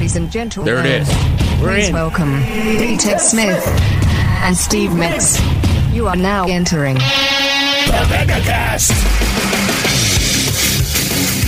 Ladies 0.00 0.16
and 0.16 0.32
gentlemen. 0.32 0.74
There 0.74 0.82
it 0.82 1.02
is. 1.02 1.08
We're 1.60 1.74
Please 1.74 1.88
in. 1.88 1.94
welcome 1.94 2.40
D. 2.78 2.96
Ted 2.96 3.20
Smith 3.20 3.62
and 4.42 4.56
Steve 4.56 4.92
Migs. 4.92 5.38
You 5.94 6.06
are 6.08 6.16
now 6.16 6.46
entering 6.48 6.94
The 6.94 8.06
Megacast. 8.08 8.92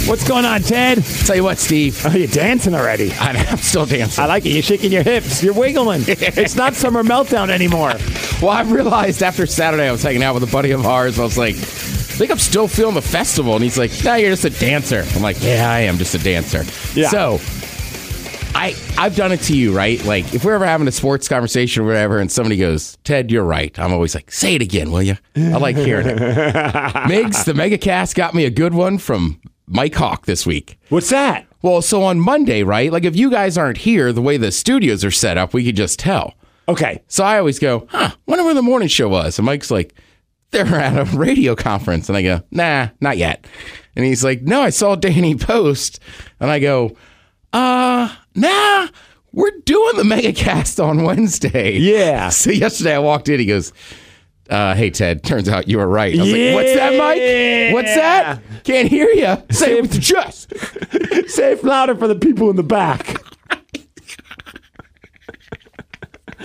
What's 0.07 0.29
going 0.29 0.45
on, 0.45 0.61
Ted? 0.61 1.03
Tell 1.25 1.35
you 1.35 1.45
what, 1.45 1.57
Steve. 1.57 2.05
Oh, 2.05 2.11
you're 2.15 2.27
dancing 2.29 2.75
already. 2.75 3.11
I- 3.15 3.31
I'm 3.49 3.57
still 3.57 3.87
dancing. 3.87 4.23
I 4.23 4.27
like 4.27 4.45
it. 4.45 4.51
You're 4.51 4.63
shaking 4.63 4.93
your 4.93 5.03
hips. 5.03 5.43
You're 5.43 5.55
wiggling. 5.55 6.05
it's 6.07 6.55
not 6.55 6.75
summer 6.75 7.03
meltdown 7.03 7.49
anymore. 7.49 7.95
Well, 8.43 8.51
I 8.51 8.61
realized 8.65 9.23
after 9.23 9.47
Saturday 9.47 9.89
I 9.89 9.93
was 9.93 10.03
hanging 10.03 10.23
out 10.23 10.35
with 10.35 10.43
a 10.43 10.53
buddy 10.53 10.73
of 10.73 10.85
ours. 10.85 11.19
I 11.19 11.23
was 11.23 11.39
like, 11.39 11.55
I 11.55 11.59
think 11.59 12.31
I'm 12.31 12.39
still 12.39 12.69
feeling 12.69 12.97
the 12.97 13.01
festival. 13.01 13.55
And 13.55 13.65
he's 13.65 13.79
like, 13.79 13.93
No, 14.05 14.15
you're 14.17 14.29
just 14.29 14.45
a 14.45 14.51
dancer. 14.51 15.07
I'm 15.17 15.23
like, 15.23 15.43
Yeah, 15.43 15.71
I 15.71 15.81
am 15.81 15.97
just 15.97 16.15
a 16.15 16.19
dancer. 16.19 16.65
Yeah. 16.95 17.09
So 17.09 17.41
I 18.55 18.75
I've 18.99 19.17
done 19.17 19.33
it 19.33 19.41
to 19.43 19.57
you, 19.57 19.75
right? 19.77 20.03
Like 20.05 20.35
if 20.35 20.45
we're 20.45 20.55
ever 20.55 20.67
having 20.67 20.87
a 20.89 20.93
sports 20.93 21.29
conversation 21.29 21.83
or 21.83 21.87
whatever, 21.87 22.19
and 22.19 22.31
somebody 22.31 22.57
goes, 22.57 22.97
Ted, 23.05 23.31
you're 23.31 23.45
right. 23.45 23.77
I'm 23.79 23.93
always 23.93 24.15
like, 24.15 24.31
say 24.31 24.55
it 24.55 24.63
again, 24.63 24.91
will 24.91 25.03
you? 25.03 25.17
I 25.37 25.57
like 25.59 25.77
hearing 25.77 26.07
it. 26.07 26.19
Migs, 26.19 27.45
the 27.45 27.53
MegaCast 27.53 28.15
got 28.15 28.35
me 28.35 28.45
a 28.45 28.51
good 28.51 28.75
one 28.75 28.99
from 28.99 29.41
Mike 29.67 29.95
Hawk 29.95 30.27
this 30.27 30.47
week. 30.47 30.79
What's 30.91 31.11
that? 31.11 31.47
Well, 31.63 31.81
so 31.81 32.03
on 32.03 32.21
Monday, 32.21 32.63
right? 32.63 32.93
Like 32.93 33.05
if 33.05 33.17
you 33.17 33.31
guys 33.31 33.57
aren't 33.57 33.79
here, 33.79 34.13
the 34.13 34.23
way 34.23 34.37
the 34.37 34.53
studios 34.53 35.05
are 35.05 35.11
set 35.11 35.39
up, 35.39 35.55
we 35.55 35.65
could 35.65 35.77
just 35.77 35.99
tell. 35.99 36.35
Okay. 36.69 37.03
So 37.09 37.25
I 37.25 37.39
always 37.39 37.59
go, 37.59 37.87
huh, 37.91 38.11
wonder 38.27 38.45
where 38.45 38.55
the 38.55 38.63
morning 38.63 38.89
show 38.89 39.09
was. 39.09 39.39
And 39.39 39.47
Mike's 39.47 39.71
like, 39.71 39.95
they're 40.51 40.67
at 40.67 40.99
a 40.99 41.17
radio 41.17 41.55
conference. 41.55 42.09
And 42.09 42.17
I 42.17 42.23
go, 42.23 42.43
nah, 42.51 42.89
not 43.01 43.17
yet. 43.17 43.47
And 43.97 44.05
he's 44.05 44.23
like, 44.23 44.43
no, 44.43 44.61
I 44.61 44.71
saw 44.71 44.95
Danny 44.95 45.35
post. 45.37 46.01
And 46.41 46.51
I 46.51 46.59
go, 46.59 46.97
uh, 47.53 48.15
nah, 48.35 48.89
we're 49.33 49.51
doing 49.65 49.97
the 49.97 50.03
megacast 50.03 50.83
on 50.83 51.03
Wednesday. 51.05 51.79
Yeah. 51.79 52.31
So 52.43 52.51
yesterday 52.51 52.95
I 52.95 52.99
walked 52.99 53.29
in, 53.29 53.39
he 53.41 53.47
goes, 53.47 53.73
uh, 54.51 54.75
hey, 54.75 54.91
Ted, 54.91 55.23
turns 55.25 55.49
out 55.49 55.69
you 55.69 55.79
were 55.79 55.87
right. 55.87 56.15
I 56.15 56.23
was 56.23 56.33
like, 56.33 56.55
what's 56.55 56.75
that, 56.75 56.99
Mike? 56.99 57.75
What's 57.75 57.95
that? 57.95 58.41
Can't 58.65 58.89
hear 58.89 59.09
you. 59.09 59.37
Say 59.55 59.79
it 59.79 59.83
with 59.83 59.95
your 59.95 60.03
chest. 60.03 60.53
Say 61.31 61.53
it 61.53 61.65
louder 61.65 61.95
for 61.95 62.09
the 62.09 62.17
people 62.17 62.51
in 62.51 62.57
the 62.57 62.63
back. 62.63 63.17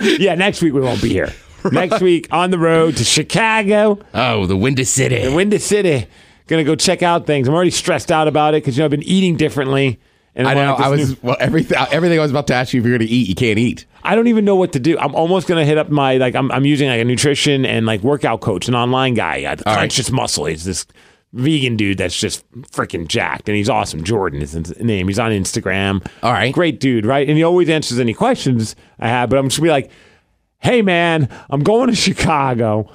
yeah, 0.00 0.34
next 0.34 0.62
week 0.62 0.72
we 0.72 0.80
won't 0.80 1.02
be 1.02 1.10
here. 1.10 1.32
Next 1.70 2.00
week 2.00 2.28
on 2.30 2.50
the 2.50 2.58
road 2.58 2.96
to 2.96 3.04
Chicago, 3.04 3.98
Oh, 4.14 4.46
the 4.46 4.56
Windy 4.56 4.84
City. 4.84 5.22
The 5.24 5.34
Windy 5.34 5.58
City. 5.58 6.06
Gonna 6.46 6.64
go 6.64 6.76
check 6.76 7.02
out 7.02 7.26
things. 7.26 7.46
I'm 7.48 7.54
already 7.54 7.70
stressed 7.72 8.10
out 8.10 8.26
about 8.28 8.54
it 8.54 8.62
because 8.62 8.76
you 8.76 8.80
know 8.80 8.86
I've 8.86 8.90
been 8.90 9.02
eating 9.02 9.36
differently. 9.36 10.00
And 10.34 10.46
I 10.46 10.54
know. 10.54 10.74
I 10.74 10.88
was 10.88 11.10
new- 11.10 11.16
well. 11.22 11.36
Everything. 11.40 11.76
Everything 11.90 12.18
I 12.18 12.22
was 12.22 12.30
about 12.30 12.46
to 12.48 12.54
ask 12.54 12.72
you 12.72 12.80
if 12.80 12.86
you're 12.86 12.96
going 12.96 13.08
to 13.08 13.12
eat, 13.12 13.28
you 13.28 13.34
can't 13.34 13.58
eat. 13.58 13.86
I 14.02 14.14
don't 14.14 14.28
even 14.28 14.44
know 14.44 14.56
what 14.56 14.72
to 14.72 14.80
do. 14.80 14.98
I'm 14.98 15.14
almost 15.14 15.48
gonna 15.48 15.64
hit 15.64 15.76
up 15.76 15.90
my 15.90 16.16
like 16.16 16.34
I'm 16.34 16.50
I'm 16.52 16.64
using 16.64 16.88
like 16.88 17.00
a 17.00 17.04
nutrition 17.04 17.66
and 17.66 17.84
like 17.84 18.02
workout 18.02 18.40
coach, 18.40 18.68
an 18.68 18.74
online 18.74 19.14
guy. 19.14 19.44
Uh, 19.44 19.56
All 19.66 19.74
right. 19.74 19.80
Conscious 19.80 20.10
Muscle. 20.10 20.46
He's 20.46 20.64
this 20.64 20.86
vegan 21.32 21.76
dude 21.76 21.98
that's 21.98 22.18
just 22.18 22.48
freaking 22.70 23.06
jacked, 23.08 23.48
and 23.48 23.56
he's 23.56 23.68
awesome. 23.68 24.04
Jordan 24.04 24.40
is 24.40 24.52
his 24.52 24.78
name. 24.78 25.08
He's 25.08 25.18
on 25.18 25.30
Instagram. 25.32 26.06
All 26.22 26.32
right. 26.32 26.54
great 26.54 26.80
dude, 26.80 27.04
right? 27.04 27.28
And 27.28 27.36
he 27.36 27.42
always 27.42 27.68
answers 27.68 27.98
any 27.98 28.14
questions 28.14 28.76
I 28.98 29.08
have. 29.08 29.28
But 29.28 29.38
I'm 29.38 29.48
just 29.48 29.58
gonna 29.58 29.66
be 29.66 29.72
like, 29.72 29.90
hey 30.60 30.80
man, 30.80 31.28
I'm 31.50 31.62
going 31.62 31.90
to 31.90 31.96
Chicago. 31.96 32.90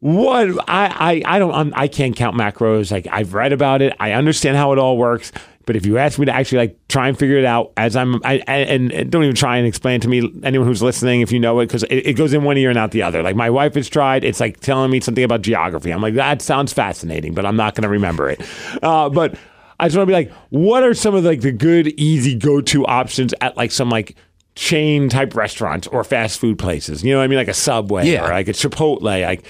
What 0.00 0.48
I 0.68 1.22
I 1.26 1.36
I 1.36 1.38
don't 1.38 1.54
I'm, 1.54 1.72
I 1.76 1.88
can't 1.88 2.16
count 2.16 2.36
macros. 2.36 2.90
Like 2.90 3.06
I've 3.10 3.34
read 3.34 3.52
about 3.52 3.82
it. 3.82 3.94
I 4.00 4.12
understand 4.12 4.56
how 4.56 4.72
it 4.72 4.78
all 4.78 4.96
works. 4.98 5.32
But 5.66 5.76
if 5.76 5.84
you 5.84 5.98
ask 5.98 6.18
me 6.18 6.26
to 6.26 6.32
actually 6.34 6.58
like 6.58 6.78
try 6.88 7.08
and 7.08 7.18
figure 7.18 7.36
it 7.36 7.44
out 7.44 7.72
as 7.76 7.96
I'm, 7.96 8.16
I, 8.24 8.42
I 8.48 8.56
and, 8.58 8.92
and 8.92 9.10
don't 9.10 9.24
even 9.24 9.34
try 9.34 9.56
and 9.58 9.66
explain 9.66 10.00
to 10.00 10.08
me 10.08 10.32
anyone 10.44 10.66
who's 10.66 10.82
listening 10.82 11.20
if 11.20 11.32
you 11.32 11.38
know 11.40 11.58
it 11.60 11.66
because 11.66 11.82
it, 11.84 11.96
it 12.06 12.12
goes 12.14 12.32
in 12.32 12.44
one 12.44 12.56
ear 12.56 12.70
and 12.70 12.78
out 12.78 12.92
the 12.92 13.02
other. 13.02 13.22
Like 13.22 13.36
my 13.36 13.50
wife 13.50 13.74
has 13.74 13.88
tried. 13.88 14.24
It's 14.24 14.40
like 14.40 14.60
telling 14.60 14.90
me 14.90 15.00
something 15.00 15.24
about 15.24 15.42
geography. 15.42 15.90
I'm 15.92 16.00
like 16.00 16.14
that 16.14 16.40
sounds 16.40 16.72
fascinating, 16.72 17.34
but 17.34 17.44
I'm 17.44 17.56
not 17.56 17.74
going 17.74 17.82
to 17.82 17.88
remember 17.88 18.30
it. 18.30 18.40
Uh, 18.82 19.08
but 19.10 19.34
I 19.78 19.88
just 19.88 19.96
want 19.96 20.06
to 20.08 20.10
be 20.10 20.12
like, 20.14 20.32
what 20.50 20.82
are 20.84 20.94
some 20.94 21.14
of 21.14 21.24
like 21.24 21.40
the 21.42 21.52
good, 21.52 21.88
easy 21.98 22.34
go 22.34 22.60
to 22.62 22.86
options 22.86 23.34
at 23.40 23.56
like 23.56 23.72
some 23.72 23.90
like 23.90 24.16
chain 24.54 25.08
type 25.10 25.34
restaurants 25.34 25.86
or 25.88 26.04
fast 26.04 26.38
food 26.38 26.58
places? 26.58 27.02
You 27.04 27.12
know 27.12 27.18
what 27.18 27.24
I 27.24 27.26
mean? 27.26 27.38
Like 27.38 27.48
a 27.48 27.54
Subway 27.54 28.08
Yeah. 28.08 28.24
or 28.24 28.28
like 28.30 28.48
a 28.48 28.52
Chipotle, 28.52 29.02
like 29.02 29.44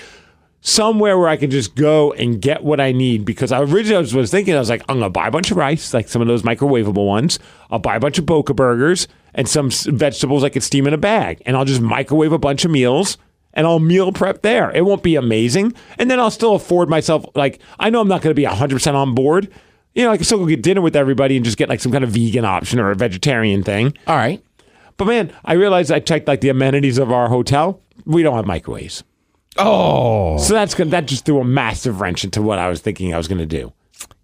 somewhere 0.67 1.17
where 1.17 1.29
I 1.29 1.37
can 1.37 1.49
just 1.49 1.77
go 1.77 2.13
and 2.15 2.43
get 2.43 2.65
what 2.65 2.81
I 2.81 2.91
need. 2.91 3.25
Because 3.25 3.53
I 3.53 3.61
originally 3.61 4.03
was, 4.03 4.15
was 4.15 4.31
thinking, 4.33 4.55
I 4.55 4.59
was 4.59 4.69
like, 4.69 4.83
I'm 4.89 4.99
gonna 4.99 5.11
buy 5.11 5.29
a 5.29 5.31
bunch 5.31 5.53
of 5.53 5.57
rice, 5.57 5.95
like 5.95 6.09
some 6.09 6.21
of 6.21 6.29
those 6.29 6.43
microwavable 6.43 7.07
ones. 7.07 7.39
I'll 7.71 7.79
buy 7.79 7.95
a 7.95 8.01
bunch 8.01 8.19
of 8.19 8.27
Boca 8.27 8.53
burgers 8.53 9.07
and 9.35 9.49
some 9.49 9.71
vegetables 9.71 10.43
I 10.43 10.49
could 10.49 10.65
steam 10.65 10.87
in 10.87 10.93
a 10.93 10.99
bag, 10.99 11.41
and 11.47 11.57
I'll 11.57 11.65
just 11.65 11.81
microwave 11.81 12.33
a 12.33 12.39
bunch 12.39 12.65
of 12.65 12.71
meals. 12.71 13.17
And 13.55 13.67
I'll 13.67 13.79
meal 13.79 14.13
prep 14.13 14.43
there. 14.43 14.71
It 14.73 14.85
won't 14.85 15.03
be 15.03 15.17
amazing. 15.17 15.73
And 15.97 16.11
then 16.11 16.21
I'll 16.21 16.31
still 16.31 16.55
afford 16.55 16.91
myself, 16.91 17.25
like, 17.35 17.59
I 17.79 17.89
know 17.89 18.03
I'm 18.03 18.09
not 18.09 18.21
going 18.21 18.31
to 18.31 18.35
be 18.35 18.45
100% 18.45 18.93
on 18.93 19.15
board. 19.15 19.51
You 19.95 20.05
know, 20.05 20.11
I 20.11 20.19
can 20.19 20.27
still 20.27 20.37
go 20.37 20.45
get 20.45 20.63
dinner 20.63 20.83
with 20.83 20.95
everybody 20.95 21.37
and 21.37 21.45
just 21.45 21.57
get 21.57 21.71
like 21.71 21.81
some 21.81 21.91
kind 21.91 22.05
of 22.05 22.11
vegan 22.11 22.45
option 22.45 22.79
or 22.79 22.91
a 22.91 22.95
vegetarian 22.95 23.63
thing. 23.63 23.97
All 24.07 24.17
right. 24.17 24.45
But 24.99 25.07
man, 25.07 25.33
I 25.43 25.55
realized 25.55 25.91
I 25.91 26.01
checked 26.01 26.29
like 26.29 26.43
the 26.43 26.51
amenities 26.51 26.99
of 26.99 27.11
our 27.11 27.31
hotel. 27.31 27.81
We 28.05 28.23
don't 28.23 28.37
have 28.37 28.45
microwaves. 28.45 29.05
Oh. 29.59 30.39
So 30.39 30.55
that's 30.55 30.75
good. 30.75 30.91
That 30.91 31.07
just 31.07 31.25
threw 31.25 31.41
a 31.41 31.45
massive 31.45 32.01
wrench 32.01 32.25
into 32.25 32.43
what 32.43 32.59
I 32.59 32.69
was 32.69 32.81
thinking 32.81 33.15
I 33.15 33.17
was 33.17 33.29
going 33.29 33.39
to 33.39 33.47
do. 33.47 33.73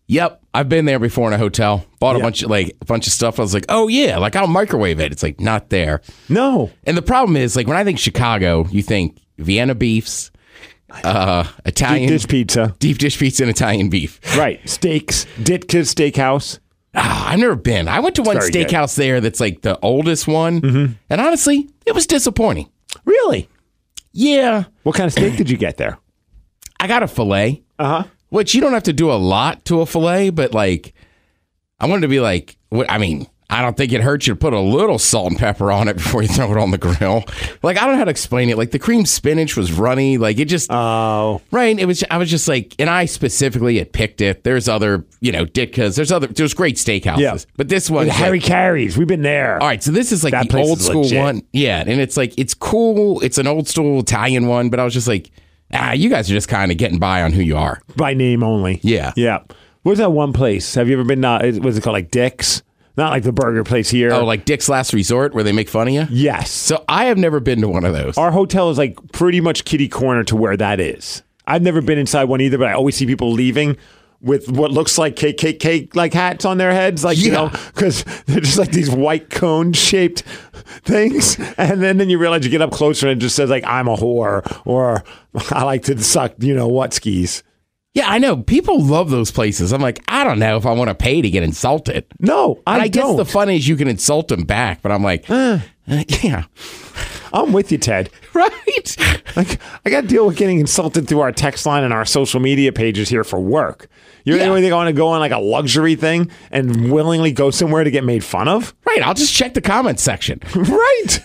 Yep. 0.08 0.42
I've 0.52 0.68
been 0.68 0.84
there 0.84 0.98
before 0.98 1.28
in 1.28 1.32
a 1.32 1.38
hotel. 1.38 1.86
Bought 1.98 2.16
a 2.16 2.18
Yeah. 2.18 2.24
bunch 2.24 2.42
of 2.42 2.50
like 2.50 2.76
a 2.80 2.84
bunch 2.84 3.06
of 3.06 3.12
stuff. 3.12 3.38
I 3.38 3.42
was 3.42 3.54
like, 3.54 3.64
oh 3.68 3.88
yeah, 3.88 4.18
like 4.18 4.36
I'll 4.36 4.46
microwave 4.46 5.00
it. 5.00 5.10
It's 5.12 5.22
like 5.22 5.40
not 5.40 5.70
there. 5.70 6.02
No. 6.28 6.70
And 6.84 6.96
the 6.96 7.02
problem 7.02 7.36
is, 7.36 7.56
like 7.56 7.66
when 7.66 7.76
I 7.76 7.84
think 7.84 7.98
Chicago, 7.98 8.66
you 8.70 8.82
think 8.82 9.18
Vienna 9.38 9.74
beefs, 9.74 10.30
uh, 11.04 11.44
Italian 11.64 12.08
Dish 12.10 12.26
pizza. 12.28 12.74
deep 12.78 12.98
dish 12.98 13.18
pizza, 13.18 13.42
and 13.44 13.50
Italian 13.50 13.88
beef. 13.88 14.20
Right. 14.36 14.60
Steaks. 14.68 15.24
Ditka's 15.40 15.94
Steakhouse. 15.94 16.58
Ah, 16.94 17.30
I've 17.30 17.38
never 17.38 17.56
been. 17.56 17.88
I 17.88 18.00
went 18.00 18.16
to 18.16 18.22
one 18.22 18.36
very 18.38 18.50
good. 18.50 18.68
steakhouse 18.68 18.96
there 18.96 19.22
that's 19.22 19.40
like 19.40 19.62
the 19.62 19.78
oldest 19.80 20.28
one, 20.28 20.96
and 21.08 21.20
honestly, 21.20 21.70
it 21.86 21.94
was 21.94 22.06
disappointing. 22.06 22.68
Really? 23.06 23.48
Yeah, 24.12 24.64
What 24.82 24.94
kind 24.94 25.06
of 25.06 25.12
steak 25.12 25.36
did 25.36 25.48
you 25.48 25.56
get 25.56 25.76
there? 25.78 25.98
I 26.78 26.86
got 26.86 27.02
a 27.02 27.08
fillet. 27.08 27.62
Uh 27.78 28.02
huh. 28.02 28.08
Which 28.28 28.54
you 28.54 28.60
don't 28.60 28.72
have 28.72 28.82
to 28.84 28.92
do 28.92 29.10
a 29.10 29.14
lot 29.14 29.64
to 29.66 29.80
a 29.80 29.86
fillet, 29.86 30.30
but 30.30 30.52
like, 30.54 30.94
I 31.80 31.86
wanted 31.86 32.02
to 32.02 32.08
be 32.08 32.20
like, 32.20 32.56
what, 32.70 32.90
I 32.90 32.98
mean, 32.98 33.26
I 33.52 33.60
don't 33.62 33.76
think 33.76 33.92
it 33.92 34.00
hurts 34.00 34.26
you 34.26 34.32
to 34.34 34.38
put 34.38 34.52
a 34.52 34.58
little 34.60 34.98
salt 34.98 35.30
and 35.30 35.38
pepper 35.38 35.70
on 35.70 35.86
it 35.88 35.94
before 35.98 36.22
you 36.22 36.28
throw 36.28 36.50
it 36.52 36.58
on 36.58 36.70
the 36.70 36.78
grill. 36.78 37.24
Like, 37.62 37.76
I 37.76 37.82
don't 37.82 37.92
know 37.92 37.98
how 37.98 38.04
to 38.04 38.10
explain 38.10 38.48
it. 38.50 38.56
Like, 38.56 38.70
the 38.70 38.78
cream 38.78 39.04
spinach 39.04 39.56
was 39.56 39.72
runny. 39.72 40.16
Like, 40.18 40.38
it 40.38 40.46
just, 40.46 40.70
Oh. 40.72 41.40
right. 41.50 41.78
It 41.78 41.84
was, 41.86 42.02
I 42.10 42.16
was 42.18 42.30
just 42.30 42.48
like, 42.48 42.74
and 42.78 42.88
I 42.88 43.04
specifically 43.04 43.78
had 43.78 43.92
picked 43.92 44.20
it. 44.20 44.42
There's 44.42 44.68
other, 44.68 45.04
you 45.20 45.32
know, 45.32 45.44
Ditka's, 45.44 45.96
there's 45.96 46.10
other, 46.10 46.26
there's 46.28 46.54
great 46.54 46.76
steakhouses. 46.76 47.18
Yeah. 47.18 47.36
But 47.56 47.68
this 47.68 47.90
one, 47.90 48.08
Harry 48.08 48.40
Caray's. 48.40 48.96
We've 48.96 49.06
been 49.06 49.22
there. 49.22 49.60
all 49.60 49.68
right, 49.68 49.82
so 49.82 49.90
this 49.92 50.12
is 50.12 50.24
like 50.24 50.32
That 50.32 50.48
the 50.48 50.58
old 50.58 50.80
school 50.80 51.02
legit. 51.02 51.18
one. 51.20 51.42
Yeah, 51.52 51.84
and 51.86 52.00
it's 52.00 52.16
like 52.16 52.32
it's 52.38 52.54
cool. 52.54 53.20
It's 53.20 53.36
an 53.38 53.46
old 53.46 53.68
school 53.68 54.00
Italian 54.00 54.46
one, 54.46 54.70
but 54.70 54.80
I 54.80 54.84
was 54.84 54.94
just 54.94 55.08
like, 55.08 55.30
ah, 55.74 55.92
you 55.92 56.08
guys 56.08 56.30
are 56.30 56.34
just 56.34 56.48
kind 56.48 56.72
of 56.72 56.78
getting 56.78 56.98
by 56.98 57.22
on 57.22 57.32
who 57.32 57.42
you 57.42 57.56
are. 57.56 57.80
By 57.96 58.14
name 58.14 58.42
only. 58.42 58.80
Yeah. 58.82 59.12
Yeah. 59.16 59.40
What's 59.82 59.98
that 59.98 60.12
one 60.12 60.32
place? 60.32 60.74
Have 60.76 60.88
you 60.88 60.94
ever 60.94 61.04
been, 61.04 61.24
uh, 61.24 61.40
was 61.60 61.76
it 61.76 61.82
called? 61.82 61.94
Like 61.94 62.10
Dick's? 62.10 62.62
Not 62.96 63.10
like 63.10 63.22
the 63.22 63.32
burger 63.32 63.64
place 63.64 63.88
here. 63.90 64.12
Oh, 64.12 64.24
like 64.24 64.44
Dick's 64.44 64.68
Last 64.68 64.92
Resort, 64.92 65.32
where 65.34 65.42
they 65.44 65.52
make 65.52 65.68
fun 65.68 65.88
of 65.88 65.94
you. 65.94 66.06
yes. 66.10 66.50
So 66.50 66.84
I 66.88 67.06
have 67.06 67.16
never 67.18 67.40
been 67.40 67.60
to 67.62 67.68
one 67.68 67.84
of 67.84 67.92
those. 67.94 68.18
Our 68.18 68.30
hotel 68.30 68.68
is 68.70 68.76
like 68.78 68.96
pretty 69.12 69.40
much 69.40 69.64
kitty 69.64 69.88
corner 69.88 70.24
to 70.24 70.36
where 70.36 70.56
that 70.56 70.78
is. 70.80 71.22
I've 71.46 71.62
never 71.62 71.80
been 71.80 71.98
inside 71.98 72.24
one 72.24 72.40
either, 72.40 72.58
but 72.58 72.68
I 72.68 72.72
always 72.74 72.94
see 72.96 73.06
people 73.06 73.32
leaving 73.32 73.76
with 74.20 74.48
what 74.48 74.70
looks 74.70 74.98
like 74.98 75.16
KKK 75.16 75.96
like 75.96 76.12
hats 76.14 76.44
on 76.44 76.58
their 76.58 76.72
heads, 76.72 77.02
like 77.02 77.18
you 77.18 77.32
Yeah. 77.32 77.46
know, 77.46 77.48
because 77.74 78.04
they're 78.26 78.40
just 78.40 78.58
like 78.58 78.70
these 78.70 78.90
white 78.90 79.30
cone 79.30 79.72
shaped 79.72 80.22
things, 80.84 81.38
and 81.58 81.82
then 81.82 81.96
then 81.96 82.08
you 82.10 82.18
realize 82.18 82.44
you 82.44 82.50
get 82.50 82.62
up 82.62 82.70
closer 82.70 83.08
and 83.08 83.18
it 83.18 83.22
just 83.22 83.34
says 83.34 83.50
like 83.50 83.64
I'm 83.66 83.88
a 83.88 83.96
whore 83.96 84.60
or 84.64 85.02
I 85.50 85.64
like 85.64 85.82
to 85.84 85.98
suck, 86.02 86.34
you 86.38 86.54
know 86.54 86.68
what 86.68 86.92
skis. 86.92 87.42
Yeah, 87.94 88.08
I 88.08 88.18
know. 88.18 88.38
People 88.38 88.82
love 88.82 89.10
those 89.10 89.30
places. 89.30 89.70
I'm 89.72 89.82
like, 89.82 90.02
I 90.08 90.24
don't 90.24 90.38
know 90.38 90.56
if 90.56 90.64
I 90.64 90.72
want 90.72 90.88
to 90.88 90.94
pay 90.94 91.20
to 91.20 91.28
get 91.28 91.42
insulted. 91.42 92.06
No, 92.18 92.62
I, 92.66 92.80
I, 92.80 92.88
guess 92.88 93.02
don't. 93.02 93.16
the 93.18 93.26
fun 93.26 93.50
is 93.50 93.68
you 93.68 93.76
can 93.76 93.86
insult 93.86 94.28
them 94.28 94.44
back, 94.44 94.80
but 94.80 94.90
I'm 94.90 95.02
like, 95.02 95.28
uh, 95.28 95.58
yeah, 95.86 96.44
I'm 97.34 97.52
with 97.52 97.70
you, 97.70 97.78
Ted. 97.78 98.08
right. 98.34 98.96
Like 99.36 99.60
I 99.84 99.90
got 99.90 100.02
to 100.02 100.06
deal 100.06 100.26
with 100.26 100.36
getting 100.36 100.58
insulted 100.60 101.08
through 101.08 101.20
our 101.20 101.32
text 101.32 101.66
line 101.66 101.84
and 101.84 101.92
our 101.92 102.04
social 102.04 102.40
media 102.40 102.72
pages 102.72 103.08
here 103.08 103.24
for 103.24 103.40
work. 103.40 103.88
You 104.24 104.36
Yeah. 104.36 104.44
really 104.44 104.60
think 104.60 104.72
I 104.72 104.76
want 104.76 104.88
to 104.88 104.92
go 104.92 105.08
on 105.08 105.20
like 105.20 105.32
a 105.32 105.38
luxury 105.38 105.94
thing 105.96 106.30
and 106.50 106.92
willingly 106.92 107.32
go 107.32 107.50
somewhere 107.50 107.82
to 107.84 107.90
get 107.90 108.04
made 108.04 108.22
fun 108.22 108.48
of? 108.48 108.74
Right. 108.86 109.02
I'll 109.02 109.14
just 109.14 109.34
check 109.34 109.54
the 109.54 109.60
comments 109.60 110.02
section. 110.02 110.40
Right. 110.54 111.18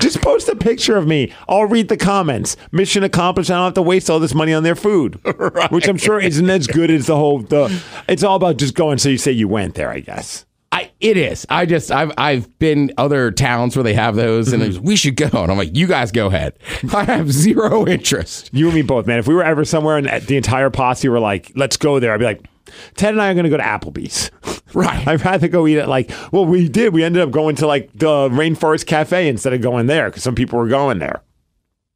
Just 0.00 0.20
post 0.20 0.48
a 0.48 0.56
picture 0.56 0.96
of 0.96 1.06
me. 1.06 1.32
I'll 1.48 1.66
read 1.66 1.88
the 1.88 1.96
comments. 1.96 2.56
Mission 2.72 3.04
accomplished. 3.04 3.50
I 3.50 3.54
don't 3.54 3.64
have 3.66 3.74
to 3.74 3.82
waste 3.82 4.10
all 4.10 4.18
this 4.18 4.34
money 4.34 4.52
on 4.52 4.64
their 4.64 4.74
food, 4.74 5.20
which 5.70 5.86
I'm 5.86 5.96
sure 5.96 6.18
isn't 6.18 6.50
as 6.50 6.66
good 6.66 6.90
as 6.90 7.06
the 7.06 7.14
whole. 7.16 7.38
The 7.40 7.80
it's 8.08 8.24
all 8.24 8.34
about 8.36 8.56
just 8.56 8.74
going. 8.74 8.98
So 8.98 9.08
you 9.08 9.18
say 9.18 9.30
you 9.30 9.46
went 9.46 9.74
there, 9.76 9.90
I 9.90 10.00
guess. 10.00 10.44
I 10.78 10.90
It 11.00 11.16
is. 11.16 11.46
I 11.48 11.66
just 11.66 11.90
I've 11.90 12.12
I've 12.16 12.58
been 12.58 12.92
other 12.96 13.30
towns 13.30 13.76
where 13.76 13.82
they 13.82 13.94
have 13.94 14.14
those, 14.14 14.52
and 14.52 14.62
mm-hmm. 14.62 14.70
it's, 14.70 14.78
we 14.78 14.96
should 14.96 15.16
go. 15.16 15.28
And 15.32 15.50
I'm 15.50 15.58
like, 15.58 15.76
you 15.76 15.86
guys 15.86 16.12
go 16.12 16.26
ahead. 16.26 16.58
I 16.94 17.04
have 17.04 17.32
zero 17.32 17.86
interest. 17.86 18.50
You 18.52 18.66
and 18.66 18.74
me 18.74 18.82
both, 18.82 19.06
man. 19.06 19.18
If 19.18 19.26
we 19.26 19.34
were 19.34 19.44
ever 19.44 19.64
somewhere 19.64 19.96
and 19.96 20.06
the 20.26 20.36
entire 20.36 20.70
posse 20.70 21.08
were 21.08 21.20
like, 21.20 21.52
let's 21.56 21.76
go 21.76 21.98
there, 21.98 22.12
I'd 22.12 22.18
be 22.18 22.24
like, 22.24 22.46
Ted 22.94 23.14
and 23.14 23.22
I 23.22 23.30
are 23.30 23.34
going 23.34 23.44
to 23.44 23.50
go 23.50 23.56
to 23.56 23.62
Applebee's. 23.62 24.30
Right. 24.74 25.08
I'd 25.08 25.24
rather 25.24 25.48
go 25.48 25.66
eat 25.66 25.78
at 25.78 25.88
like, 25.88 26.10
well, 26.30 26.44
we 26.44 26.68
did. 26.68 26.92
We 26.92 27.02
ended 27.02 27.22
up 27.22 27.30
going 27.30 27.56
to 27.56 27.66
like 27.66 27.90
the 27.94 28.28
Rainforest 28.28 28.84
Cafe 28.84 29.26
instead 29.26 29.54
of 29.54 29.62
going 29.62 29.86
there 29.86 30.10
because 30.10 30.22
some 30.22 30.34
people 30.34 30.58
were 30.58 30.68
going 30.68 30.98
there. 30.98 31.22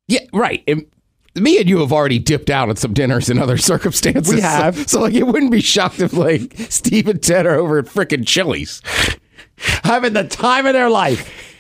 Yeah, 0.09 0.21
right. 0.33 0.65
And 0.67 0.87
me 1.35 1.59
and 1.59 1.69
you 1.69 1.79
have 1.79 1.93
already 1.93 2.19
dipped 2.19 2.51
out 2.51 2.69
at 2.69 2.79
some 2.79 2.93
dinners 2.93 3.31
in 3.31 3.39
other 3.39 3.57
circumstances. 3.59 4.33
We 4.33 4.41
have. 4.41 4.77
So, 4.77 4.83
so, 4.85 5.01
like, 5.01 5.15
it 5.15 5.27
wouldn't 5.27 5.53
be 5.53 5.61
shocked 5.61 6.01
if 6.01 6.13
like 6.13 6.55
Steve 6.69 7.09
and 7.09 7.23
Ted 7.23 7.47
are 7.47 7.55
over 7.55 7.79
at 7.79 7.87
frickin' 7.87 8.27
Chili's. 8.27 8.83
Having 9.85 10.15
the 10.15 10.25
time 10.25 10.67
of 10.67 10.73
their 10.73 10.91
life. 10.91 11.52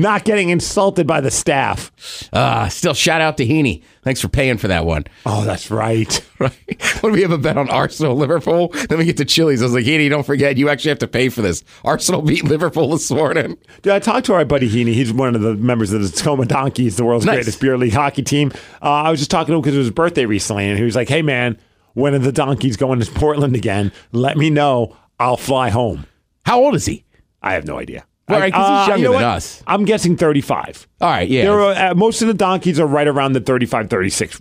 Not 0.00 0.24
getting 0.24 0.48
insulted 0.48 1.06
by 1.06 1.20
the 1.20 1.30
staff. 1.30 1.92
Uh, 2.32 2.68
still, 2.68 2.94
shout 2.94 3.20
out 3.20 3.36
to 3.36 3.46
Heaney. 3.46 3.82
Thanks 4.02 4.20
for 4.20 4.28
paying 4.28 4.56
for 4.56 4.68
that 4.68 4.86
one. 4.86 5.04
Oh, 5.26 5.44
that's 5.44 5.70
right. 5.70 6.26
Right. 6.40 6.82
When 7.02 7.12
we 7.12 7.20
have 7.20 7.32
a 7.32 7.36
bet 7.36 7.58
on 7.58 7.68
Arsenal 7.68 8.16
Liverpool, 8.16 8.68
then 8.88 8.96
we 8.96 9.04
get 9.04 9.18
to 9.18 9.26
Chili's. 9.26 9.60
I 9.60 9.66
was 9.66 9.74
like, 9.74 9.84
Heaney, 9.84 10.08
don't 10.08 10.24
forget, 10.24 10.56
you 10.56 10.70
actually 10.70 10.88
have 10.88 10.98
to 11.00 11.06
pay 11.06 11.28
for 11.28 11.42
this. 11.42 11.62
Arsenal 11.84 12.22
beat 12.22 12.44
Liverpool 12.44 12.88
this 12.92 13.10
morning. 13.10 13.58
Dude, 13.82 13.92
I 13.92 13.98
talked 13.98 14.24
to 14.24 14.32
our 14.32 14.46
buddy 14.46 14.66
Heaney. 14.70 14.94
He's 14.94 15.12
one 15.12 15.34
of 15.34 15.42
the 15.42 15.54
members 15.54 15.92
of 15.92 16.00
the 16.00 16.08
Tacoma 16.08 16.46
Donkeys, 16.46 16.96
the 16.96 17.04
world's 17.04 17.26
Nice. 17.26 17.34
greatest 17.34 17.60
beer 17.60 17.76
league 17.76 17.92
hockey 17.92 18.22
team. 18.22 18.52
Uh, 18.80 18.86
I 18.90 19.10
was 19.10 19.20
just 19.20 19.30
talking 19.30 19.52
to 19.52 19.56
him 19.56 19.60
because 19.60 19.74
it 19.74 19.78
was 19.80 19.88
his 19.88 19.94
birthday 19.94 20.24
recently, 20.24 20.66
and 20.66 20.78
he 20.78 20.84
was 20.84 20.96
like, 20.96 21.10
"Hey, 21.10 21.20
man, 21.20 21.58
when 21.92 22.14
are 22.14 22.18
the 22.18 22.32
Donkeys 22.32 22.78
going 22.78 23.00
to 23.00 23.10
Portland 23.12 23.54
again? 23.54 23.92
Let 24.12 24.38
me 24.38 24.48
know. 24.48 24.96
I'll 25.18 25.36
fly 25.36 25.68
home." 25.68 26.06
How 26.46 26.58
old 26.64 26.74
is 26.74 26.86
he? 26.86 27.04
I 27.42 27.52
have 27.52 27.66
no 27.66 27.76
idea. 27.78 28.06
Well, 28.30 28.40
right, 28.40 28.52
'cause 28.52 28.60
he's 28.68 28.88
Uh, 28.88 28.90
younger 28.92 28.98
you 28.98 29.04
know 29.04 29.12
than 29.18 29.22
what? 29.28 29.36
us. 29.36 29.62
I'm 29.66 29.84
guessing 29.84 30.16
35. 30.16 30.86
All 31.00 31.08
right, 31.10 31.28
yeah. 31.28 31.42
There 31.42 31.52
were, 31.52 31.72
uh, 31.74 31.94
most 31.94 32.22
of 32.22 32.28
the 32.28 32.34
donkeys 32.34 32.78
are 32.80 32.86
right 32.86 33.06
around 33.08 33.32
the 33.32 33.40
35, 33.40 33.88
36, 33.90 34.40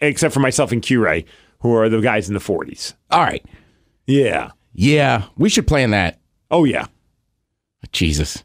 except 0.00 0.34
for 0.34 0.40
myself 0.40 0.72
and 0.72 0.82
Q 0.82 1.00
Ray, 1.00 1.24
who 1.60 1.74
are 1.74 1.88
the 1.88 2.00
guys 2.00 2.28
in 2.28 2.34
the 2.34 2.40
40s. 2.40 2.94
All 3.10 3.20
right. 3.22 3.44
Yeah. 4.06 4.50
Yeah, 4.74 5.22
we 5.36 5.48
should 5.48 5.66
plan 5.66 5.90
that. 5.92 6.18
Oh, 6.50 6.64
yeah. 6.64 6.86
Jesus. 7.92 8.42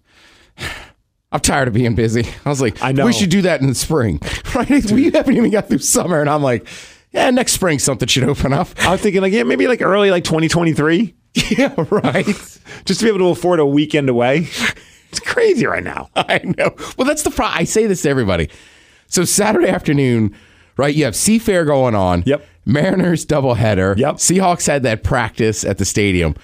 I'm 1.31 1.39
tired 1.41 1.67
of 1.67 1.73
being 1.73 1.95
busy. 1.95 2.25
I 2.45 2.49
was 2.49 2.61
like, 2.61 2.81
I 2.81 2.91
know. 2.91 3.05
we 3.05 3.13
should 3.13 3.29
do 3.29 3.41
that 3.43 3.61
in 3.61 3.67
the 3.67 3.75
spring. 3.75 4.19
Right? 4.55 4.91
We 4.91 5.11
haven't 5.11 5.35
even 5.37 5.51
got 5.51 5.67
through 5.69 5.77
summer, 5.77 6.19
and 6.21 6.27
I'm 6.29 6.41
like, 6.41 6.67
yeah, 7.11 7.29
next 7.29 7.51
spring 7.51 7.77
something 7.77 8.07
should 8.07 8.23
open 8.23 8.51
up. 8.51 8.67
I 8.79 8.91
was 8.91 8.99
thinking, 9.01 9.21
like, 9.21 9.31
yeah, 9.31 9.43
maybe 9.43 9.67
like 9.67 9.81
early, 9.83 10.09
like 10.09 10.23
2023, 10.23 11.13
yeah, 11.49 11.73
right. 11.89 12.25
just 12.85 12.99
to 12.99 13.03
be 13.03 13.07
able 13.07 13.19
to 13.19 13.27
afford 13.27 13.59
a 13.59 13.65
weekend 13.65 14.09
away. 14.09 14.47
It's 15.11 15.19
crazy 15.19 15.65
right 15.65 15.83
now. 15.83 16.11
I 16.15 16.39
know. 16.43 16.75
Well, 16.95 17.07
that's 17.07 17.23
the 17.23 17.31
problem. 17.31 17.57
I 17.59 17.63
say 17.63 17.87
this 17.87 18.03
to 18.03 18.09
everybody. 18.09 18.47
So 19.07 19.25
Saturday 19.25 19.67
afternoon, 19.67 20.35
right? 20.77 20.93
You 20.93 21.05
have 21.05 21.15
Seafair 21.15 21.65
going 21.65 21.95
on. 21.95 22.21
Yep. 22.27 22.45
Mariners 22.67 23.25
doubleheader. 23.25 23.97
Yep. 23.97 24.17
Seahawks 24.17 24.67
had 24.67 24.83
that 24.83 25.03
practice 25.03 25.63
at 25.63 25.79
the 25.79 25.85
stadium. 25.85 26.35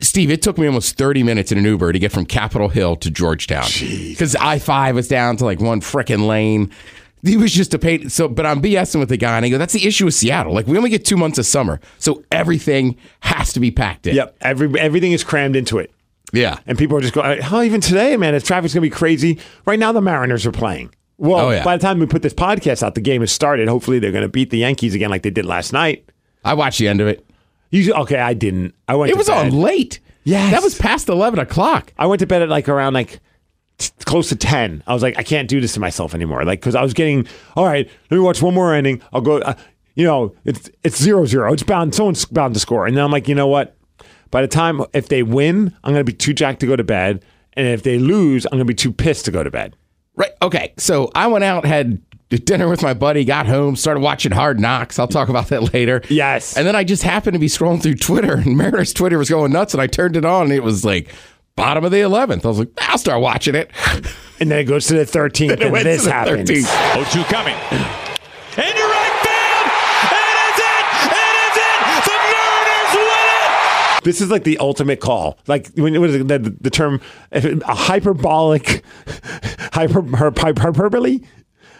Steve, 0.00 0.30
it 0.30 0.40
took 0.40 0.56
me 0.56 0.68
almost 0.68 0.96
30 0.96 1.24
minutes 1.24 1.50
in 1.50 1.58
an 1.58 1.64
Uber 1.64 1.92
to 1.92 1.98
get 1.98 2.12
from 2.12 2.24
Capitol 2.24 2.68
Hill 2.68 2.94
to 2.94 3.10
Georgetown. 3.10 3.66
Because 3.80 4.36
I 4.36 4.60
5 4.60 4.94
was 4.94 5.08
down 5.08 5.36
to 5.38 5.44
like 5.44 5.60
one 5.60 5.80
frickin' 5.80 6.28
lane. 6.28 6.70
He 7.24 7.36
was 7.36 7.52
just 7.52 7.72
a 7.74 7.78
pain. 7.78 8.08
So, 8.10 8.26
but 8.28 8.44
I'm 8.46 8.60
BSing 8.60 8.98
with 8.98 9.08
the 9.08 9.16
guy, 9.16 9.36
and 9.36 9.46
I 9.46 9.48
go, 9.48 9.56
that's 9.58 9.72
the 9.74 9.86
issue 9.86 10.04
with 10.06 10.14
Seattle. 10.14 10.52
Like, 10.52 10.66
we 10.66 10.76
only 10.76 10.90
get 10.90 11.04
two 11.04 11.16
months 11.16 11.38
of 11.38 11.46
summer. 11.46 11.80
So 11.98 12.24
everything 12.32 12.96
has 13.20 13.52
to 13.52 13.60
be 13.60 13.70
packed 13.70 14.06
in. 14.08 14.16
Yep. 14.16 14.36
Every, 14.40 14.80
everything 14.80 15.12
is 15.12 15.22
crammed 15.22 15.54
into 15.54 15.78
it. 15.78 15.92
Yeah. 16.32 16.58
And 16.66 16.76
people 16.76 16.96
are 16.96 17.00
just 17.00 17.12
going, 17.14 17.38
oh, 17.50 17.62
even 17.62 17.80
today, 17.80 18.16
man, 18.16 18.34
if 18.34 18.42
traffic's 18.42 18.74
going 18.74 18.82
to 18.82 18.90
be 18.90 18.94
crazy. 18.96 19.38
Right 19.66 19.78
now, 19.78 19.92
the 19.92 20.00
Mariners 20.00 20.46
are 20.46 20.52
playing. 20.52 20.92
Well, 21.18 21.46
Oh, 21.46 21.50
yeah. 21.50 21.62
by 21.62 21.76
the 21.76 21.82
time 21.82 22.00
we 22.00 22.06
put 22.06 22.22
this 22.22 22.34
podcast 22.34 22.82
out, 22.82 22.96
the 22.96 23.00
game 23.00 23.20
has 23.20 23.30
started. 23.30 23.68
Hopefully, 23.68 23.98
they're 24.00 24.10
going 24.12 24.22
to 24.22 24.28
beat 24.28 24.50
the 24.50 24.58
Yankees 24.58 24.94
again 24.94 25.10
like 25.10 25.22
they 25.22 25.30
did 25.30 25.44
last 25.46 25.72
night. 25.72 26.08
I 26.44 26.54
watched 26.54 26.78
the 26.80 26.88
end 26.88 27.00
of 27.00 27.06
it. 27.06 27.24
You, 27.70 27.92
okay, 27.94 28.16
I 28.18 28.34
didn't. 28.34 28.74
I 28.88 28.96
went 28.96 29.12
It 29.12 29.16
was 29.16 29.28
bed. 29.28 29.46
on 29.46 29.52
late. 29.60 30.00
Yes. 30.24 30.50
That 30.52 30.62
was 30.62 30.76
past 30.76 31.08
11 31.08 31.38
o'clock. 31.38 31.92
I 31.98 32.06
went 32.06 32.20
to 32.20 32.26
bed 32.26 32.42
at 32.42 32.48
like 32.48 32.68
around 32.68 32.94
like 32.94 33.20
t- 33.78 33.90
close 34.04 34.28
to 34.30 34.36
10. 34.36 34.82
I 34.86 34.94
was 34.94 35.02
like, 35.02 35.18
I 35.18 35.22
can't 35.22 35.48
do 35.48 35.60
this 35.60 35.74
to 35.74 35.80
myself 35.80 36.14
anymore. 36.14 36.44
Like, 36.44 36.60
because 36.60 36.74
I 36.74 36.82
was 36.82 36.94
getting, 36.94 37.26
all 37.56 37.64
right, 37.64 37.88
let 38.10 38.16
me 38.16 38.22
watch 38.22 38.42
one 38.42 38.54
more 38.54 38.74
ending. 38.74 39.02
I'll 39.12 39.20
go, 39.20 39.38
uh, 39.38 39.54
you 39.94 40.06
know, 40.06 40.34
it's 40.44 40.70
it's 40.82 41.00
zero 41.00 41.26
zero. 41.26 41.52
It's 41.52 41.62
bound, 41.62 41.94
someone's 41.94 42.24
bound 42.24 42.54
to 42.54 42.60
score. 42.60 42.86
And 42.86 42.96
then 42.96 43.04
I'm 43.04 43.10
like, 43.10 43.28
you 43.28 43.34
know 43.34 43.46
what? 43.46 43.76
By 44.30 44.40
the 44.40 44.48
time, 44.48 44.82
if 44.94 45.08
they 45.08 45.22
win, 45.22 45.76
I'm 45.84 45.92
going 45.92 46.04
to 46.04 46.10
be 46.10 46.16
too 46.16 46.32
jacked 46.32 46.60
to 46.60 46.66
go 46.66 46.76
to 46.76 46.84
bed. 46.84 47.24
And 47.54 47.66
if 47.66 47.82
they 47.82 47.98
lose, 47.98 48.46
I'm 48.46 48.52
going 48.52 48.60
to 48.60 48.64
be 48.64 48.74
too 48.74 48.92
pissed 48.92 49.26
to 49.26 49.30
go 49.30 49.44
to 49.44 49.50
bed. 49.50 49.76
Right. 50.16 50.30
Okay. 50.40 50.72
So 50.78 51.10
I 51.14 51.26
went 51.26 51.44
out, 51.44 51.66
had 51.66 52.00
dinner 52.38 52.68
with 52.68 52.82
my 52.82 52.94
buddy, 52.94 53.24
got 53.24 53.46
home, 53.46 53.76
started 53.76 54.00
watching 54.00 54.32
Hard 54.32 54.58
Knocks. 54.58 54.98
I'll 54.98 55.08
talk 55.08 55.28
about 55.28 55.48
that 55.48 55.62
later. 55.74 56.02
Yes. 56.08 56.56
And 56.56 56.66
then 56.66 56.74
I 56.76 56.84
just 56.84 57.02
happened 57.02 57.34
to 57.34 57.38
be 57.38 57.46
scrolling 57.46 57.82
through 57.82 57.96
Twitter, 57.96 58.34
and 58.34 58.56
Mariners 58.56 58.92
Twitter 58.92 59.18
was 59.18 59.28
going 59.28 59.52
nuts, 59.52 59.74
and 59.74 59.80
I 59.80 59.86
turned 59.86 60.16
it 60.16 60.24
on, 60.24 60.44
and 60.44 60.52
it 60.52 60.62
was 60.62 60.84
like 60.84 61.12
bottom 61.56 61.84
of 61.84 61.90
the 61.90 61.98
11th. 61.98 62.44
I 62.44 62.48
was 62.48 62.58
like, 62.58 62.70
I'll 62.80 62.98
start 62.98 63.20
watching 63.20 63.54
it. 63.54 63.70
And 64.40 64.50
then 64.50 64.58
it 64.60 64.64
goes 64.64 64.86
to 64.88 64.94
the 64.94 65.04
13th, 65.04 65.48
Then 65.58 65.62
and 65.62 65.72
went 65.72 65.84
this 65.84 66.04
the 66.04 66.12
happens. 66.12 66.50
13th. 66.50 66.66
0-2 67.04 67.24
coming. 67.26 67.54
Into 67.54 68.82
right 68.82 69.16
field. 69.22 69.66
It 70.12 70.26
is 70.42 70.58
it. 70.58 70.84
It 71.12 71.36
is 71.46 71.56
it. 71.56 72.04
The 72.04 72.18
Mariners 72.32 72.94
win 72.96 73.98
it. 73.98 74.04
This 74.04 74.20
is 74.20 74.30
like 74.30 74.44
the 74.44 74.58
ultimate 74.58 75.00
call. 75.00 75.38
Like 75.46 75.68
when 75.76 75.98
what 76.00 76.10
is 76.10 76.16
it, 76.16 76.28
the, 76.28 76.38
the 76.60 76.70
term 76.70 77.00
if 77.30 77.44
it- 77.44 77.62
a 77.62 77.74
hyperbolic 77.74 78.82
hyper 79.72 80.02
her, 80.16 80.32
hyper- 80.36 80.60
hyperbole 80.60 81.20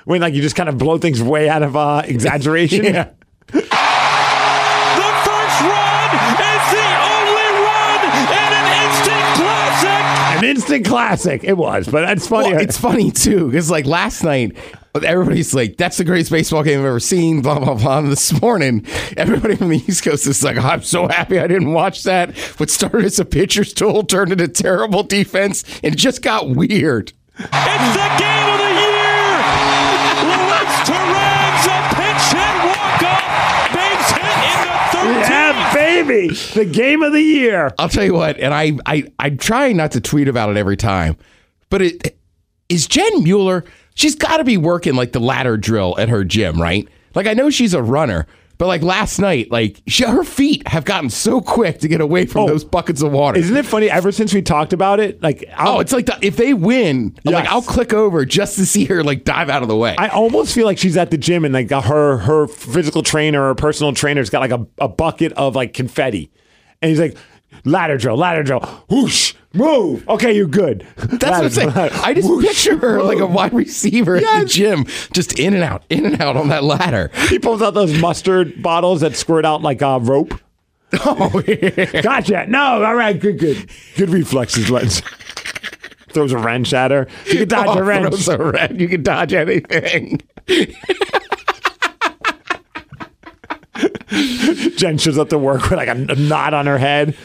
when 0.04 0.20
like 0.20 0.34
you 0.34 0.40
just 0.42 0.56
kind 0.56 0.68
of 0.68 0.78
blow 0.78 0.98
things 0.98 1.22
way 1.22 1.48
out 1.48 1.62
of 1.62 1.76
uh, 1.76 2.02
exaggeration. 2.04 2.84
Yeah. 2.92 3.10
An 10.42 10.48
instant 10.48 10.84
classic. 10.84 11.44
It 11.44 11.56
was, 11.56 11.86
but 11.86 12.04
that's 12.04 12.26
funny. 12.26 12.52
Well, 12.52 12.60
it's 12.60 12.76
funny, 12.76 13.12
too, 13.12 13.46
because 13.46 13.70
like 13.70 13.86
last 13.86 14.24
night, 14.24 14.56
everybody's 14.92 15.54
like, 15.54 15.76
that's 15.76 15.98
the 15.98 16.04
greatest 16.04 16.32
baseball 16.32 16.64
game 16.64 16.80
I've 16.80 16.86
ever 16.86 16.98
seen, 16.98 17.42
blah, 17.42 17.60
blah, 17.60 17.74
blah. 17.74 17.98
And 17.98 18.10
this 18.10 18.40
morning, 18.42 18.84
everybody 19.16 19.54
from 19.54 19.68
the 19.68 19.76
East 19.76 20.02
Coast 20.02 20.26
is 20.26 20.42
like, 20.42 20.56
oh, 20.56 20.62
I'm 20.62 20.82
so 20.82 21.06
happy 21.06 21.38
I 21.38 21.46
didn't 21.46 21.72
watch 21.72 22.02
that. 22.02 22.36
What 22.58 22.70
started 22.70 23.04
as 23.04 23.20
a 23.20 23.24
pitcher's 23.24 23.72
tool 23.72 24.02
turned 24.02 24.32
into 24.32 24.48
terrible 24.48 25.04
defense, 25.04 25.62
and 25.84 25.94
it 25.94 25.96
just 25.96 26.22
got 26.22 26.50
weird. 26.50 27.12
It's 27.38 27.48
the 27.48 28.16
game 28.18 28.51
baby. 36.06 36.34
The 36.54 36.64
game 36.64 37.02
of 37.02 37.12
the 37.12 37.22
year. 37.22 37.72
I'll 37.78 37.88
tell 37.88 38.04
you 38.04 38.14
what, 38.14 38.38
and 38.38 38.52
I, 38.54 38.72
I, 38.86 39.04
I'm 39.18 39.38
trying 39.38 39.76
not 39.76 39.92
to 39.92 40.00
tweet 40.00 40.28
about 40.28 40.50
it 40.50 40.56
every 40.56 40.76
time, 40.76 41.16
but 41.70 41.82
it 41.82 42.18
is 42.68 42.86
Jen 42.86 43.22
Mueller. 43.22 43.64
She's 43.94 44.14
got 44.14 44.38
to 44.38 44.44
be 44.44 44.56
working 44.56 44.94
like 44.94 45.12
the 45.12 45.20
ladder 45.20 45.56
drill 45.56 45.94
at 45.98 46.08
her 46.08 46.24
gym, 46.24 46.60
right? 46.60 46.88
Like 47.14 47.26
I 47.26 47.34
know 47.34 47.50
she's 47.50 47.74
a 47.74 47.82
runner, 47.82 48.26
but 48.62 48.68
like 48.68 48.82
last 48.82 49.18
night, 49.18 49.50
like 49.50 49.82
she, 49.88 50.04
her 50.04 50.22
feet 50.22 50.68
have 50.68 50.84
gotten 50.84 51.10
so 51.10 51.40
quick 51.40 51.80
to 51.80 51.88
get 51.88 52.00
away 52.00 52.26
from 52.26 52.42
Oh. 52.42 52.46
those 52.46 52.62
buckets 52.62 53.02
of 53.02 53.10
water. 53.10 53.36
Isn't 53.36 53.56
it 53.56 53.66
funny? 53.66 53.90
Ever 53.90 54.12
since 54.12 54.32
we 54.32 54.40
talked 54.40 54.72
about 54.72 55.00
it, 55.00 55.20
like 55.20 55.44
oh, 55.58 55.80
it's 55.80 55.92
like 55.92 56.06
the, 56.06 56.16
if 56.22 56.36
they 56.36 56.54
win, 56.54 57.18
like 57.24 57.48
I'll 57.48 57.60
click 57.60 57.92
over 57.92 58.24
just 58.24 58.54
to 58.58 58.64
see 58.64 58.84
her 58.84 59.02
like 59.02 59.24
dive 59.24 59.50
out 59.50 59.62
of 59.62 59.68
the 59.68 59.76
way. 59.76 59.96
I 59.98 60.10
almost 60.10 60.54
feel 60.54 60.64
like 60.64 60.78
she's 60.78 60.96
at 60.96 61.10
the 61.10 61.18
gym 61.18 61.44
and 61.44 61.52
like 61.52 61.70
her 61.72 62.18
her 62.18 62.46
physical 62.46 63.02
trainer 63.02 63.48
or 63.48 63.56
personal 63.56 63.92
trainer's 63.94 64.30
got 64.30 64.38
like 64.48 64.52
a, 64.52 64.64
a 64.78 64.86
bucket 64.86 65.32
of 65.32 65.56
like 65.56 65.72
confetti. 65.72 66.30
And 66.80 66.88
he's 66.88 67.00
like, 67.00 67.16
ladder 67.64 67.96
drill, 67.98 68.16
ladder 68.16 68.44
drill, 68.44 68.60
whoosh, 68.88 69.34
move. 69.54 70.08
Okay, 70.08 70.32
you're 70.34 70.46
good. 70.46 70.86
That's 70.96 71.24
what 71.24 71.32
I'm 71.44 71.50
saying. 71.50 71.70
I 71.74 72.14
just 72.14 72.28
picture 72.40 72.76
her 72.78 73.02
like 73.02 73.18
a 73.18 73.26
wide 73.26 73.52
receiver 73.52 74.16
at 74.16 74.22
the 74.22 74.26
Yes. 74.28 74.52
gym, 74.52 74.84
just 75.12 75.38
in 75.38 75.54
and 75.54 75.62
out, 75.62 75.84
in 75.90 76.06
and 76.06 76.20
out 76.20 76.36
on 76.36 76.48
that 76.48 76.64
ladder. 76.64 77.10
He 77.28 77.38
pulls 77.38 77.62
out 77.62 77.74
those 77.74 77.98
mustard 78.00 78.62
bottles 78.62 79.00
that 79.02 79.16
squirt 79.16 79.44
out 79.44 79.62
like 79.62 79.82
a 79.82 79.98
rope. 80.00 80.34
Oh, 81.06 81.42
yeah. 81.48 82.02
Gotcha. 82.02 82.44
No, 82.48 82.84
all 82.84 82.94
right, 82.94 83.18
good, 83.18 83.38
good. 83.38 83.70
Good 83.96 84.10
reflexes, 84.10 84.70
Lens. 84.70 85.00
Throws 86.10 86.32
a 86.32 86.38
wrench 86.38 86.74
at 86.74 86.90
her. 86.90 87.06
You 87.26 87.38
can 87.38 87.48
dodge 87.48 87.66
Oh, 87.70 87.78
a 87.78 87.82
wrench. 87.82 88.08
throws 88.08 88.28
a 88.28 88.36
wrench. 88.36 88.78
You 88.78 88.88
can 88.88 89.02
dodge 89.02 89.32
anything. 89.32 90.20
Jen 94.76 94.98
shows 94.98 95.18
up 95.18 95.28
to 95.30 95.38
work 95.38 95.62
with 95.62 95.72
like 95.72 95.88
a, 95.88 95.92
a 95.92 96.14
knot 96.16 96.54
on 96.54 96.66
her 96.66 96.78
head. 96.78 97.16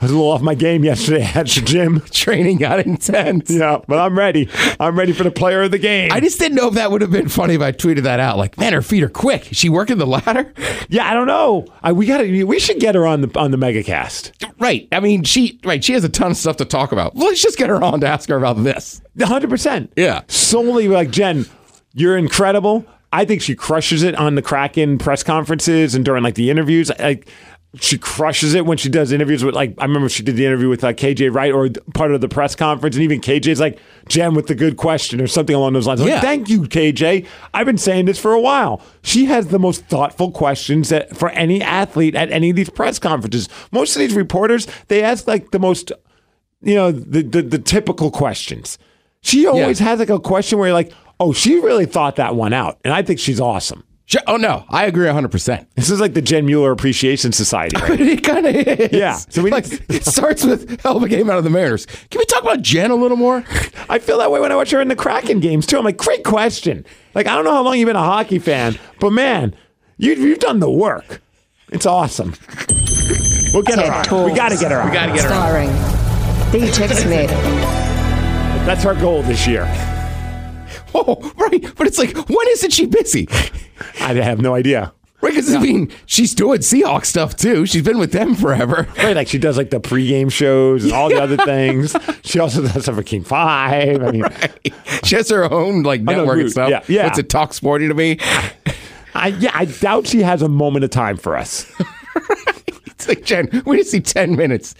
I 0.00 0.04
was 0.04 0.10
a 0.12 0.14
little 0.14 0.30
off 0.30 0.42
my 0.42 0.54
game 0.54 0.84
yesterday 0.84 1.22
at 1.22 1.46
the 1.48 1.60
gym. 1.64 2.00
Training 2.10 2.58
got 2.58 2.80
intense. 2.80 3.50
Yeah, 3.50 3.78
but 3.88 3.98
I'm 3.98 4.16
ready. 4.16 4.48
I'm 4.78 4.96
ready 4.98 5.12
for 5.12 5.24
the 5.24 5.30
player 5.30 5.62
of 5.62 5.70
the 5.70 5.78
game. 5.78 6.12
I 6.12 6.20
just 6.20 6.38
didn't 6.38 6.56
know 6.56 6.68
if 6.68 6.74
that 6.74 6.90
would 6.90 7.00
have 7.00 7.10
been 7.10 7.28
funny 7.28 7.54
if 7.54 7.60
I 7.62 7.72
tweeted 7.72 8.02
that 8.02 8.20
out. 8.20 8.36
Like, 8.36 8.58
man, 8.58 8.72
her 8.72 8.82
feet 8.82 9.02
are 9.02 9.08
quick. 9.08 9.50
Is 9.50 9.56
she 9.58 9.68
working 9.68 9.98
the 9.98 10.06
ladder? 10.06 10.52
yeah, 10.88 11.08
I 11.10 11.14
don't 11.14 11.26
know. 11.26 11.66
I, 11.82 11.92
we 11.92 12.06
got. 12.06 12.20
We 12.20 12.58
should 12.60 12.78
get 12.78 12.94
her 12.94 13.06
on 13.06 13.22
the 13.22 13.38
on 13.38 13.50
the 13.50 13.56
megacast. 13.56 14.32
Right. 14.60 14.86
I 14.92 15.00
mean, 15.00 15.24
she 15.24 15.58
right. 15.64 15.82
She 15.82 15.92
has 15.94 16.04
a 16.04 16.08
ton 16.08 16.32
of 16.32 16.36
stuff 16.36 16.56
to 16.58 16.64
talk 16.64 16.92
about. 16.92 17.16
Let's 17.16 17.42
just 17.42 17.58
get 17.58 17.68
her 17.68 17.82
on 17.82 18.00
to 18.00 18.06
ask 18.06 18.28
her 18.28 18.36
about 18.36 18.62
this. 18.62 19.00
100. 19.14 19.50
percent 19.50 19.92
Yeah. 19.96 20.22
solely 20.28 20.88
like 20.88 21.10
Jen, 21.10 21.46
you're 21.94 22.16
incredible. 22.16 22.84
I 23.12 23.24
think 23.24 23.42
she 23.42 23.54
crushes 23.54 24.02
it 24.02 24.14
on 24.14 24.34
the 24.34 24.42
Kraken 24.42 24.98
press 24.98 25.22
conferences 25.22 25.94
and 25.94 26.04
during 26.04 26.22
like 26.22 26.34
the 26.34 26.50
interviews. 26.50 26.90
Like 26.98 27.28
she 27.80 27.98
crushes 27.98 28.54
it 28.54 28.64
when 28.64 28.78
she 28.78 28.88
does 28.88 29.12
interviews 29.12 29.44
with 29.44 29.54
like 29.54 29.74
I 29.78 29.84
remember 29.84 30.08
she 30.08 30.22
did 30.22 30.36
the 30.36 30.46
interview 30.46 30.68
with 30.68 30.82
uh, 30.82 30.88
like 30.88 30.96
KJ 30.96 31.34
Wright 31.34 31.52
or 31.52 31.68
part 31.94 32.12
of 32.12 32.20
the 32.20 32.28
press 32.28 32.54
conference, 32.54 32.96
and 32.96 33.02
even 33.02 33.20
KJ's 33.20 33.60
like 33.60 33.78
Jen 34.08 34.34
with 34.34 34.46
the 34.46 34.54
good 34.54 34.76
question 34.76 35.20
or 35.20 35.26
something 35.26 35.54
along 35.54 35.74
those 35.74 35.86
lines. 35.86 36.00
I'm 36.00 36.08
Yeah. 36.08 36.14
Like, 36.14 36.22
Thank 36.22 36.48
you, 36.48 36.62
KJ. 36.62 37.26
I've 37.52 37.66
been 37.66 37.78
saying 37.78 38.06
this 38.06 38.18
for 38.18 38.32
a 38.32 38.40
while. 38.40 38.80
She 39.02 39.26
has 39.26 39.48
the 39.48 39.58
most 39.58 39.84
thoughtful 39.86 40.30
questions 40.30 40.88
that 40.88 41.16
for 41.16 41.28
any 41.30 41.62
athlete 41.62 42.14
at 42.14 42.30
any 42.30 42.50
of 42.50 42.56
these 42.56 42.70
press 42.70 42.98
conferences. 42.98 43.48
Most 43.70 43.96
of 43.96 44.00
these 44.00 44.14
reporters 44.14 44.66
they 44.88 45.02
ask 45.02 45.26
like 45.26 45.50
the 45.50 45.58
most 45.58 45.92
you 46.62 46.74
know 46.74 46.90
the 46.90 47.22
the, 47.22 47.42
the 47.42 47.58
typical 47.58 48.10
questions. 48.10 48.78
She 49.20 49.46
always 49.46 49.78
has 49.80 49.98
like 49.98 50.10
a 50.10 50.20
question 50.20 50.58
where 50.58 50.68
you're 50.68 50.74
like, 50.74 50.92
oh, 51.20 51.32
she 51.32 51.58
really 51.60 51.86
thought 51.86 52.16
that 52.16 52.34
one 52.34 52.52
out, 52.52 52.78
and 52.84 52.92
I 52.94 53.02
think 53.02 53.18
she's 53.20 53.40
awesome. 53.40 53.84
She- 54.06 54.18
oh 54.26 54.36
no, 54.38 54.64
I 54.70 54.86
agree 54.86 55.04
100. 55.04 55.28
percent 55.28 55.68
This 55.76 55.90
is 55.90 56.00
like 56.00 56.14
the 56.14 56.22
Jen 56.22 56.46
Mueller 56.46 56.72
Appreciation 56.72 57.30
Society. 57.32 57.78
Right? 57.78 58.00
It 58.00 58.24
kind 58.24 58.46
of 58.46 58.54
is. 58.56 58.90
Yeah. 58.92 59.12
So 59.16 59.42
we- 59.42 59.50
like, 59.50 59.66
it 59.90 60.04
starts 60.06 60.44
with 60.44 60.80
hell 60.80 60.96
of 60.96 61.02
a 61.02 61.08
game 61.08 61.28
out 61.28 61.36
of 61.36 61.44
the 61.44 61.50
Mariners. 61.50 61.84
Can 62.10 62.18
we 62.18 62.24
talk 62.24 62.42
about 62.42 62.62
Jen 62.62 62.90
a 62.90 62.94
little 62.94 63.18
more? 63.18 63.44
I 63.90 63.98
feel 63.98 64.16
that 64.18 64.30
way 64.30 64.40
when 64.40 64.50
I 64.50 64.56
watch 64.56 64.70
her 64.70 64.80
in 64.80 64.88
the 64.88 64.96
Kraken 64.96 65.40
games 65.40 65.66
too. 65.66 65.76
I'm 65.76 65.84
like, 65.84 65.98
great 65.98 66.24
question. 66.24 66.86
Like, 67.14 67.26
I 67.26 67.34
don't 67.34 67.44
know 67.44 67.52
how 67.52 67.62
long 67.62 67.76
you've 67.78 67.86
been 67.86 67.96
a 67.96 68.02
hockey 68.02 68.38
fan, 68.38 68.78
but 68.98 69.10
man, 69.10 69.54
you, 69.98 70.14
you've 70.14 70.38
done 70.38 70.60
the 70.60 70.70
work. 70.70 71.20
It's 71.70 71.84
awesome. 71.84 72.34
We'll 73.52 73.62
get 73.62 73.78
her 73.78 73.84
Ted 74.04 74.08
on. 74.10 74.24
We 74.24 74.34
got 74.34 74.50
to 74.52 74.56
get 74.56 74.70
her 74.70 74.80
on. 74.80 74.88
We 74.88 74.94
got 74.94 75.06
to 75.06 75.12
get 75.12 75.24
her. 75.24 75.34
on. 75.34 75.42
Starring 75.42 75.68
The 76.66 76.70
Tech 76.72 76.90
Smith. 76.92 77.28
That's 78.64 78.86
our 78.86 78.94
goal 78.94 79.22
this 79.22 79.46
year. 79.46 79.64
Oh, 80.94 81.32
right. 81.36 81.64
But 81.76 81.86
it's 81.86 81.98
like, 81.98 82.16
when 82.16 82.48
isn't 82.48 82.72
she 82.72 82.86
busy? 82.86 83.28
I 84.00 84.14
have 84.14 84.40
no 84.40 84.54
idea. 84.54 84.92
Right, 85.20 85.30
because 85.34 85.52
I 85.52 85.58
mean, 85.58 85.90
she's 86.06 86.32
doing 86.32 86.60
Seahawk 86.60 87.04
stuff 87.04 87.34
too. 87.36 87.66
She's 87.66 87.82
been 87.82 87.98
with 87.98 88.12
them 88.12 88.36
forever. 88.36 88.86
Right, 88.96 89.16
like 89.16 89.26
she 89.26 89.38
does 89.38 89.56
like 89.56 89.70
the 89.70 89.80
pregame 89.80 90.30
shows 90.30 90.84
and 90.84 90.92
all 90.92 91.08
the 91.08 91.20
other 91.20 91.36
things. 91.44 91.96
She 92.22 92.38
also 92.38 92.62
does 92.62 92.84
stuff 92.84 92.94
for 92.94 93.02
King 93.02 93.24
Five. 93.24 94.00
I 94.00 94.10
mean, 94.12 94.24
She 95.02 95.16
has 95.16 95.28
her 95.30 95.50
own 95.52 95.82
like 95.82 96.02
network 96.02 96.38
and 96.38 96.50
stuff. 96.52 96.70
yeah, 96.70 96.82
yeah. 96.86 97.04
What's 97.06 97.18
it? 97.18 97.28
Talk 97.28 97.52
sporty 97.52 97.88
to 97.88 97.94
me. 97.94 98.18
I 99.12 99.28
yeah, 99.40 99.50
I 99.54 99.64
doubt 99.64 100.06
she 100.06 100.22
has 100.22 100.40
a 100.40 100.48
moment 100.48 100.84
of 100.84 100.90
time 100.90 101.16
for 101.16 101.36
us. 101.36 101.66
It's 102.86 103.06
like 103.06 103.22
Jen. 103.24 103.62
We 103.64 103.76
just 103.76 103.92
see 103.92 104.00
ten 104.00 104.34
minutes. 104.34 104.74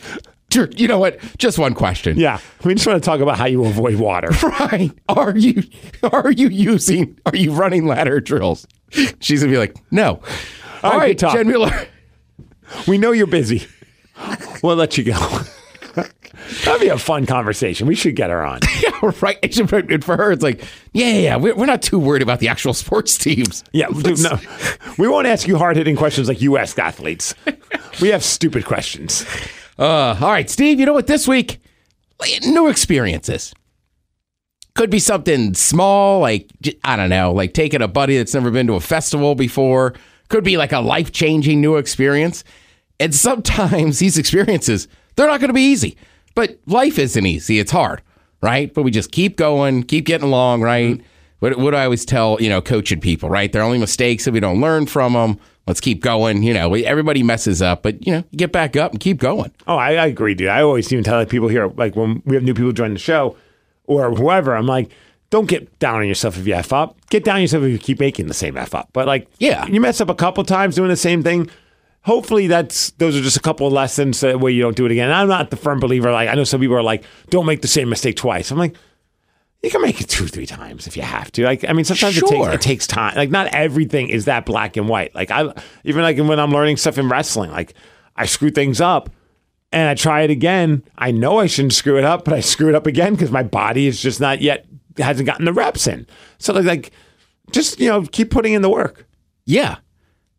You 0.55 0.89
know 0.89 0.99
what? 0.99 1.21
Just 1.37 1.59
one 1.59 1.75
question. 1.75 2.19
Yeah, 2.19 2.41
we 2.65 2.75
just 2.75 2.87
want 2.87 3.03
to 3.03 3.07
talk 3.07 3.21
about 3.21 3.37
how 3.37 3.45
you 3.47 3.65
avoid 3.65 3.97
water. 3.97 4.31
Right. 4.43 4.91
Are 5.09 5.37
you 5.37 5.63
are 6.03 6.31
you 6.31 6.49
using 6.49 7.19
are 7.27 7.37
you 7.37 7.53
running 7.53 7.87
ladder 7.87 8.21
drills? 8.21 8.67
She's 9.21 9.41
gonna 9.41 9.53
be 9.53 9.59
like, 9.59 9.77
no. 9.91 10.21
All 10.83 10.93
right, 10.99 11.21
right. 11.23 11.33
Jen 11.33 11.47
Mueller. 11.47 11.87
We 12.87 12.99
know 12.99 13.13
you're 13.13 13.27
busy. 13.27 13.67
We'll 14.63 14.77
let 14.77 14.99
you 14.99 15.05
go. 15.05 15.41
That'd 16.65 16.81
be 16.81 16.89
a 16.89 16.99
fun 16.99 17.27
conversation. 17.27 17.87
We 17.87 17.95
should 17.95 18.17
get 18.17 18.31
her 18.31 18.45
on. 18.45 18.61
yeah, 18.83 19.13
right. 19.21 19.39
And 19.61 20.05
for 20.05 20.17
her, 20.17 20.33
it's 20.33 20.43
like, 20.43 20.61
yeah, 20.93 21.07
yeah, 21.09 21.19
yeah. 21.19 21.37
We're, 21.37 21.55
we're 21.55 21.67
not 21.67 21.83
too 21.83 21.99
worried 21.99 22.23
about 22.23 22.41
the 22.41 22.49
actual 22.49 22.75
sports 22.75 23.17
teams. 23.19 23.65
Yeah, 23.73 23.89
dude, 23.89 24.23
no, 24.23 24.39
we 24.99 25.09
won't 25.09 25.27
ask 25.27 25.47
you 25.47 25.59
hard 25.59 25.77
hitting 25.77 25.97
questions 25.97 26.29
like 26.29 26.41
you 26.41 26.57
ask 26.57 26.79
athletes. 26.79 27.35
We 28.01 28.09
have 28.09 28.25
stupid 28.25 28.65
questions. 28.65 29.25
Uh, 29.79 30.17
all 30.21 30.31
right, 30.31 30.51
Steve. 30.51 30.81
You 30.81 30.87
know 30.87 30.93
what? 30.93 31.07
This 31.07 31.29
week, 31.29 31.61
new 32.47 32.69
experiences. 32.69 33.55
Could 34.75 34.91
be 34.91 34.99
something 34.99 35.55
small, 35.55 36.21
like 36.21 36.51
I 36.85 36.97
don't 36.97 37.11
know, 37.11 37.33
like 37.33 37.53
taking 37.53 37.83
a 37.83 37.89
buddy 37.89 38.17
that's 38.17 38.35
never 38.35 38.51
been 38.51 38.67
to 38.69 38.75
a 38.75 38.81
festival 38.81 39.35
before. 39.35 39.95
Could 40.29 40.45
be 40.45 40.57
like 40.57 40.73
a 40.73 40.81
life 40.81 41.11
changing 41.11 41.61
new 41.61 41.77
experience. 41.77 42.45
And 43.01 43.15
sometimes 43.15 43.99
these 43.99 44.19
experiences, 44.19 44.89
they're 45.17 45.27
not 45.27 45.41
going 45.41 45.49
to 45.49 45.55
be 45.55 45.63
easy. 45.63 45.97
But 46.35 46.59
life 46.67 46.99
isn't 46.99 47.27
easy. 47.27 47.59
It's 47.59 47.73
hard, 47.73 48.03
right? 48.43 48.73
But 48.73 48.83
we 48.83 48.93
just 48.93 49.11
keep 49.11 49.37
going, 49.37 49.83
keep 49.83 50.05
getting 50.07 50.27
along, 50.29 50.61
right? 50.63 51.01
What, 51.41 51.57
what 51.59 51.71
do 51.71 51.77
I 51.77 51.85
always 51.85 52.05
tell, 52.05 52.37
you 52.41 52.49
know, 52.49 52.61
coaching 52.61 53.01
people, 53.01 53.29
right? 53.31 53.53
They're 53.53 53.63
only 53.63 53.79
mistakes 53.79 54.27
if 54.27 54.35
we 54.35 54.41
don't 54.41 54.61
learn 54.61 54.87
from 54.87 55.13
them. 55.13 55.39
Let's 55.67 55.81
keep 55.81 56.01
going. 56.03 56.43
You 56.43 56.55
know, 56.55 56.69
we, 56.69 56.85
everybody 56.85 57.23
messes 57.23 57.61
up, 57.63 57.83
but, 57.83 58.05
you 58.07 58.13
know, 58.13 58.25
get 58.35 58.53
back 58.53 58.75
up 58.77 58.91
and 58.93 59.01
keep 59.01 59.19
going. 59.19 59.53
Oh, 59.67 59.77
I, 59.77 59.93
I 59.95 60.07
agree, 60.07 60.35
dude. 60.35 60.49
I 60.49 60.63
always 60.63 60.91
even 60.93 61.05
tell 61.05 61.19
like, 61.19 61.29
people 61.29 61.49
here, 61.49 61.69
like 61.77 61.95
when 61.95 62.23
we 62.25 62.35
have 62.35 62.43
new 62.43 62.55
people 62.55 62.73
join 62.73 62.93
the 62.95 62.99
show 62.99 63.37
or 63.85 64.13
whoever, 64.15 64.57
I'm 64.57 64.67
like, 64.67 64.91
don't 65.31 65.47
get 65.47 65.79
down 65.79 65.97
on 65.97 66.09
yourself 66.09 66.39
if 66.39 66.47
you 66.47 66.55
F 66.55 66.73
up. 66.73 66.97
Get 67.11 67.23
down 67.23 67.37
on 67.37 67.43
yourself 67.43 67.63
if 67.65 67.71
you 67.71 67.79
keep 67.79 68.01
making 68.01 68.29
the 68.29 68.35
same 68.35 68.57
F 68.57 68.75
up. 68.75 68.89
But 68.95 69.07
like, 69.07 69.29
Yeah. 69.39 69.67
you 69.67 69.79
mess 69.81 70.01
up 70.01 70.09
a 70.09 70.15
couple 70.15 70.43
times 70.43 70.75
doing 70.77 70.89
the 70.89 70.97
same 70.97 71.23
thing. 71.23 71.51
Hopefully 72.03 72.47
that's 72.47 72.93
those 72.93 73.15
are 73.15 73.21
just 73.21 73.37
a 73.37 73.41
couple 73.41 73.67
of 73.67 73.73
lessons 73.73 74.21
that 74.21 74.41
way 74.41 74.51
you 74.53 74.63
don't 74.63 74.77
do 74.77 74.87
it 74.87 74.93
again. 74.93 75.05
And 75.11 75.15
I'm 75.15 75.29
not 75.29 75.51
the 75.51 75.57
firm 75.57 75.79
believer. 75.81 76.11
Like 76.11 76.31
I 76.31 76.35
know 76.35 76.45
some 76.45 76.61
people 76.61 76.77
are 76.77 76.83
like, 76.83 77.05
don't 77.29 77.45
make 77.45 77.61
the 77.61 77.69
same 77.69 77.91
mistake 77.91 78.17
twice. 78.17 78.51
I'm 78.51 78.57
like, 78.57 78.75
you 79.63 79.71
can 79.71 79.83
make 79.83 80.01
it 80.01 80.09
two, 80.09 80.27
three 80.27 80.47
times 80.47 80.87
if 80.87 80.97
you 80.97 81.03
have 81.03 81.33
to. 81.33 81.45
Like, 81.45 81.69
I 81.69 81.73
mean, 81.73 81.85
sometimes 81.85 82.17
it 82.17 82.27
takes 82.27 82.47
it 82.47 82.61
takes 82.61 82.87
time. 82.87 83.17
Like, 83.17 83.31
not 83.31 83.49
everything 83.55 84.09
is 84.09 84.27
that 84.27 84.47
black 84.47 84.77
and 84.77 84.89
white. 84.89 85.15
Like, 85.15 85.31
I 85.31 85.53
even 85.85 86.03
like 86.03 86.17
when 86.19 86.39
I'm 86.39 86.53
learning 86.53 86.77
stuff 86.77 86.99
in 86.99 87.09
wrestling, 87.09 87.51
like 87.51 87.75
I 88.15 88.27
screw 88.27 88.51
things 88.51 88.81
up 88.81 89.11
and 89.73 89.89
I 89.89 89.95
try 89.95 90.23
it 90.23 90.31
again. 90.31 90.85
I 90.97 91.11
know 91.11 91.39
I 91.39 91.47
shouldn't 91.47 91.75
screw 91.75 91.99
it 91.99 92.05
up, 92.05 92.25
but 92.25 92.35
I 92.35 92.41
screw 92.41 92.69
it 92.69 92.75
up 92.75 92.87
again 92.87 93.15
because 93.15 93.33
my 93.33 93.43
body 93.43 93.87
is 93.87 94.01
just 94.01 94.21
not 94.21 94.41
yet 94.41 94.67
hasn't 94.97 95.27
gotten 95.27 95.45
the 95.45 95.53
reps 95.53 95.87
in. 95.87 96.07
So 96.39 96.53
like, 96.53 96.65
like 96.65 96.93
just 97.51 97.81
you 97.81 97.89
know, 97.89 98.03
keep 98.03 98.31
putting 98.31 98.53
in 98.53 98.63
the 98.63 98.71
work. 98.71 99.07
Yeah. 99.45 99.77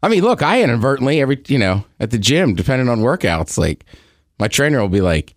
I 0.01 0.07
mean, 0.07 0.23
look, 0.23 0.41
I 0.41 0.61
inadvertently 0.61 1.19
every 1.19 1.41
you 1.47 1.57
know 1.57 1.83
at 1.99 2.11
the 2.11 2.17
gym, 2.17 2.55
depending 2.55 2.87
on 2.87 2.99
workouts, 2.99 3.57
like 3.57 3.85
my 4.39 4.47
trainer 4.47 4.79
will 4.79 4.87
be 4.87 5.01
like, 5.01 5.35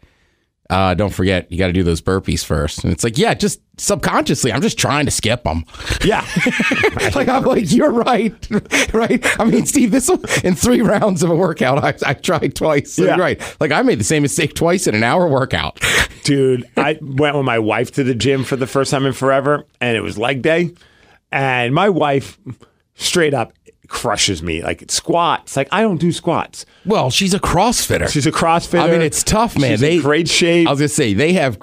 uh, 0.73 0.95
"Don't 0.95 1.13
forget, 1.13 1.51
you 1.53 1.59
got 1.59 1.67
to 1.67 1.73
do 1.73 1.83
those 1.83 2.01
burpees 2.01 2.45
first. 2.45 2.83
And 2.83 2.93
it's 2.93 3.05
like, 3.05 3.19
yeah, 3.19 3.35
just 3.35 3.61
subconsciously, 3.79 4.53
I'm 4.53 4.63
just 4.63 4.79
trying 4.79 5.05
to 5.05 5.11
skip 5.11 5.45
them. 5.45 5.65
Yeah, 6.05 6.27
like 7.15 7.29
I'm 7.29 7.45
like, 7.45 7.71
you're 7.71 7.91
right, 7.93 8.35
right? 8.95 9.41
I 9.41 9.45
mean, 9.45 9.67
Steve, 9.67 9.91
this 9.91 10.09
will, 10.09 10.25
in 10.45 10.55
three 10.55 10.81
rounds 10.81 11.23
of 11.23 11.31
a 11.31 11.35
workout, 11.37 11.83
I, 11.85 11.95
I 12.11 12.15
tried 12.15 12.55
twice. 12.55 12.93
So 12.95 13.03
Yeah. 13.05 13.11
you're 13.17 13.19
right. 13.25 13.57
Like 13.61 13.71
I 13.73 13.83
made 13.83 14.01
the 14.01 14.05
same 14.05 14.23
mistake 14.23 14.55
twice 14.55 14.87
in 14.87 14.95
an 14.95 15.03
hour 15.03 15.29
workout. 15.29 15.79
dude. 16.25 16.65
I 16.77 16.99
went 17.03 17.37
with 17.37 17.45
my 17.45 17.59
wife 17.59 17.91
to 17.93 18.05
the 18.05 18.15
gym 18.15 18.45
for 18.45 18.57
the 18.57 18.67
first 18.67 18.91
time 18.91 19.05
in 19.07 19.13
forever, 19.13 19.65
and 19.81 19.97
it 19.97 20.01
was 20.01 20.17
leg 20.17 20.43
day. 20.43 20.71
And 21.31 21.75
my 21.75 21.89
wife, 21.89 22.39
straight 22.95 23.35
up, 23.35 23.53
crushes 23.93 24.43
me. 24.43 24.63
Like 24.63 24.83
it 24.83 24.91
squats. 24.91 25.57
Like 25.57 25.69
I 25.71 25.83
don't 25.83 25.99
do 25.99 26.11
squats. 26.11 26.65
Well, 26.85 27.11
she's 27.11 27.35
a 27.35 27.39
CrossFitter. 27.39 28.09
She's 28.09 28.27
a 28.27 28.33
CrossFitter. 28.33 28.81
I 28.83 28.91
mean, 28.91 29.03
it's 29.03 29.23
tough, 29.23 29.57
man. 29.57 29.73
She's 29.73 29.81
they 29.81 30.01
great 30.01 30.29
shape. 30.29 30.67
I 30.67 30.71
was 30.71 30.81
gonna 30.81 30.89
say 30.89 31.15
they 31.15 31.35
have 31.35 31.59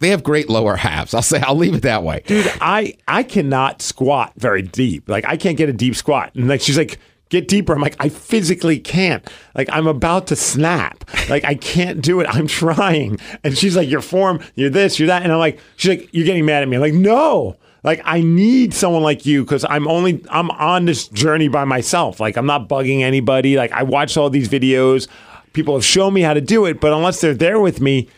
they 0.00 0.08
have 0.08 0.22
great 0.24 0.48
lower 0.48 0.76
halves. 0.76 1.14
I'll 1.14 1.22
say 1.22 1.40
I'll 1.40 1.54
leave 1.54 1.74
it 1.74 1.82
that 1.82 2.02
way. 2.02 2.22
dude 2.26 2.50
i 2.60 2.94
i 3.06 3.22
cannot 3.22 3.80
squat 3.82 4.32
very 4.36 4.62
deep 4.62 5.08
like 5.08 5.24
i 5.28 5.36
can't 5.36 5.56
get 5.56 5.68
a 5.68 5.72
deep 5.72 5.94
squat 5.94 6.34
and 6.34 6.48
like 6.48 6.60
she's 6.60 6.76
like 6.78 6.98
get 7.30 7.48
deeper 7.48 7.72
i'm 7.74 7.80
like 7.80 7.96
i 8.00 8.08
physically 8.08 8.78
can't 8.78 9.28
like 9.54 9.68
i'm 9.72 9.86
about 9.86 10.26
to 10.26 10.36
snap 10.36 11.04
like 11.28 11.44
i 11.44 11.54
can't 11.54 12.00
do 12.02 12.20
it 12.20 12.26
i'm 12.34 12.46
trying 12.46 13.18
and 13.42 13.56
she's 13.56 13.76
like 13.76 13.88
your 13.88 14.00
form 14.02 14.40
you're 14.54 14.70
this 14.70 14.98
you're 14.98 15.06
that 15.08 15.22
and 15.22 15.32
i'm 15.32 15.38
like 15.38 15.58
she's 15.76 15.88
like 15.90 16.08
you're 16.12 16.26
getting 16.26 16.44
mad 16.44 16.62
at 16.62 16.68
me 16.68 16.76
i'm 16.76 16.82
like 16.82 16.92
no 16.94 17.56
like 17.84 18.00
i 18.04 18.20
need 18.20 18.74
someone 18.74 19.02
like 19.02 19.24
you 19.24 19.44
because 19.44 19.64
i'm 19.68 19.86
only 19.86 20.24
i'm 20.30 20.50
on 20.50 20.84
this 20.86 21.06
journey 21.08 21.46
by 21.46 21.64
myself 21.64 22.18
like 22.18 22.36
i'm 22.36 22.46
not 22.46 22.68
bugging 22.68 23.02
anybody 23.02 23.56
like 23.56 23.70
i 23.70 23.82
watch 23.82 24.16
all 24.16 24.28
these 24.28 24.48
videos 24.48 25.06
people 25.52 25.74
have 25.74 25.84
shown 25.84 26.12
me 26.12 26.22
how 26.22 26.34
to 26.34 26.40
do 26.40 26.64
it 26.66 26.80
but 26.80 26.92
unless 26.92 27.20
they're 27.20 27.34
there 27.34 27.60
with 27.60 27.80
me 27.80 28.08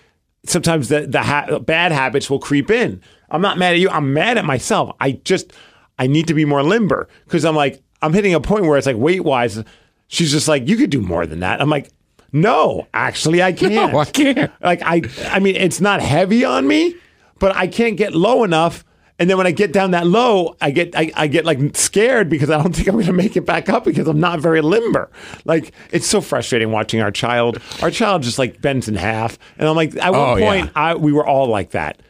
sometimes 0.48 0.88
the 0.88 1.06
the 1.06 1.22
ha- 1.22 1.58
bad 1.58 1.92
habits 1.92 2.30
will 2.30 2.38
creep 2.38 2.70
in. 2.70 3.00
I'm 3.30 3.42
not 3.42 3.58
mad 3.58 3.74
at 3.74 3.80
you. 3.80 3.90
I'm 3.90 4.12
mad 4.12 4.38
at 4.38 4.44
myself. 4.44 4.94
I 5.00 5.12
just 5.24 5.52
I 5.98 6.06
need 6.06 6.28
to 6.28 6.34
be 6.34 6.44
more 6.44 6.62
limber 6.62 7.08
because 7.24 7.44
I'm 7.44 7.56
like 7.56 7.82
I'm 8.02 8.12
hitting 8.12 8.34
a 8.34 8.40
point 8.40 8.64
where 8.64 8.78
it's 8.78 8.86
like 8.86 8.96
weight 8.96 9.24
wise. 9.24 9.62
She's 10.08 10.30
just 10.30 10.48
like 10.48 10.68
you 10.68 10.76
could 10.76 10.90
do 10.90 11.00
more 11.00 11.26
than 11.26 11.40
that. 11.40 11.60
I'm 11.60 11.70
like 11.70 11.90
no, 12.32 12.86
actually 12.92 13.42
I 13.42 13.52
can't. 13.52 13.92
No, 13.92 13.98
I 13.98 14.04
can't. 14.04 14.52
Like 14.62 14.82
I 14.82 15.02
I 15.30 15.40
mean 15.40 15.56
it's 15.56 15.80
not 15.80 16.00
heavy 16.00 16.44
on 16.44 16.66
me, 16.66 16.94
but 17.38 17.54
I 17.56 17.66
can't 17.66 17.96
get 17.96 18.14
low 18.14 18.44
enough. 18.44 18.84
And 19.18 19.30
then 19.30 19.38
when 19.38 19.46
I 19.46 19.50
get 19.50 19.72
down 19.72 19.92
that 19.92 20.06
low, 20.06 20.56
I 20.60 20.70
get 20.70 20.94
I, 20.94 21.10
I 21.16 21.26
get 21.26 21.44
like 21.46 21.74
scared 21.76 22.28
because 22.28 22.50
I 22.50 22.62
don't 22.62 22.72
think 22.76 22.86
I'm 22.88 22.94
going 22.94 23.06
to 23.06 23.12
make 23.14 23.36
it 23.36 23.46
back 23.46 23.68
up 23.70 23.84
because 23.84 24.06
I'm 24.08 24.20
not 24.20 24.40
very 24.40 24.60
limber. 24.60 25.10
Like 25.44 25.72
it's 25.90 26.06
so 26.06 26.20
frustrating 26.20 26.70
watching 26.70 27.00
our 27.00 27.10
child. 27.10 27.58
Our 27.82 27.90
child 27.90 28.22
just 28.22 28.38
like 28.38 28.60
bends 28.60 28.88
in 28.88 28.94
half, 28.94 29.38
and 29.58 29.68
I'm 29.68 29.76
like, 29.76 29.96
at 29.96 30.12
one 30.12 30.20
Oh, 30.20 30.36
point, 30.42 30.66
yeah. 30.66 30.70
I 30.74 30.94
we 30.96 31.12
were 31.12 31.26
all 31.26 31.46
like 31.48 31.70
that, 31.70 32.00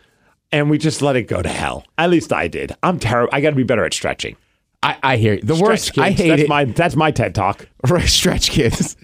and 0.51 0.69
we 0.69 0.79
just 0.79 1.01
let 1.01 1.15
it 1.17 1.25
go 1.25 1.43
to 1.43 1.49
hell. 1.49 1.85
At 1.97 2.11
least 2.11 2.33
I 2.33 2.49
did. 2.49 2.75
I'm 2.83 2.99
terrible. 2.99 3.31
I 3.33 3.41
got 3.41 3.51
to 3.51 3.57
be 3.57 3.63
better 3.63 3.85
at 3.85 3.95
stretching. 3.95 4.37
I, 4.83 4.97
I 5.03 5.17
hear 5.17 5.35
you. 5.35 5.43
the 5.43 5.55
worst. 5.57 5.87
Stretch 5.87 6.07
I 6.07 6.11
hate 6.11 6.29
that's 6.29 6.43
it. 6.43 6.49
My 6.49 6.65
that's 6.65 6.97
my 6.97 7.11
TED 7.13 7.35
talk. 7.35 7.69
Right, 7.89 8.09
stretch 8.09 8.51
kids. 8.51 8.97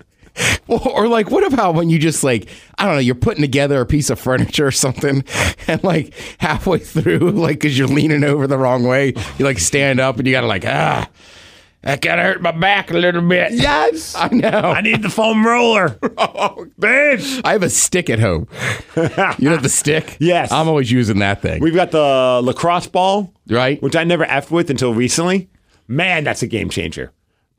Well, 0.67 0.89
or 0.89 1.09
like, 1.09 1.31
what 1.31 1.51
about 1.51 1.75
when 1.75 1.91
you 1.91 1.99
just 1.99 2.23
like, 2.25 2.49
I 2.79 2.87
don't 2.87 2.95
know, 2.95 3.01
you're 3.01 3.15
putting 3.15 3.43
together 3.43 3.81
a 3.81 3.87
piece 3.87 4.11
of 4.11 4.19
furniture 4.19 4.67
or 4.67 4.71
something, 4.71 5.25
and 5.67 5.83
like 5.85 6.15
halfway 6.39 6.79
through, 6.79 7.31
like, 7.33 7.57
because 7.57 7.79
you're 7.79 7.89
leaning 7.89 8.25
over 8.25 8.47
the 8.47 8.59
wrong 8.59 8.85
way, 8.85 9.15
you 9.39 9.45
like 9.45 9.59
stand 9.59 10.01
up 10.01 10.19
and 10.19 10.27
you 10.27 10.33
gotta 10.33 10.47
like, 10.47 10.65
ah, 10.65 11.09
that 11.83 12.01
kind 12.01 12.21
of 12.21 12.27
hurt 12.27 12.43
my 12.43 12.53
back 12.53 12.91
a 12.93 12.95
little 12.95 13.27
bit. 13.29 13.53
Yes. 13.53 14.15
I 14.19 14.29
know. 14.29 14.49
I 14.49 14.81
need 14.81 15.03
the 15.03 15.11
foam 15.11 15.45
roller. 15.45 15.99
oh, 16.17 16.67
bitch. 16.81 17.41
I 17.45 17.53
have 17.53 17.65
a 17.65 17.71
stick 17.71 18.09
at 18.09 18.21
home. 18.21 18.47
You 18.97 19.51
know 19.51 19.57
the 19.57 19.69
stick? 19.69 20.17
Yes. 20.21 20.53
I'm 20.53 20.69
always 20.69 20.93
using 20.93 21.19
that 21.19 21.43
thing. 21.43 21.61
We've 21.61 21.75
got 21.75 21.91
the 21.91 22.41
lacrosse 22.43 22.87
ball, 22.87 23.35
right? 23.49 23.83
which 23.83 23.97
I 23.97 24.05
never 24.05 24.25
effed 24.25 24.51
with 24.51 24.71
until 24.71 24.95
recently. 24.95 25.51
Man, 25.89 26.23
that's 26.23 26.43
a 26.43 26.47
game 26.47 26.71
changer. 26.71 27.13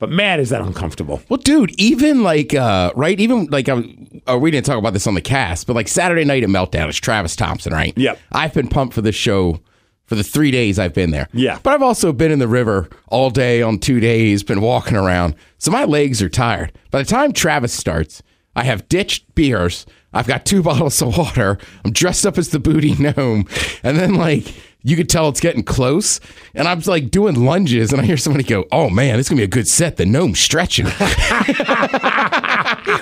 But 0.04 0.10
man, 0.10 0.42
is 0.42 0.50
that 0.50 0.60
uncomfortable. 0.60 1.22
Well, 1.30 1.38
dude, 1.38 1.80
even 1.80 2.24
like, 2.24 2.54
uh, 2.54 2.92
right? 2.94 3.18
Even 3.18 3.46
like, 3.46 3.70
um, 3.70 4.22
uh, 4.30 4.38
we 4.38 4.52
didn't 4.52 4.66
talk 4.66 4.78
about 4.78 4.92
this 4.92 5.08
on 5.08 5.14
the 5.14 5.22
cast, 5.22 5.66
but 5.66 5.78
like 5.78 5.88
Saturday 5.88 6.26
night 6.26 6.44
at 6.44 6.50
Meltdown, 6.50 6.90
it's 6.90 6.98
Travis 6.98 7.38
Thompson, 7.38 7.72
right? 7.72 7.98
Yep. 7.98 8.20
I've 8.34 8.54
been 8.54 8.68
pumped 8.68 8.96
for 8.96 9.02
this 9.02 9.16
show 9.16 9.62
for 10.04 10.16
the 10.16 10.24
three 10.26 10.52
days 10.52 10.78
I've 10.78 10.94
been 10.94 11.12
there. 11.12 11.30
Yeah. 11.32 11.58
But 11.64 11.76
I've 11.76 11.82
also 11.82 12.12
been 12.12 12.34
in 12.34 12.40
the 12.40 12.50
river 12.50 12.90
all 13.08 13.30
day 13.30 13.62
on 13.62 13.80
two 13.80 14.02
days, 14.02 14.44
been 14.44 14.60
walking 14.60 14.98
around. 14.98 15.36
So 15.58 15.72
my 15.72 15.86
legs 15.86 16.22
are 16.22 16.28
tired. 16.28 16.78
By 16.92 17.02
the 17.02 17.08
time 17.08 17.32
Travis 17.32 17.72
starts, 17.72 18.22
I 18.58 18.66
have 18.66 18.90
ditched 18.90 19.34
beers. 19.36 19.86
I've 20.12 20.28
got 20.28 20.46
two 20.46 20.62
bottles 20.64 21.02
of 21.02 21.18
water. 21.18 21.58
I'm 21.86 21.94
dressed 21.94 22.26
up 22.26 22.38
as 22.38 22.50
the 22.50 22.60
booty 22.60 22.94
gnome. 22.96 23.48
And 23.84 23.98
then, 23.98 24.16
like, 24.16 24.54
you 24.84 24.96
could 24.96 25.10
tell 25.10 25.30
it's 25.30 25.40
getting 25.40 25.64
close. 25.64 26.20
And 26.54 26.68
I'm 26.68 26.82
like 26.82 27.10
doing 27.10 27.36
lunges, 27.46 27.92
and 27.92 28.02
I 28.02 28.06
hear 28.06 28.18
somebody 28.18 28.44
go, 28.44 28.66
Oh 28.72 28.90
man, 28.90 29.18
this 29.18 29.26
is 29.26 29.30
gonna 29.30 29.40
be 29.40 29.44
a 29.46 29.48
good 29.48 29.68
set. 29.68 29.98
The 29.98 30.06
gnome's 30.06 30.40
stretching. 30.40 30.86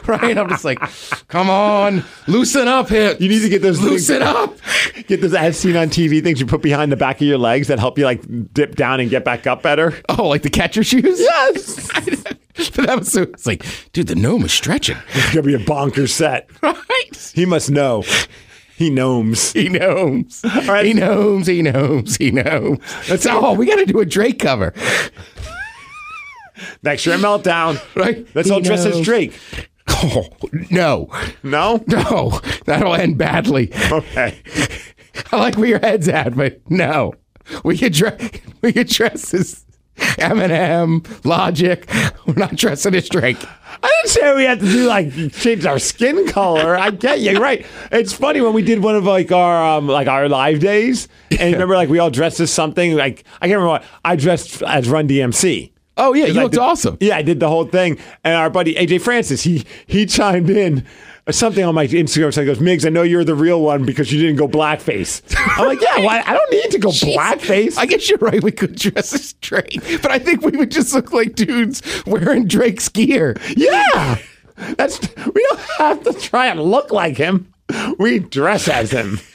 right? 0.07 0.37
I'm 0.37 0.49
just 0.49 0.63
like, 0.65 0.79
Come 1.27 1.49
on, 1.49 2.03
loosen 2.27 2.67
up, 2.67 2.89
hip. 2.89 3.19
You 3.19 3.29
need 3.29 3.41
to 3.41 3.49
get 3.49 3.61
those 3.61 3.81
loosen 3.81 4.19
things- 4.19 4.29
up. 4.29 4.57
Get 5.07 5.21
those 5.21 5.33
as 5.33 5.57
seen 5.57 5.75
on 5.75 5.89
TV 5.89 6.23
things 6.23 6.39
you 6.39 6.45
put 6.45 6.61
behind 6.61 6.91
the 6.91 6.95
back 6.95 7.17
of 7.21 7.27
your 7.27 7.37
legs 7.37 7.67
that 7.67 7.79
help 7.79 7.97
you 7.97 8.05
like 8.05 8.21
dip 8.53 8.75
down 8.75 8.99
and 8.99 9.09
get 9.09 9.23
back 9.25 9.47
up 9.47 9.61
better. 9.63 9.93
Oh, 10.09 10.27
like 10.27 10.41
the 10.43 10.49
catcher 10.49 10.83
shoes? 10.83 11.19
Yes. 11.19 11.89
but 11.93 12.85
that 12.85 12.99
was 12.99 13.11
so, 13.11 13.23
it's 13.23 13.45
like, 13.47 13.65
dude, 13.93 14.07
the 14.07 14.15
gnome 14.15 14.43
is 14.43 14.53
stretching. 14.53 14.97
It's 15.13 15.33
gonna 15.33 15.47
be 15.47 15.55
a 15.55 15.59
bonker 15.59 16.07
set. 16.07 16.49
Right? 16.61 17.31
He 17.33 17.45
must 17.45 17.71
know. 17.71 18.03
He 18.81 18.89
gnomes. 18.89 19.53
He 19.53 19.69
gnomes. 19.69 20.41
right. 20.67 20.83
He 20.87 20.93
gnomes. 20.93 21.45
He 21.45 21.61
gnomes. 21.61 22.17
He 22.17 22.31
knows. 22.31 22.79
That's 23.07 23.27
all. 23.27 23.45
Oh, 23.45 23.53
we 23.53 23.67
got 23.67 23.75
to 23.75 23.85
do 23.85 23.99
a 23.99 24.05
Drake 24.05 24.39
cover, 24.39 24.73
Next 26.83 27.05
year, 27.05 27.15
meltdown. 27.17 27.79
right? 27.95 28.27
Let's 28.33 28.49
all 28.49 28.59
dress 28.59 28.83
as. 28.87 29.01
Drake. 29.01 29.39
Oh, 29.87 30.25
no, 30.71 31.09
No. 31.43 31.83
no, 31.87 32.39
that'll 32.65 32.95
end 32.95 33.19
badly. 33.19 33.71
Okay. 33.91 34.41
I 35.31 35.37
like 35.37 35.57
where 35.57 35.67
your 35.67 35.79
head's 35.79 36.07
at, 36.07 36.35
but 36.35 36.59
no, 36.71 37.13
we 37.63 37.77
could 37.77 37.93
dress. 37.93 38.31
We 38.63 38.73
could 38.73 38.87
dress 38.87 39.31
as 39.35 39.63
Eminem, 39.97 41.05
Logic. 41.23 41.87
We're 42.25 42.33
not 42.33 42.55
dressing 42.55 42.95
as 42.95 43.07
Drake. 43.09 43.37
I 43.83 43.87
didn't 44.03 44.09
say 44.09 44.35
we 44.35 44.43
had 44.43 44.59
to 44.59 44.65
do 44.65 44.87
like 44.87 45.33
change 45.33 45.65
our 45.65 45.79
skin 45.79 46.27
color. 46.27 46.75
I 46.77 46.91
get 46.91 47.19
you, 47.19 47.39
right? 47.39 47.65
It's 47.91 48.13
funny 48.13 48.39
when 48.41 48.53
we 48.53 48.61
did 48.61 48.83
one 48.83 48.95
of 48.95 49.05
like 49.05 49.31
our 49.31 49.77
um, 49.77 49.87
like 49.87 50.07
our 50.07 50.29
live 50.29 50.59
days, 50.59 51.07
and 51.31 51.53
remember 51.53 51.75
like 51.75 51.89
we 51.89 51.99
all 51.99 52.11
dressed 52.11 52.39
as 52.39 52.51
something. 52.51 52.95
Like 52.95 53.23
I 53.41 53.47
can't 53.47 53.57
remember 53.57 53.69
what 53.69 53.83
I 54.05 54.15
dressed 54.15 54.61
as 54.63 54.87
Run 54.89 55.07
DMC. 55.07 55.71
Oh 55.97 56.13
yeah, 56.13 56.25
you 56.27 56.39
I 56.39 56.43
looked 56.43 56.53
did- 56.53 56.61
awesome. 56.61 56.97
Yeah, 56.99 57.17
I 57.17 57.21
did 57.21 57.39
the 57.39 57.47
whole 57.49 57.65
thing, 57.65 57.97
and 58.23 58.35
our 58.35 58.49
buddy 58.49 58.75
AJ 58.75 59.01
Francis 59.01 59.43
he 59.43 59.65
he 59.87 60.05
chimed 60.05 60.49
in. 60.49 60.85
Something 61.29 61.63
on 61.63 61.75
my 61.75 61.85
Instagram 61.87 62.33
so 62.33 62.41
he 62.41 62.47
goes, 62.47 62.57
Migs, 62.57 62.85
I 62.85 62.89
know 62.89 63.03
you're 63.03 63.23
the 63.23 63.35
real 63.35 63.61
one 63.61 63.85
because 63.85 64.11
you 64.11 64.19
didn't 64.19 64.37
go 64.37 64.47
blackface. 64.47 65.21
I'm 65.57 65.67
like, 65.67 65.79
yeah, 65.79 65.99
why? 65.99 66.23
I 66.25 66.33
don't 66.33 66.51
need 66.51 66.71
to 66.71 66.79
go 66.79 66.89
blackface. 66.89 67.77
I 67.77 67.85
guess 67.85 68.09
you're 68.09 68.17
right. 68.19 68.43
We 68.43 68.51
could 68.51 68.75
dress 68.75 69.13
as 69.13 69.33
Drake, 69.33 69.79
but 70.01 70.09
I 70.09 70.17
think 70.17 70.41
we 70.41 70.51
would 70.57 70.71
just 70.71 70.93
look 70.93 71.13
like 71.13 71.35
dudes 71.35 71.83
wearing 72.07 72.47
Drake's 72.47 72.89
gear. 72.89 73.35
Yeah. 73.55 74.17
That's 74.77 74.99
we 74.99 75.47
don't 75.49 75.59
have 75.77 76.03
to 76.03 76.13
try 76.13 76.47
and 76.47 76.61
look 76.61 76.91
like 76.91 77.17
him. 77.17 77.53
We 77.99 78.19
dress 78.19 78.67
as 78.67 78.91
him. 78.91 79.19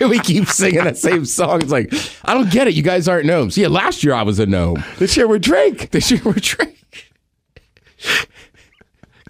And 0.00 0.10
we 0.10 0.18
keep 0.18 0.48
singing 0.48 0.82
that 0.82 0.96
same 0.96 1.24
song. 1.24 1.62
It's 1.62 1.70
like, 1.70 1.92
I 2.24 2.34
don't 2.34 2.50
get 2.50 2.66
it. 2.66 2.74
You 2.74 2.82
guys 2.82 3.06
aren't 3.06 3.26
gnomes. 3.26 3.56
Yeah, 3.56 3.68
last 3.68 4.02
year 4.02 4.14
I 4.14 4.22
was 4.22 4.40
a 4.40 4.46
gnome. 4.46 4.82
This 4.98 5.16
year 5.16 5.28
we're 5.28 5.38
Drake. 5.38 5.90
This 5.90 6.10
year 6.10 6.20
we're 6.24 6.32
Drake. 6.32 7.12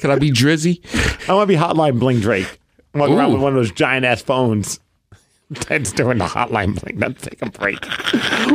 Can 0.03 0.11
I 0.11 0.17
be 0.17 0.33
Drizzy? 0.33 0.81
I 1.29 1.35
want 1.35 1.49
to 1.49 1.55
be 1.55 1.57
Hotline 1.57 2.01
Bling 2.01 2.19
Drake. 2.19 2.59
Walk 2.93 3.09
around 3.09 3.31
Ooh. 3.31 3.35
with 3.35 3.43
one 3.43 3.53
of 3.53 3.55
those 3.55 3.71
giant 3.71 4.05
ass 4.05 4.21
phones. 4.21 4.81
Ted's 5.55 5.93
doing 5.93 6.19
the 6.19 6.25
Hotline 6.25 6.75
Bling. 6.75 6.99
Let's 6.99 7.23
take 7.23 7.41
a 7.41 7.49
break. 7.49 7.79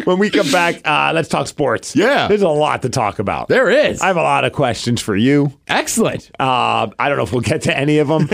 when 0.05 0.19
we 0.19 0.29
come 0.29 0.51
back, 0.51 0.85
uh, 0.85 1.13
let's 1.15 1.29
talk 1.29 1.47
sports. 1.47 1.95
Yeah. 1.95 2.27
There's 2.27 2.41
a 2.41 2.49
lot 2.49 2.81
to 2.81 2.89
talk 2.89 3.19
about. 3.19 3.47
There 3.47 3.69
is. 3.69 4.01
I 4.01 4.07
have 4.07 4.17
a 4.17 4.23
lot 4.23 4.43
of 4.43 4.51
questions 4.51 5.01
for 5.01 5.15
you. 5.15 5.57
Excellent. 5.69 6.29
Uh, 6.37 6.89
I 6.99 7.07
don't 7.07 7.17
know 7.17 7.23
if 7.23 7.31
we'll 7.31 7.39
get 7.39 7.61
to 7.61 7.77
any 7.77 7.99
of 7.99 8.09
them. 8.09 8.27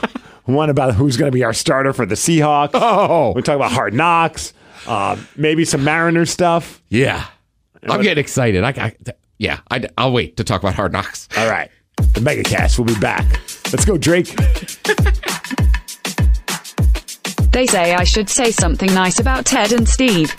One 0.44 0.70
about 0.70 0.94
who's 0.94 1.16
going 1.16 1.28
to 1.28 1.34
be 1.34 1.42
our 1.42 1.52
starter 1.52 1.92
for 1.92 2.06
the 2.06 2.14
Seahawks. 2.14 2.70
Oh. 2.74 3.32
We 3.34 3.42
talk 3.42 3.56
about 3.56 3.72
hard 3.72 3.94
knocks. 3.94 4.54
Uh, 4.86 5.16
maybe 5.34 5.64
some 5.64 5.82
Mariner 5.82 6.24
stuff. 6.24 6.80
Yeah. 6.88 7.26
I'm 7.82 8.00
getting 8.00 8.22
excited. 8.22 8.62
I, 8.62 8.68
I 8.68 8.94
yeah, 9.38 9.58
I, 9.68 9.88
I'll 9.98 10.12
wait 10.12 10.36
to 10.36 10.44
talk 10.44 10.62
about 10.62 10.74
Hard 10.74 10.92
Knocks. 10.92 11.26
All 11.36 11.50
right. 11.50 11.70
The 12.14 12.20
Megacast 12.20 12.78
will 12.78 12.86
be 12.86 12.98
back. 12.98 13.40
Let's 13.72 13.84
go, 13.84 13.96
Drake. 13.96 14.34
They 17.52 17.66
say 17.66 17.94
I 17.94 18.04
should 18.04 18.30
say 18.30 18.52
something 18.52 18.94
nice 18.94 19.18
about 19.18 19.44
Ted 19.44 19.72
and 19.72 19.86
Steve. 19.88 20.34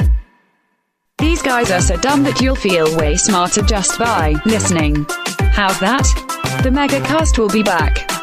These 1.17 1.41
guys 1.41 1.69
are 1.69 1.81
so 1.81 1.97
dumb 1.97 2.23
that 2.23 2.39
you'll 2.39 2.55
feel 2.55 2.95
way 2.97 3.17
smarter 3.17 3.61
just 3.61 3.99
by 3.99 4.35
listening. 4.45 5.05
How's 5.51 5.79
that? 5.81 6.05
The 6.63 6.69
Megacast 6.69 7.37
will 7.37 7.49
be 7.49 7.63
back. 7.63 8.20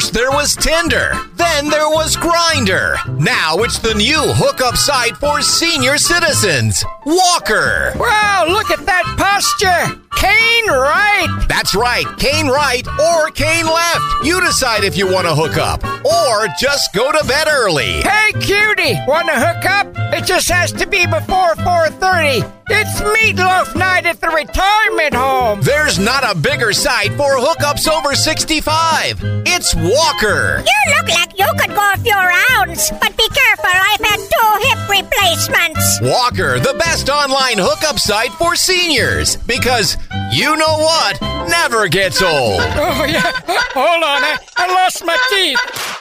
First 0.00 0.14
there 0.14 0.30
was 0.30 0.56
Tinder, 0.56 1.12
then 1.34 1.68
there 1.68 1.90
was 1.90 2.16
Grindr. 2.16 2.96
Now 3.18 3.58
it's 3.58 3.78
the 3.78 3.92
new 3.92 4.22
hookup 4.32 4.78
site 4.78 5.14
for 5.18 5.42
senior 5.42 5.98
citizens, 5.98 6.82
Walker. 7.04 7.92
Wow, 7.96 8.46
look 8.48 8.70
at 8.70 8.86
that 8.86 9.04
posture! 9.18 10.00
Kane 10.16 10.66
right! 10.68 11.44
That's 11.50 11.74
right, 11.74 12.06
Kane 12.16 12.48
right 12.48 12.88
or 12.88 13.30
Kane 13.32 13.66
left. 13.66 14.24
You 14.24 14.40
decide 14.40 14.84
if 14.84 14.96
you 14.96 15.06
want 15.06 15.26
to 15.26 15.34
hook 15.34 15.58
up 15.58 15.84
or 15.84 16.46
just 16.58 16.94
go 16.94 17.12
to 17.12 17.22
bed 17.26 17.48
early. 17.50 18.00
Hey 18.00 18.32
cutie, 18.40 18.98
wanna 19.06 19.38
hook 19.38 19.66
up? 19.66 19.86
It 20.14 20.24
just 20.24 20.48
has 20.48 20.72
to 20.72 20.86
be 20.86 21.04
before 21.04 21.56
4.30. 21.56 22.59
It's 22.72 23.00
meatloaf 23.00 23.74
night 23.74 24.06
at 24.06 24.20
the 24.20 24.28
retirement 24.28 25.14
home! 25.14 25.60
There's 25.60 25.98
not 25.98 26.22
a 26.24 26.38
bigger 26.38 26.72
site 26.72 27.10
for 27.12 27.36
hookups 27.36 27.90
over 27.90 28.14
65. 28.14 29.18
It's 29.44 29.74
Walker. 29.74 30.62
You 30.64 30.94
look 30.94 31.08
like 31.08 31.36
you 31.38 31.46
could 31.58 31.74
go 31.74 31.92
a 31.92 31.96
few 31.98 32.14
rounds, 32.14 32.90
but 33.00 33.16
be 33.16 33.28
careful, 33.28 33.66
I've 33.66 34.00
had 34.00 34.20
two 34.20 34.68
hip 34.68 34.88
replacements. 34.88 36.00
Walker, 36.02 36.60
the 36.60 36.76
best 36.78 37.08
online 37.08 37.58
hookup 37.58 37.98
site 37.98 38.32
for 38.34 38.54
seniors. 38.54 39.36
Because 39.36 39.96
you 40.30 40.56
know 40.56 40.78
what 40.78 41.20
never 41.48 41.88
gets 41.88 42.22
old. 42.22 42.60
Oh 42.60 43.04
yeah, 43.04 43.32
hold 43.74 44.04
on, 44.04 44.22
I, 44.22 44.38
I 44.56 44.66
lost 44.72 45.04
my 45.04 45.18
teeth. 45.30 45.99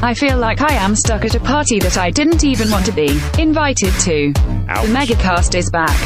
I 0.00 0.14
feel 0.14 0.38
like 0.38 0.60
I 0.60 0.74
am 0.74 0.94
stuck 0.94 1.24
at 1.24 1.34
a 1.34 1.40
party 1.40 1.80
that 1.80 1.98
I 1.98 2.10
didn't 2.10 2.44
even 2.44 2.70
want 2.70 2.86
to 2.86 2.92
be 2.92 3.18
invited 3.38 3.92
to. 4.00 4.32
Ouch. 4.68 4.86
The 4.86 4.92
Megacast 4.92 5.54
is 5.56 5.70
back. 5.70 5.96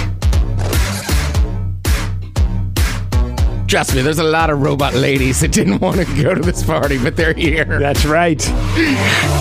Trust 3.68 3.94
me, 3.94 4.02
there's 4.02 4.18
a 4.18 4.24
lot 4.24 4.48
of 4.50 4.60
robot 4.62 4.94
ladies 4.94 5.40
that 5.40 5.52
didn't 5.52 5.80
want 5.80 5.96
to 5.96 6.22
go 6.22 6.34
to 6.34 6.40
this 6.40 6.62
party, 6.62 6.98
but 6.98 7.16
they're 7.16 7.34
here. 7.34 7.64
That's 7.64 8.04
right. 8.06 8.40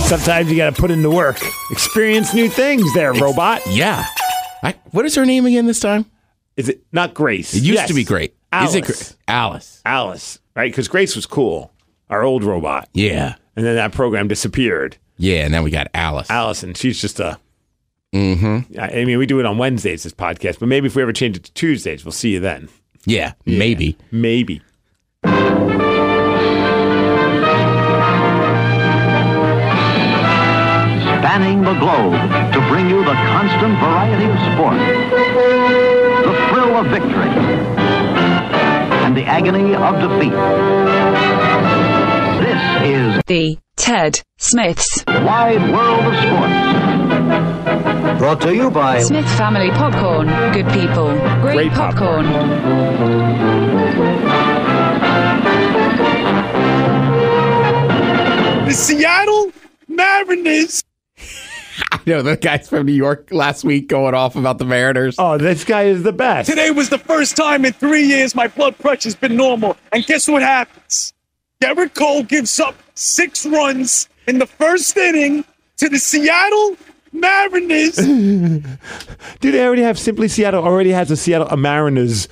Sometimes 0.05 0.49
you 0.51 0.57
got 0.57 0.73
to 0.75 0.81
put 0.81 0.91
in 0.91 1.01
the 1.01 1.09
work. 1.11 1.37
Experience 1.71 2.33
new 2.33 2.49
things 2.49 2.93
there, 2.93 3.13
robot. 3.13 3.61
Yeah. 3.67 4.05
I, 4.63 4.75
what 4.91 5.05
is 5.05 5.15
her 5.15 5.25
name 5.25 5.45
again 5.45 5.65
this 5.65 5.79
time? 5.79 6.05
Is 6.57 6.67
it 6.69 6.81
not 6.91 7.13
Grace? 7.13 7.53
It 7.53 7.63
used 7.63 7.73
Yes. 7.79 7.87
to 7.87 7.93
be 7.93 8.03
great. 8.03 8.35
Alice. 8.51 8.69
Is 8.69 8.75
it 8.75 8.85
Gra- 8.85 9.17
Alice? 9.33 9.81
Alice, 9.85 10.39
right? 10.55 10.69
Because 10.71 10.87
Grace 10.89 11.15
was 11.15 11.25
cool, 11.25 11.71
our 12.09 12.23
old 12.23 12.43
robot. 12.43 12.89
Yeah. 12.93 13.35
And 13.55 13.65
then 13.65 13.75
that 13.75 13.91
program 13.91 14.27
disappeared. 14.27 14.97
Yeah, 15.17 15.45
and 15.45 15.53
then 15.53 15.63
we 15.63 15.71
got 15.71 15.87
Alice. 15.93 16.29
Allison, 16.29 16.73
she's 16.73 16.99
just 16.99 17.19
a. 17.19 17.39
Mm-hmm. 18.13 18.79
I 18.79 19.05
mean, 19.05 19.17
we 19.17 19.25
do 19.25 19.39
it 19.39 19.45
on 19.45 19.57
Wednesdays, 19.57 20.03
this 20.03 20.13
podcast, 20.13 20.59
but 20.59 20.67
maybe 20.67 20.87
if 20.87 20.95
we 20.95 21.01
ever 21.01 21.13
change 21.13 21.37
it 21.37 21.43
to 21.45 21.53
Tuesdays, 21.53 22.03
we'll 22.03 22.11
see 22.11 22.31
you 22.33 22.39
then. 22.39 22.67
yeah, 23.05 23.33
maybe. 23.45 23.97
Maybe. 24.11 24.61
spanning 31.31 31.61
the 31.61 31.73
globe 31.79 32.13
to 32.51 32.59
bring 32.67 32.89
you 32.89 33.03
the 33.05 33.13
constant 33.13 33.77
variety 33.79 34.25
of 34.25 34.37
sport, 34.51 34.77
the 36.25 36.33
thrill 36.49 36.75
of 36.75 36.87
victory, 36.87 37.29
and 39.05 39.15
the 39.15 39.23
agony 39.23 39.73
of 39.75 39.95
defeat. 40.01 40.33
This 42.81 43.17
is 43.17 43.21
The 43.27 43.59
Ted 43.75 44.19
Smith's 44.39 45.03
Wide 45.05 45.61
World 45.71 45.99
of 45.99 46.15
Sports. 46.15 48.17
Brought 48.17 48.41
to 48.41 48.55
you 48.55 48.71
by 48.71 49.03
Smith 49.03 49.29
Family 49.37 49.69
Popcorn. 49.69 50.25
Good 50.51 50.65
people, 50.73 51.13
great, 51.41 51.53
Great 51.53 51.71
popcorn. 51.73 52.25
The 58.65 58.73
Seattle 58.73 59.51
Mariners. 59.87 60.81
I 61.91 61.99
know 62.07 62.23
the 62.23 62.35
guys 62.35 62.67
from 62.67 62.87
New 62.87 62.93
York 62.93 63.27
last 63.31 63.63
week 63.63 63.89
going 63.89 64.15
off 64.15 64.35
about 64.35 64.57
the 64.57 64.65
Mariners. 64.65 65.17
Oh, 65.19 65.37
this 65.37 65.63
guy 65.65 65.83
is 65.83 66.01
the 66.01 66.13
best. 66.13 66.49
Today 66.49 66.71
was 66.71 66.89
the 66.89 66.97
first 66.97 67.35
time 67.35 67.63
in 67.63 67.73
three 67.73 68.07
years 68.07 68.33
my 68.33 68.47
blood 68.47 68.75
pressure's 68.79 69.13
been 69.13 69.35
normal. 69.35 69.77
And 69.91 70.03
guess 70.03 70.27
what 70.27 70.41
happens? 70.41 71.13
Gerrit 71.61 71.93
Cole 71.93 72.23
gives 72.23 72.59
up 72.59 72.75
six 72.95 73.45
runs 73.45 74.09
in 74.27 74.39
the 74.39 74.47
first 74.47 74.97
inning 74.97 75.45
to 75.77 75.89
the 75.89 75.97
Seattle 75.99 76.75
Mariners. 77.13 77.95
Dude, 77.97 78.63
they 79.41 79.63
already 79.65 79.81
have 79.83 79.97
Simply 79.99 80.27
Seattle 80.27 80.63
already 80.63 80.91
has 80.91 81.11
a 81.11 81.17
Seattle 81.17 81.47
a 81.49 81.57
Mariners 81.57 82.27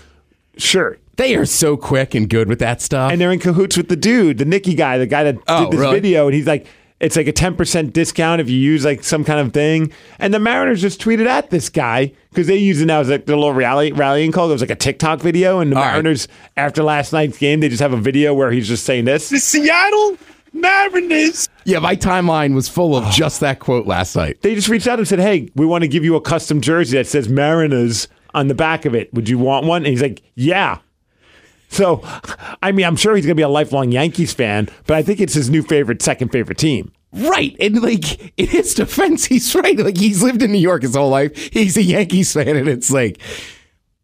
shirt. 0.57 0.99
They 1.17 1.35
are 1.35 1.45
so 1.45 1.75
quick 1.75 2.15
and 2.15 2.29
good 2.29 2.47
with 2.47 2.59
that 2.59 2.81
stuff. 2.81 3.11
And 3.11 3.19
they're 3.19 3.31
in 3.31 3.39
cahoots 3.39 3.75
with 3.75 3.89
the 3.89 3.97
dude, 3.97 4.37
the 4.37 4.45
Nicky 4.45 4.73
guy, 4.73 4.97
the 4.97 5.05
guy 5.05 5.25
that 5.25 5.37
Oh, 5.47 5.65
did 5.65 5.73
this 5.73 5.79
really? 5.81 5.95
video, 5.99 6.27
and 6.27 6.33
he's 6.33 6.47
like, 6.47 6.65
it's 6.99 7.15
like 7.15 7.27
a 7.27 7.33
10% 7.33 7.93
discount 7.93 8.41
if 8.41 8.49
you 8.49 8.57
use 8.57 8.83
like 8.83 9.03
some 9.03 9.23
kind 9.23 9.39
of 9.39 9.53
thing. 9.53 9.91
And 10.19 10.33
the 10.33 10.39
Mariners 10.39 10.81
just 10.81 11.01
tweeted 11.01 11.27
at 11.27 11.49
this 11.49 11.69
guy 11.69 12.11
because 12.29 12.47
they 12.47 12.57
use 12.57 12.81
it 12.81 12.85
now 12.85 12.99
as 12.99 13.09
like 13.09 13.25
the 13.25 13.35
little 13.35 13.53
rally, 13.53 13.91
rallying 13.91 14.31
call. 14.31 14.49
It 14.49 14.53
was 14.53 14.61
like 14.61 14.69
a 14.69 14.75
TikTok 14.75 15.21
video. 15.21 15.59
And 15.59 15.71
the 15.71 15.77
All 15.77 15.81
right. 15.81 15.91
Mariners, 15.93 16.27
after 16.57 16.83
last 16.83 17.13
night's 17.13 17.37
game, 17.37 17.61
they 17.61 17.69
just 17.69 17.81
have 17.81 17.93
a 17.93 17.97
video 17.97 18.33
where 18.33 18.51
he's 18.51 18.67
just 18.67 18.85
saying 18.85 19.05
this. 19.05 19.29
the 19.29 19.39
Seattle 19.39 20.17
Mariners. 20.53 21.47
yeah, 21.63 21.79
my 21.79 21.95
timeline 21.95 22.53
was 22.55 22.67
full 22.67 22.95
of 22.95 23.09
just 23.11 23.39
that 23.39 23.59
quote 23.59 23.85
last 23.87 24.15
night. 24.15 24.41
They 24.41 24.55
just 24.55 24.67
reached 24.67 24.87
out 24.87 24.99
and 24.99 25.07
said, 25.07 25.19
hey, 25.19 25.49
we 25.55 25.65
want 25.65 25.83
to 25.83 25.87
give 25.87 26.03
you 26.03 26.15
a 26.15 26.21
custom 26.21 26.59
jersey 26.59 26.97
that 26.97 27.07
says 27.07 27.29
Mariners 27.29 28.07
on 28.33 28.47
the 28.47 28.55
back 28.55 28.85
of 28.85 28.93
it. 28.95 29.13
Would 29.13 29.29
you 29.29 29.37
want 29.37 29.65
one? 29.65 29.83
And 29.83 29.87
he's 29.87 30.01
like, 30.01 30.21
yeah. 30.35 30.79
So, 31.69 32.01
I 32.61 32.71
mean, 32.71 32.85
I'm 32.85 32.95
sure 32.95 33.15
he's 33.15 33.25
going 33.25 33.35
to 33.35 33.39
be 33.39 33.43
a 33.43 33.49
lifelong 33.49 33.91
Yankees 33.91 34.33
fan, 34.33 34.69
but 34.85 34.97
I 34.97 35.03
think 35.03 35.21
it's 35.21 35.33
his 35.33 35.49
new 35.49 35.61
favorite, 35.61 36.01
second 36.01 36.29
favorite 36.29 36.57
team. 36.57 36.91
Right. 37.13 37.55
And 37.59 37.81
like 37.81 38.33
in 38.37 38.47
his 38.47 38.73
defense, 38.73 39.25
he's 39.25 39.53
right. 39.55 39.77
Like 39.77 39.97
he's 39.97 40.21
lived 40.21 40.41
in 40.41 40.51
New 40.51 40.59
York 40.59 40.83
his 40.83 40.95
whole 40.95 41.09
life. 41.09 41.35
He's 41.53 41.77
a 41.77 41.81
Yankees 41.81 42.33
fan, 42.33 42.55
and 42.55 42.67
it's 42.67 42.91
like 42.91 43.19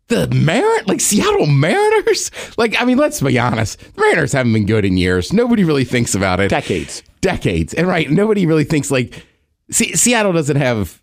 the 0.07 0.27
Marin 0.29 0.85
like 0.87 1.01
Seattle 1.01 1.45
Mariners. 1.47 2.31
Like, 2.57 2.79
I 2.79 2.85
mean, 2.85 2.97
let's 2.97 3.21
be 3.21 3.37
honest. 3.37 3.79
The 3.95 4.01
Mariners 4.01 4.31
haven't 4.31 4.53
been 4.53 4.65
good 4.65 4.85
in 4.85 4.97
years. 4.97 5.33
Nobody 5.33 5.63
really 5.63 5.85
thinks 5.85 6.15
about 6.15 6.39
it. 6.39 6.49
Decades. 6.49 7.03
Decades. 7.21 7.73
And 7.73 7.87
right, 7.87 8.09
nobody 8.09 8.45
really 8.45 8.63
thinks 8.63 8.89
like 8.89 9.23
Se- 9.71 9.93
Seattle 9.93 10.33
doesn't 10.33 10.57
have 10.57 11.01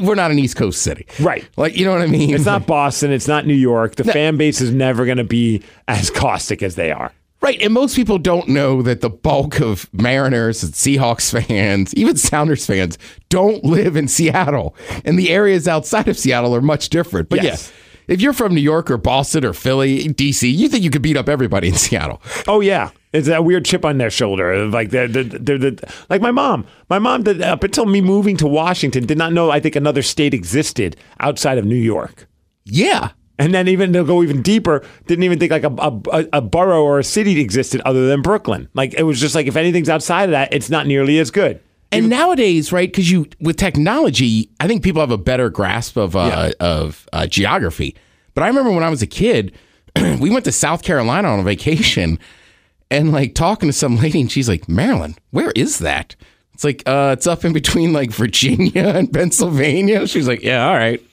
we're 0.00 0.14
not 0.14 0.30
an 0.30 0.38
East 0.38 0.56
Coast 0.56 0.82
city. 0.82 1.06
Right. 1.20 1.48
Like, 1.56 1.76
you 1.76 1.84
know 1.84 1.92
what 1.92 2.02
I 2.02 2.06
mean? 2.06 2.34
It's 2.34 2.44
not 2.46 2.66
Boston. 2.66 3.12
It's 3.12 3.28
not 3.28 3.46
New 3.46 3.54
York. 3.54 3.96
The 3.96 4.04
fan 4.04 4.36
base 4.36 4.60
is 4.60 4.70
never 4.72 5.04
going 5.04 5.18
to 5.18 5.24
be 5.24 5.62
as 5.88 6.10
caustic 6.10 6.62
as 6.62 6.74
they 6.76 6.90
are. 6.92 7.12
Right. 7.40 7.60
And 7.60 7.74
most 7.74 7.94
people 7.94 8.16
don't 8.16 8.48
know 8.48 8.80
that 8.80 9.02
the 9.02 9.10
bulk 9.10 9.60
of 9.60 9.92
Mariners 9.92 10.62
and 10.62 10.72
Seahawks 10.72 11.30
fans, 11.46 11.94
even 11.94 12.16
Sounders 12.16 12.64
fans, 12.64 12.96
don't 13.28 13.62
live 13.64 13.96
in 13.96 14.08
Seattle. 14.08 14.74
And 15.04 15.18
the 15.18 15.30
areas 15.30 15.68
outside 15.68 16.08
of 16.08 16.16
Seattle 16.18 16.54
are 16.56 16.62
much 16.62 16.88
different. 16.88 17.28
But 17.28 17.42
Yes. 17.42 17.70
yeah, 17.70 17.83
if 18.08 18.20
you're 18.20 18.32
from 18.32 18.54
New 18.54 18.60
York 18.60 18.90
or 18.90 18.96
Boston 18.98 19.44
or 19.44 19.52
Philly, 19.52 20.04
DC, 20.08 20.52
you 20.54 20.68
think 20.68 20.84
you 20.84 20.90
could 20.90 21.02
beat 21.02 21.16
up 21.16 21.28
everybody 21.28 21.68
in 21.68 21.74
Seattle. 21.84 22.20
Oh 22.46 22.60
yeah, 22.60 22.90
it's 23.12 23.26
that 23.28 23.44
weird 23.44 23.64
chip 23.64 23.84
on 23.84 23.98
their 23.98 24.10
shoulder. 24.10 24.66
Like 24.66 24.90
they're, 24.90 25.08
they're, 25.08 25.24
they're, 25.24 25.58
they're- 25.58 25.76
like 26.10 26.20
my 26.22 26.30
mom. 26.30 26.66
My 26.90 26.98
mom 26.98 27.22
did 27.22 27.42
up 27.42 27.62
until 27.64 27.86
me 27.86 28.00
moving 28.00 28.36
to 28.38 28.46
Washington 28.46 29.06
did 29.06 29.18
not 29.18 29.32
know. 29.32 29.50
I 29.50 29.60
think 29.60 29.76
another 29.76 30.02
state 30.02 30.34
existed 30.34 30.96
outside 31.20 31.58
of 31.58 31.64
New 31.64 31.74
York. 31.76 32.26
Yeah. 32.64 33.10
And 33.36 33.52
then 33.52 33.66
even 33.66 33.92
to 33.94 34.04
go 34.04 34.22
even 34.22 34.42
deeper, 34.42 34.84
didn't 35.06 35.24
even 35.24 35.40
think 35.40 35.50
like 35.50 35.64
a, 35.64 35.74
a, 36.12 36.26
a 36.34 36.40
borough 36.40 36.84
or 36.84 37.00
a 37.00 37.04
city 37.04 37.40
existed 37.40 37.80
other 37.84 38.06
than 38.06 38.22
Brooklyn. 38.22 38.68
Like 38.74 38.94
it 38.94 39.02
was 39.02 39.20
just 39.20 39.34
like 39.34 39.46
if 39.48 39.56
anything's 39.56 39.88
outside 39.88 40.24
of 40.24 40.30
that, 40.30 40.54
it's 40.54 40.70
not 40.70 40.86
nearly 40.86 41.18
as 41.18 41.32
good. 41.32 41.60
And 41.92 42.08
nowadays, 42.08 42.72
right? 42.72 42.88
Because 42.90 43.10
you 43.10 43.26
with 43.40 43.56
technology, 43.56 44.50
I 44.58 44.66
think 44.66 44.82
people 44.82 45.00
have 45.00 45.10
a 45.12 45.18
better 45.18 45.48
grasp 45.50 45.96
of 45.96 46.16
uh, 46.16 46.50
Yeah. 46.58 46.66
of 46.66 47.08
uh, 47.12 47.26
geography. 47.26 47.94
But 48.34 48.42
I 48.42 48.48
remember 48.48 48.70
when 48.72 48.82
I 48.82 48.88
was 48.90 49.00
a 49.02 49.06
kid, 49.06 49.52
we 49.96 50.28
went 50.30 50.44
to 50.46 50.52
South 50.52 50.82
Carolina 50.82 51.28
on 51.28 51.38
a 51.40 51.42
vacation, 51.44 52.18
and 52.90 53.12
like 53.12 53.34
talking 53.34 53.68
to 53.68 53.72
some 53.72 53.96
lady, 53.96 54.20
and 54.20 54.30
she's 54.32 54.48
like, 54.48 54.68
"Maryland, 54.68 55.18
where 55.30 55.52
is 55.52 55.78
that?" 55.78 56.16
It's 56.52 56.62
like, 56.64 56.82
uh, 56.86 57.14
it's 57.16 57.26
up 57.26 57.44
in 57.44 57.52
between 57.52 57.92
like 57.92 58.10
Virginia 58.10 58.88
and 58.96 59.12
Pennsylvania. 59.12 60.06
She's 60.08 60.26
like, 60.26 60.42
"Yeah, 60.42 60.66
all 60.68 60.74
right." 60.74 61.00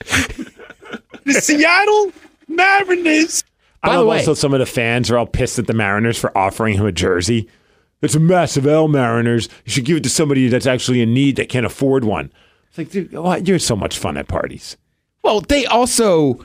The 1.24 1.34
Seattle 1.34 2.10
Mariners. 2.48 3.44
I 3.82 3.88
By 3.88 3.92
the 3.94 3.98
love 4.00 4.08
way- 4.08 4.18
also 4.18 4.34
some 4.34 4.52
of 4.52 4.58
the 4.60 4.66
fans 4.66 5.10
are 5.10 5.16
all 5.18 5.26
pissed 5.26 5.58
at 5.58 5.66
the 5.68 5.72
Mariners 5.72 6.18
for 6.18 6.36
offering 6.36 6.74
him 6.76 6.84
a 6.86 6.92
jersey. 6.92 7.48
It's 8.02 8.14
a 8.14 8.20
massive 8.20 8.66
L 8.66 8.88
Mariners. 8.88 9.48
You 9.64 9.72
should 9.72 9.84
give 9.84 9.96
it 9.96 10.02
to 10.02 10.10
somebody 10.10 10.48
that's 10.48 10.66
actually 10.66 11.00
in 11.00 11.14
need 11.14 11.36
that 11.36 11.48
can't 11.48 11.64
afford 11.64 12.04
one. 12.04 12.32
It's 12.68 12.78
like, 12.78 12.90
dude, 12.90 13.12
what? 13.12 13.46
you're 13.46 13.58
so 13.58 13.76
much 13.76 13.98
fun 13.98 14.16
at 14.16 14.28
parties. 14.28 14.76
Well, 15.22 15.40
they 15.40 15.66
also 15.66 16.44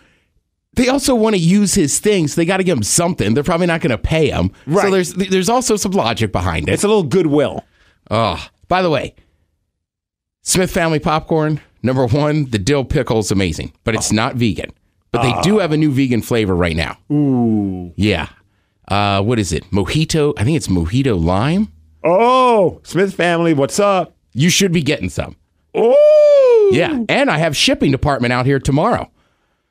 they 0.74 0.88
also 0.88 1.16
want 1.16 1.36
to 1.36 1.42
use 1.42 1.74
his 1.74 2.00
things. 2.00 2.36
They 2.36 2.46
got 2.46 2.58
to 2.58 2.64
give 2.64 2.78
him 2.78 2.84
something. 2.84 3.34
They're 3.34 3.44
probably 3.44 3.66
not 3.66 3.82
going 3.82 3.92
to 3.92 3.98
pay 3.98 4.30
him. 4.30 4.52
So 4.72 4.92
there's 4.92 5.14
there's 5.14 5.50
also 5.50 5.76
some 5.76 5.94
logic 5.94 6.32
behind 6.32 6.70
it. 6.70 6.74
It's 6.74 6.84
a 6.84 6.88
little 6.88 7.04
goodwill. 7.04 7.66
Oh, 8.12 8.48
by 8.68 8.82
the 8.82 8.90
way, 8.90 9.16
Smith 10.44 10.72
Family 10.72 11.00
Popcorn, 11.00 11.60
number 11.82 12.06
one, 12.06 12.50
the 12.52 12.60
dill 12.60 12.86
pickle 12.86 13.20
is 13.20 13.32
amazing, 13.32 13.74
but 13.84 13.96
it's 13.96 14.12
oh. 14.12 14.16
not 14.16 14.36
vegan. 14.36 14.72
But 15.12 15.24
they 15.24 15.32
ah. 15.32 15.42
do 15.42 15.60
have 15.60 15.72
a 15.72 15.78
new 15.78 15.92
vegan 15.92 16.22
flavor 16.22 16.56
right 16.56 16.76
now. 16.76 16.98
Ooh. 17.12 17.92
Yeah. 17.96 18.30
Uh, 18.88 19.22
what 19.22 19.40
is 19.40 19.52
it? 19.54 19.70
Mojito. 19.72 20.34
I 20.38 20.44
think 20.44 20.58
it's 20.58 20.68
Mojito 20.68 21.22
Lime. 21.22 21.72
Oh, 22.04 22.80
Smith 22.84 23.14
family, 23.14 23.54
what's 23.54 23.80
up? 23.80 24.16
You 24.34 24.50
should 24.50 24.72
be 24.72 24.82
getting 24.82 25.10
some. 25.10 25.36
Oh, 25.76 26.70
Yeah. 26.72 27.04
And 27.10 27.30
I 27.30 27.38
have 27.38 27.56
shipping 27.56 27.92
department 27.92 28.32
out 28.34 28.46
here 28.46 28.60
tomorrow. 28.60 29.12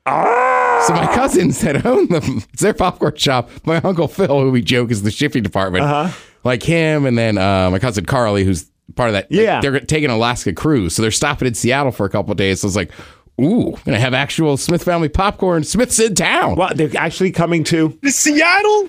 So 0.07 0.93
my 0.95 1.11
cousins 1.15 1.61
that 1.63 1.85
own 1.87 2.09
them, 2.09 2.43
it's 2.53 2.63
their 2.63 2.75
popcorn 2.75 3.17
shop. 3.17 3.51
My 3.65 3.77
uncle 3.79 4.07
Phil, 4.09 4.41
who 4.41 4.51
we 4.51 4.63
joke 4.63 4.91
is 4.91 5.03
the 5.03 5.11
shipping 5.11 5.43
department, 5.43 5.85
Uh-huh. 5.85 6.13
like 6.45 6.63
him, 6.63 7.07
and 7.07 7.17
then 7.19 7.39
uh, 7.39 7.71
my 7.71 7.79
cousin 7.79 8.05
Carly, 8.05 8.45
who's 8.45 8.71
part 8.95 9.09
of 9.09 9.15
that. 9.15 9.31
like, 9.31 9.41
Yeah. 9.41 9.61
they're 9.61 9.81
taking 9.81 10.11
Alaska 10.11 10.53
cruise, 10.53 10.95
so 10.95 11.03
they're 11.03 11.11
stopping 11.11 11.49
in 11.49 11.55
Seattle 11.55 11.91
for 11.93 12.07
a 12.07 12.11
couple 12.11 12.31
of 12.31 12.37
days. 12.37 12.61
So 12.61 12.69
it's 12.69 12.77
like, 12.77 12.93
ooh, 13.41 13.77
gonna 13.85 13.99
have 13.99 14.15
actual 14.15 14.57
Smith 14.57 14.85
family 14.85 15.09
popcorn. 15.09 15.65
Smith's 15.65 15.99
in 15.99 16.15
town. 16.15 16.55
Well, 16.57 16.71
they're 16.75 16.91
actually 16.97 17.33
coming 17.33 17.65
to. 17.65 17.99
The 18.03 18.11
Seattle 18.13 18.89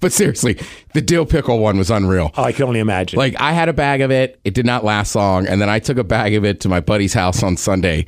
But 0.00 0.12
seriously, 0.12 0.58
the 0.92 1.00
dill 1.00 1.24
pickle 1.24 1.60
one 1.60 1.78
was 1.78 1.90
unreal. 1.90 2.30
Oh, 2.36 2.42
I 2.42 2.52
can 2.52 2.64
only 2.64 2.80
imagine. 2.80 3.18
Like 3.18 3.34
I 3.40 3.52
had 3.52 3.70
a 3.70 3.72
bag 3.72 4.02
of 4.02 4.10
it. 4.10 4.38
It 4.44 4.52
did 4.52 4.66
not 4.66 4.84
last 4.84 5.14
long, 5.14 5.46
and 5.46 5.62
then 5.62 5.70
I 5.70 5.78
took 5.78 5.96
a 5.96 6.04
bag 6.04 6.34
of 6.34 6.44
it 6.44 6.60
to 6.60 6.68
my 6.68 6.80
buddy's 6.80 7.14
house 7.14 7.42
on 7.42 7.56
Sunday, 7.56 8.04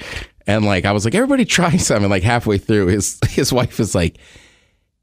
and 0.46 0.66
like 0.66 0.84
I 0.84 0.92
was 0.92 1.06
like, 1.06 1.14
everybody 1.14 1.46
try 1.46 1.76
some. 1.78 2.02
And 2.02 2.10
like 2.10 2.22
halfway 2.22 2.58
through, 2.58 2.88
his 2.88 3.18
his 3.28 3.50
wife 3.52 3.78
was 3.78 3.94
like, 3.94 4.18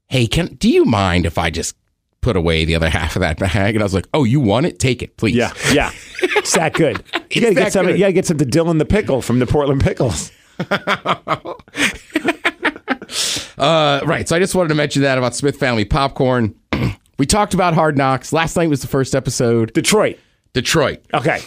"Hey, 0.06 0.28
can 0.28 0.54
do 0.54 0.70
you 0.70 0.84
mind 0.84 1.26
if 1.26 1.36
I 1.36 1.50
just 1.50 1.74
put 2.20 2.36
away 2.36 2.64
the 2.64 2.76
other 2.76 2.88
half 2.90 3.16
of 3.16 3.20
that 3.20 3.38
bag?" 3.40 3.74
And 3.74 3.82
I 3.82 3.84
was 3.84 3.94
like, 3.94 4.06
"Oh, 4.14 4.22
you 4.22 4.38
want 4.38 4.66
it? 4.66 4.78
Take 4.78 5.02
it, 5.02 5.16
please." 5.16 5.34
yeah, 5.34 5.52
yeah, 5.72 5.90
it's 6.36 6.52
that 6.54 6.74
good. 6.74 7.02
You 7.30 7.40
gotta 7.40 7.54
that 7.54 7.60
get 7.60 7.72
some. 7.72 7.86
good. 7.86 7.94
You 7.96 8.00
gotta 8.00 8.12
get 8.12 8.26
some 8.26 8.38
to 8.38 8.46
Dylan 8.46 8.78
the 8.78 8.84
pickle 8.84 9.20
from 9.20 9.40
the 9.40 9.46
Portland 9.46 9.82
Pickles. 9.82 10.30
Uh, 13.64 14.00
right. 14.06 14.28
So 14.28 14.36
I 14.36 14.38
just 14.38 14.54
wanted 14.54 14.68
to 14.68 14.74
mention 14.74 15.02
that 15.02 15.18
about 15.18 15.34
Smith 15.34 15.56
Family 15.56 15.84
Popcorn. 15.84 16.54
we 17.18 17.26
talked 17.26 17.54
about 17.54 17.74
Hard 17.74 17.96
Knocks. 17.96 18.32
Last 18.32 18.56
night 18.56 18.68
was 18.68 18.80
the 18.82 18.88
first 18.88 19.14
episode. 19.14 19.72
Detroit. 19.72 20.18
Detroit. 20.52 21.00
Okay. 21.12 21.40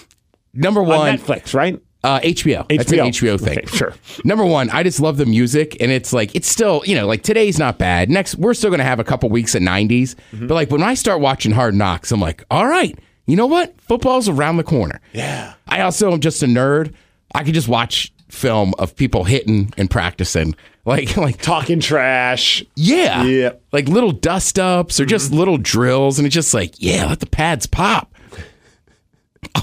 Number 0.53 0.81
On 0.81 0.87
one. 0.87 1.17
Netflix, 1.17 1.53
right? 1.53 1.79
Uh, 2.03 2.19
HBO. 2.21 2.65
That's 2.69 2.91
an 2.91 2.99
HBO 2.99 3.39
thing. 3.39 3.57
Okay, 3.59 3.65
sure. 3.67 3.93
Number 4.23 4.45
one, 4.45 4.69
I 4.69 4.83
just 4.83 4.99
love 5.01 5.17
the 5.17 5.25
music, 5.25 5.75
and 5.81 5.91
it's 5.91 6.13
like 6.13 6.33
it's 6.35 6.47
still, 6.47 6.81
you 6.85 6.95
know, 6.95 7.05
like 7.07 7.23
today's 7.23 7.57
not 7.59 7.77
bad. 7.79 8.09
Next, 8.09 8.35
we're 8.35 8.53
still 8.53 8.69
going 8.69 8.77
to 8.79 8.85
have 8.85 8.99
a 8.99 9.03
couple 9.03 9.29
weeks 9.29 9.55
at 9.55 9.61
90s, 9.61 10.15
Mm-hmm. 10.31 10.47
but 10.47 10.53
like 10.53 10.71
when 10.71 10.83
I 10.83 10.93
start 10.93 11.19
watching 11.21 11.51
Hard 11.51 11.73
Knocks, 11.75 12.11
I'm 12.11 12.21
like, 12.21 12.43
all 12.51 12.67
right, 12.67 12.97
you 13.25 13.35
know 13.35 13.47
what? 13.47 13.79
Football's 13.81 14.29
around 14.29 14.57
the 14.57 14.63
corner. 14.63 15.01
Yeah. 15.11 15.53
I 15.67 15.81
also 15.81 16.11
am 16.13 16.21
just 16.21 16.41
a 16.43 16.45
nerd. 16.45 16.93
I 17.35 17.43
can 17.43 17.53
just 17.53 17.67
watch 17.67 18.13
film 18.29 18.73
of 18.79 18.95
people 18.95 19.23
hitting 19.25 19.73
and 19.75 19.89
practicing, 19.89 20.55
like 20.87 21.15
like 21.17 21.39
Talking 21.41 21.79
trash. 21.79 22.63
yeah, 22.75 23.23
Yeah. 23.23 23.51
like 23.71 23.87
little 23.87 24.11
dust 24.11 24.57
ups 24.57 24.99
or 24.99 25.05
just 25.05 25.27
mm-hmm. 25.27 25.37
little 25.39 25.57
drills, 25.57 26.17
and 26.17 26.25
it's 26.25 26.33
just 26.33 26.53
like 26.53 26.73
yeah, 26.79 27.05
let 27.05 27.19
the 27.19 27.27
pads 27.27 27.67
pop. 27.67 28.11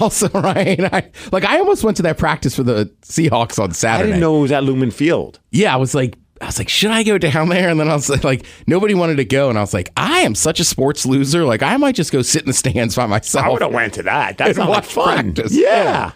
Also, 0.01 0.29
right, 0.35 0.81
I, 0.93 1.11
like 1.31 1.45
I 1.45 1.59
almost 1.59 1.85
went 1.85 1.97
to 1.99 2.05
that 2.05 2.17
practice 2.17 2.57
for 2.57 2.63
the 2.63 2.91
Seahawks 3.03 3.63
on 3.63 3.73
Saturday. 3.73 4.05
I 4.05 4.07
didn't 4.13 4.21
know 4.21 4.39
it 4.39 4.43
was 4.43 4.53
at 4.53 4.65
Lumen 4.65 4.91
Field. 4.91 5.41
Yeah, 5.51 5.73
I 5.73 5.77
was 5.77 5.95
like, 5.95 6.17
I 6.41 6.47
was 6.47 6.59
like, 6.59 6.69
should 6.69 6.91
I 6.91 7.03
go 7.03 7.19
down 7.19 7.49
there? 7.49 7.69
And 7.69 7.79
then 7.79 7.89
I 7.89 7.95
was 7.95 8.09
like, 8.09 8.25
like, 8.25 8.47
nobody 8.67 8.95
wanted 8.95 9.17
to 9.17 9.25
go, 9.25 9.51
and 9.51 9.59
I 9.59 9.61
was 9.61 9.75
like, 9.75 9.91
I 9.97 10.21
am 10.21 10.35
such 10.35 10.59
a 10.59 10.65
sports 10.65 11.05
loser. 11.05 11.45
Like, 11.45 11.63
I 11.63 11.77
might 11.77 11.95
just 11.95 12.13
go 12.13 12.23
sit 12.23 12.43
in 12.43 12.49
the 12.49 12.55
stands 12.55 12.97
by 12.97 13.07
myself. 13.07 13.45
I 13.45 13.51
would 13.51 13.63
have 13.63 13.73
went 13.73 13.95
to 13.95 14.03
that. 14.05 14.39
That's 14.39 14.57
not 14.59 14.71
like 14.71 14.85
fun. 14.85 15.35
practice. 15.35 15.55
Yeah. 15.55 16.13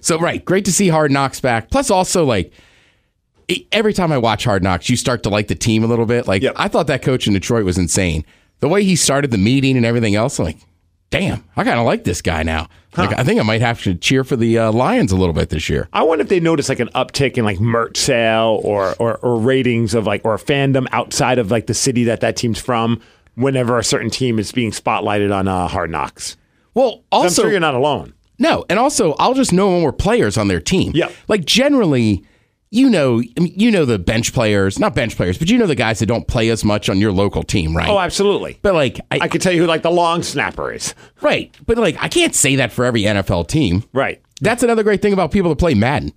So 0.00 0.18
right, 0.18 0.44
great 0.44 0.64
to 0.66 0.72
see 0.72 0.88
Hard 0.88 1.10
Knocks 1.10 1.40
back. 1.40 1.70
Plus, 1.70 1.90
also 1.90 2.24
like 2.24 2.52
every 3.72 3.92
time 3.92 4.12
I 4.12 4.18
watch 4.18 4.44
Hard 4.44 4.62
Knocks, 4.62 4.88
you 4.88 4.96
start 4.96 5.22
to 5.24 5.28
like 5.28 5.48
the 5.48 5.54
team 5.54 5.84
a 5.84 5.86
little 5.86 6.06
bit. 6.06 6.26
Like 6.26 6.42
Yep. 6.42 6.54
I 6.56 6.68
thought 6.68 6.86
that 6.88 7.02
coach 7.02 7.26
in 7.26 7.32
Detroit 7.32 7.64
was 7.64 7.78
insane. 7.78 8.24
The 8.60 8.68
way 8.68 8.84
he 8.84 8.96
started 8.96 9.30
the 9.30 9.38
meeting 9.38 9.76
and 9.76 9.84
everything 9.84 10.14
else, 10.14 10.38
I'm 10.38 10.44
like, 10.46 10.58
damn, 11.10 11.44
I 11.56 11.64
kind 11.64 11.78
of 11.78 11.84
like 11.86 12.04
this 12.04 12.22
guy 12.22 12.42
now. 12.42 12.68
Like 12.96 13.18
I 13.18 13.24
think 13.24 13.40
I 13.40 13.42
might 13.42 13.60
have 13.62 13.82
to 13.84 13.94
cheer 13.94 14.22
for 14.22 14.36
the 14.36 14.58
uh, 14.58 14.72
Lions 14.72 15.12
a 15.12 15.16
little 15.16 15.32
bit 15.32 15.48
this 15.48 15.68
year. 15.70 15.88
I 15.92 16.02
wonder 16.02 16.22
if 16.22 16.28
they 16.28 16.40
notice 16.40 16.68
like 16.68 16.80
an 16.80 16.88
uptick 16.88 17.38
in 17.38 17.44
like 17.44 17.58
merch 17.58 17.96
sale 17.96 18.60
or, 18.62 18.94
or 18.98 19.16
or 19.18 19.38
ratings 19.38 19.94
of 19.94 20.06
like 20.06 20.24
or 20.24 20.36
fandom 20.36 20.86
outside 20.92 21.38
of 21.38 21.50
like 21.50 21.66
the 21.66 21.74
city 21.74 22.04
that 22.04 22.20
that 22.20 22.36
team's 22.36 22.58
from. 22.58 23.00
Whenever 23.34 23.78
a 23.78 23.84
certain 23.84 24.10
team 24.10 24.38
is 24.38 24.52
being 24.52 24.72
spotlighted 24.72 25.34
on 25.34 25.48
uh, 25.48 25.66
Hard 25.66 25.90
Knocks, 25.90 26.36
Well, 26.74 27.02
I'm 27.10 27.22
also 27.22 27.42
sure 27.42 27.50
you're 27.50 27.60
not 27.60 27.74
alone. 27.74 28.12
No, 28.38 28.66
and 28.68 28.78
also 28.78 29.14
I'll 29.14 29.32
just 29.32 29.54
know 29.54 29.68
when 29.72 29.82
we're 29.82 29.92
players 29.92 30.36
on 30.36 30.48
their 30.48 30.60
team. 30.60 30.92
Yeah. 30.94 31.10
Like 31.28 31.46
generally, 31.46 32.24
you 32.72 32.88
know, 32.88 33.20
I 33.20 33.40
mean, 33.40 33.52
you 33.54 33.70
know 33.70 33.84
the 33.84 33.98
bench 33.98 34.32
players, 34.32 34.78
not 34.78 34.94
bench 34.94 35.14
players, 35.14 35.36
but 35.36 35.50
you 35.50 35.58
know 35.58 35.66
the 35.66 35.74
guys 35.74 35.98
that 35.98 36.06
don't 36.06 36.26
play 36.26 36.48
as 36.48 36.64
much 36.64 36.88
on 36.88 36.98
your 36.98 37.12
local 37.12 37.42
team, 37.42 37.76
right? 37.76 37.88
Oh, 37.88 37.98
absolutely. 37.98 38.58
but 38.62 38.72
like, 38.72 38.98
I, 39.10 39.18
I 39.20 39.28
could 39.28 39.42
tell 39.42 39.52
you 39.52 39.60
who 39.60 39.66
like 39.66 39.82
the 39.82 39.90
long 39.90 40.22
snapper 40.22 40.72
is. 40.72 40.94
right, 41.20 41.54
but 41.66 41.76
like, 41.76 41.98
I 42.00 42.08
can't 42.08 42.34
say 42.34 42.56
that 42.56 42.72
for 42.72 42.86
every 42.86 43.02
NFL 43.02 43.48
team. 43.48 43.84
Right. 43.92 44.22
That's 44.40 44.62
another 44.62 44.82
great 44.82 45.02
thing 45.02 45.12
about 45.12 45.32
people 45.32 45.50
that 45.50 45.58
play 45.58 45.74
Madden. 45.74 46.14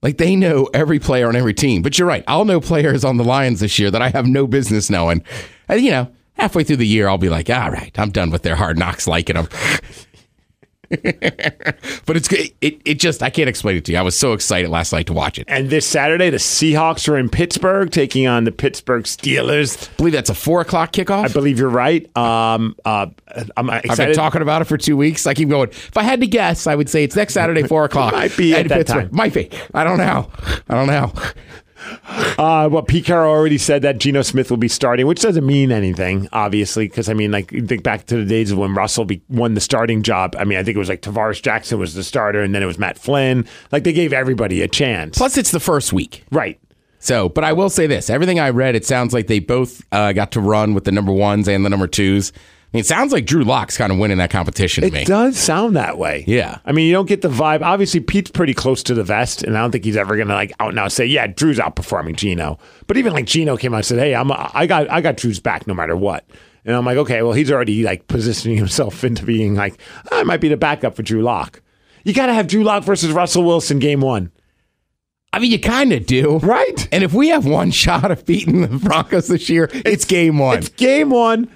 Like 0.00 0.16
they 0.16 0.36
know 0.36 0.70
every 0.72 1.00
player 1.00 1.26
on 1.26 1.34
every 1.34 1.54
team. 1.54 1.82
But 1.82 1.98
you're 1.98 2.08
right. 2.08 2.24
I'll 2.28 2.44
know 2.44 2.60
players 2.60 3.04
on 3.04 3.16
the 3.16 3.24
Lions 3.24 3.58
this 3.58 3.78
year 3.78 3.90
that 3.90 4.00
I 4.00 4.10
have 4.10 4.26
no 4.26 4.46
business 4.46 4.90
knowing. 4.90 5.24
And 5.68 5.80
you 5.80 5.90
know, 5.90 6.08
halfway 6.34 6.62
through 6.62 6.76
the 6.76 6.86
year, 6.86 7.08
I'll 7.08 7.18
be 7.18 7.28
like, 7.28 7.50
all 7.50 7.70
right, 7.70 7.96
I'm 7.98 8.10
done 8.10 8.30
with 8.30 8.42
their 8.42 8.56
hard 8.56 8.78
knocks 8.78 9.08
liking 9.08 9.34
them. 9.34 9.48
but 12.06 12.16
it's 12.16 12.26
good. 12.26 12.50
It, 12.60 12.80
it 12.84 12.94
just, 12.98 13.22
I 13.22 13.30
can't 13.30 13.48
explain 13.48 13.76
it 13.76 13.84
to 13.84 13.92
you. 13.92 13.98
I 13.98 14.02
was 14.02 14.18
so 14.18 14.32
excited 14.32 14.70
last 14.70 14.92
night 14.92 15.06
to 15.06 15.12
watch 15.12 15.38
it. 15.38 15.44
And 15.46 15.70
this 15.70 15.86
Saturday, 15.86 16.30
the 16.30 16.38
Seahawks 16.38 17.08
are 17.08 17.16
in 17.16 17.28
Pittsburgh 17.28 17.90
taking 17.92 18.26
on 18.26 18.42
the 18.44 18.50
Pittsburgh 18.50 19.04
Steelers. 19.04 19.94
believe 19.96 20.12
that's 20.12 20.30
a 20.30 20.34
four 20.34 20.60
o'clock 20.60 20.92
kickoff. 20.92 21.24
I 21.24 21.28
believe 21.28 21.60
you're 21.60 21.68
right. 21.68 22.04
Um, 22.16 22.74
uh, 22.84 23.06
I'm 23.56 23.70
I've 23.70 23.96
been 23.96 24.14
talking 24.14 24.42
about 24.42 24.62
it 24.62 24.64
for 24.64 24.76
two 24.76 24.96
weeks. 24.96 25.26
I 25.28 25.34
keep 25.34 25.48
going. 25.48 25.68
If 25.68 25.96
I 25.96 26.02
had 26.02 26.20
to 26.20 26.26
guess, 26.26 26.66
I 26.66 26.74
would 26.74 26.88
say 26.88 27.04
it's 27.04 27.14
next 27.14 27.34
Saturday, 27.34 27.62
four 27.62 27.84
o'clock. 27.84 28.12
Might 28.20 28.36
be 28.36 28.54
at 28.54 28.68
that 28.68 28.78
Pittsburgh. 28.78 29.10
time. 29.10 29.16
Might 29.16 29.32
be. 29.32 29.48
I 29.72 29.84
don't 29.84 29.98
know. 29.98 30.28
I 30.68 30.74
don't 30.74 30.88
know. 30.88 31.12
Uh, 32.38 32.68
well, 32.70 32.82
Pete 32.82 33.04
Carroll 33.04 33.30
already 33.30 33.58
said 33.58 33.82
that 33.82 33.98
Geno 33.98 34.22
Smith 34.22 34.50
will 34.50 34.56
be 34.56 34.68
starting, 34.68 35.06
which 35.06 35.20
doesn't 35.20 35.44
mean 35.44 35.72
anything, 35.72 36.28
obviously, 36.32 36.88
because 36.88 37.08
I 37.08 37.14
mean, 37.14 37.30
like, 37.30 37.50
think 37.50 37.82
back 37.82 38.06
to 38.06 38.16
the 38.16 38.24
days 38.24 38.50
of 38.50 38.58
when 38.58 38.74
Russell 38.74 39.04
be, 39.04 39.22
won 39.28 39.54
the 39.54 39.60
starting 39.60 40.02
job. 40.02 40.34
I 40.38 40.44
mean, 40.44 40.58
I 40.58 40.64
think 40.64 40.76
it 40.76 40.78
was 40.78 40.88
like 40.88 41.02
Tarvaris 41.02 41.42
Jackson 41.42 41.78
was 41.78 41.94
the 41.94 42.02
starter, 42.02 42.42
and 42.42 42.54
then 42.54 42.62
it 42.62 42.66
was 42.66 42.78
Matt 42.78 42.98
Flynn. 42.98 43.46
Like, 43.72 43.84
they 43.84 43.92
gave 43.92 44.12
everybody 44.12 44.62
a 44.62 44.68
chance. 44.68 45.18
Plus, 45.18 45.36
it's 45.36 45.50
the 45.50 45.60
first 45.60 45.92
week. 45.92 46.24
right. 46.30 46.58
So, 47.02 47.30
but 47.30 47.44
I 47.44 47.54
will 47.54 47.70
say 47.70 47.86
this: 47.86 48.10
everything 48.10 48.38
I 48.38 48.50
read, 48.50 48.74
it 48.74 48.84
sounds 48.84 49.14
like 49.14 49.26
they 49.26 49.38
both 49.38 49.82
uh, 49.90 50.12
got 50.12 50.32
to 50.32 50.40
run 50.40 50.74
with 50.74 50.84
the 50.84 50.92
number 50.92 51.12
ones 51.12 51.48
and 51.48 51.64
the 51.64 51.70
number 51.70 51.86
twos. 51.86 52.30
I 52.72 52.76
mean, 52.76 52.80
it 52.82 52.86
sounds 52.86 53.12
like 53.12 53.26
Drew 53.26 53.42
Lock's 53.42 53.76
kind 53.76 53.90
of 53.90 53.98
winning 53.98 54.18
that 54.18 54.30
competition 54.30 54.84
to 54.84 54.90
me. 54.90 54.98
It 54.98 55.00
me. 55.00 55.04
does 55.04 55.36
sound 55.36 55.74
that 55.74 55.98
way. 55.98 56.22
Yeah. 56.28 56.58
I 56.64 56.70
mean, 56.70 56.86
you 56.86 56.92
don't 56.92 57.08
get 57.08 57.20
the 57.20 57.28
vibe. 57.28 57.62
Obviously, 57.62 57.98
Pete's 57.98 58.30
pretty 58.30 58.54
close 58.54 58.84
to 58.84 58.94
the 58.94 59.02
vest, 59.02 59.42
and 59.42 59.58
I 59.58 59.60
don't 59.60 59.72
think 59.72 59.84
he's 59.84 59.96
ever 59.96 60.16
gonna 60.16 60.34
like 60.34 60.52
out 60.60 60.72
now 60.74 60.86
say, 60.86 61.04
"Yeah, 61.04 61.26
Drew's 61.26 61.58
outperforming 61.58 62.14
Geno." 62.14 62.58
But 62.86 62.96
even 62.96 63.12
like 63.12 63.26
Geno 63.26 63.56
came 63.56 63.74
out 63.74 63.78
and 63.78 63.86
said, 63.86 63.98
"Hey, 63.98 64.14
I'm 64.14 64.30
I 64.32 64.66
got 64.66 64.88
I 64.88 65.00
got 65.00 65.16
Drew's 65.16 65.40
back 65.40 65.66
no 65.66 65.74
matter 65.74 65.96
what." 65.96 66.24
And 66.64 66.76
I'm 66.76 66.84
like, 66.84 66.98
okay, 66.98 67.22
well, 67.22 67.32
he's 67.32 67.50
already 67.50 67.82
like 67.82 68.06
positioning 68.06 68.58
himself 68.58 69.02
into 69.04 69.24
being 69.24 69.54
like, 69.54 69.80
I 70.12 70.22
might 70.24 70.42
be 70.42 70.48
the 70.48 70.58
backup 70.58 70.94
for 70.94 71.02
Drew 71.02 71.22
Lock. 71.22 71.62
You 72.04 72.12
got 72.12 72.26
to 72.26 72.34
have 72.34 72.48
Drew 72.48 72.62
Lock 72.62 72.84
versus 72.84 73.12
Russell 73.12 73.44
Wilson 73.44 73.78
game 73.78 74.02
one, 74.02 74.30
I 75.32 75.38
mean, 75.38 75.52
you 75.52 75.60
kind 75.60 75.92
of 75.92 76.06
do, 76.06 76.38
right? 76.38 76.88
And 76.90 77.04
if 77.04 77.12
we 77.12 77.28
have 77.28 77.46
one 77.46 77.70
shot 77.70 78.10
of 78.10 78.26
beating 78.26 78.62
the 78.62 78.68
Broncos 78.68 79.28
this 79.28 79.48
year, 79.48 79.70
it's, 79.72 80.04
game 80.04 80.38
one. 80.38 80.58
It's 80.58 80.68
game 80.70 81.10
one 81.10 81.48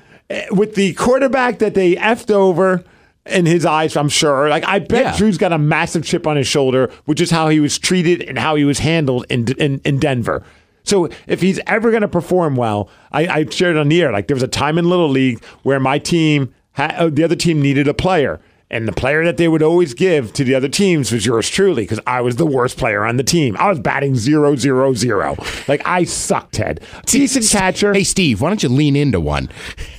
with 0.50 0.74
the 0.74 0.94
quarterback 0.94 1.58
that 1.58 1.74
they 1.74 1.94
effed 1.96 2.30
over 2.30 2.84
in 3.26 3.46
his 3.46 3.64
eyes, 3.64 3.96
I'm 3.96 4.08
sure. 4.08 4.48
Like, 4.48 4.64
I 4.66 4.78
bet 4.80 5.02
Yeah. 5.04 5.16
Drew's 5.16 5.38
got 5.38 5.52
a 5.52 5.58
massive 5.58 6.04
chip 6.04 6.26
on 6.26 6.36
his 6.36 6.46
shoulder, 6.46 6.90
which 7.06 7.20
is 7.20 7.30
how 7.30 7.48
he 7.48 7.60
was 7.60 7.78
treated 7.78 8.20
and 8.22 8.38
how 8.38 8.54
he 8.54 8.64
was 8.64 8.80
handled 8.80 9.24
in, 9.30 9.46
in, 9.58 9.80
in 9.84 9.98
Denver. 9.98 10.42
So 10.82 11.08
if 11.26 11.40
he's 11.40 11.58
ever 11.66 11.90
going 11.90 12.02
to 12.02 12.08
perform 12.08 12.56
well, 12.56 12.90
I, 13.12 13.26
I 13.26 13.44
shared 13.48 13.76
on 13.78 13.88
the 13.88 14.02
air, 14.02 14.12
like 14.12 14.26
there 14.26 14.34
was 14.34 14.42
a 14.42 14.48
time 14.48 14.76
in 14.76 14.88
Little 14.90 15.08
League 15.08 15.42
where 15.62 15.80
my 15.80 15.98
team, 15.98 16.54
ha- 16.72 16.94
uh, 16.98 17.08
the 17.08 17.24
other 17.24 17.36
team 17.36 17.62
needed 17.62 17.88
a 17.88 17.94
player. 17.94 18.38
And 18.74 18.88
the 18.88 18.92
player 18.92 19.24
that 19.24 19.36
they 19.36 19.46
would 19.46 19.62
always 19.62 19.94
give 19.94 20.32
to 20.32 20.42
the 20.42 20.56
other 20.56 20.68
teams 20.68 21.12
was 21.12 21.24
yours 21.24 21.48
truly 21.48 21.84
because 21.84 22.00
I 22.08 22.20
was 22.22 22.34
the 22.34 22.44
worst 22.44 22.76
player 22.76 23.04
on 23.04 23.18
the 23.18 23.22
team. 23.22 23.56
I 23.56 23.68
was 23.68 23.78
batting 23.78 24.16
zero, 24.16 24.56
zero, 24.56 24.94
zero. 24.94 25.36
Like 25.68 25.80
I 25.86 26.02
sucked, 26.02 26.54
Ted. 26.54 26.80
Decent 27.06 27.48
catcher. 27.48 27.94
Hey, 27.94 28.02
Steve, 28.02 28.40
why 28.40 28.48
don't 28.48 28.64
you 28.64 28.68
lean 28.68 28.96
into 28.96 29.20
one? 29.20 29.48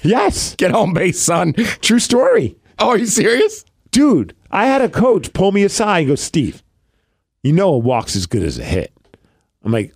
Yes. 0.03 0.57
Get 0.57 0.71
home 0.71 0.93
base, 0.93 1.21
son. 1.21 1.53
True 1.53 1.99
story. 1.99 2.57
Oh, 2.77 2.89
are 2.89 2.97
you 2.97 3.05
serious? 3.05 3.63
Dude, 3.91 4.35
I 4.51 4.65
had 4.65 4.81
a 4.81 4.89
coach 4.89 5.31
pull 5.31 5.53
me 5.53 5.63
aside 5.63 5.99
and 5.99 6.07
go, 6.09 6.15
Steve, 6.15 6.61
you 7.43 7.53
know 7.53 7.69
a 7.69 7.77
walk's 7.77 8.17
as 8.17 8.25
good 8.25 8.43
as 8.43 8.59
a 8.59 8.65
hit. 8.65 8.91
I'm 9.63 9.71
like, 9.71 9.93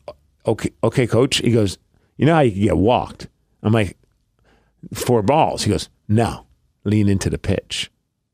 okay, 0.48 0.72
okay, 0.86 1.06
coach. 1.06 1.40
He 1.40 1.52
goes, 1.52 1.78
you 2.16 2.26
know 2.26 2.36
how 2.36 2.40
you 2.40 2.52
can 2.54 2.62
get 2.62 2.78
walked? 2.78 3.28
I'm 3.62 3.74
like, 3.74 3.98
four 4.94 5.22
balls. 5.22 5.64
He 5.64 5.70
goes, 5.70 5.90
no, 6.08 6.46
lean 6.86 7.10
into 7.10 7.30
the 7.30 7.38
pitch. 7.38 7.92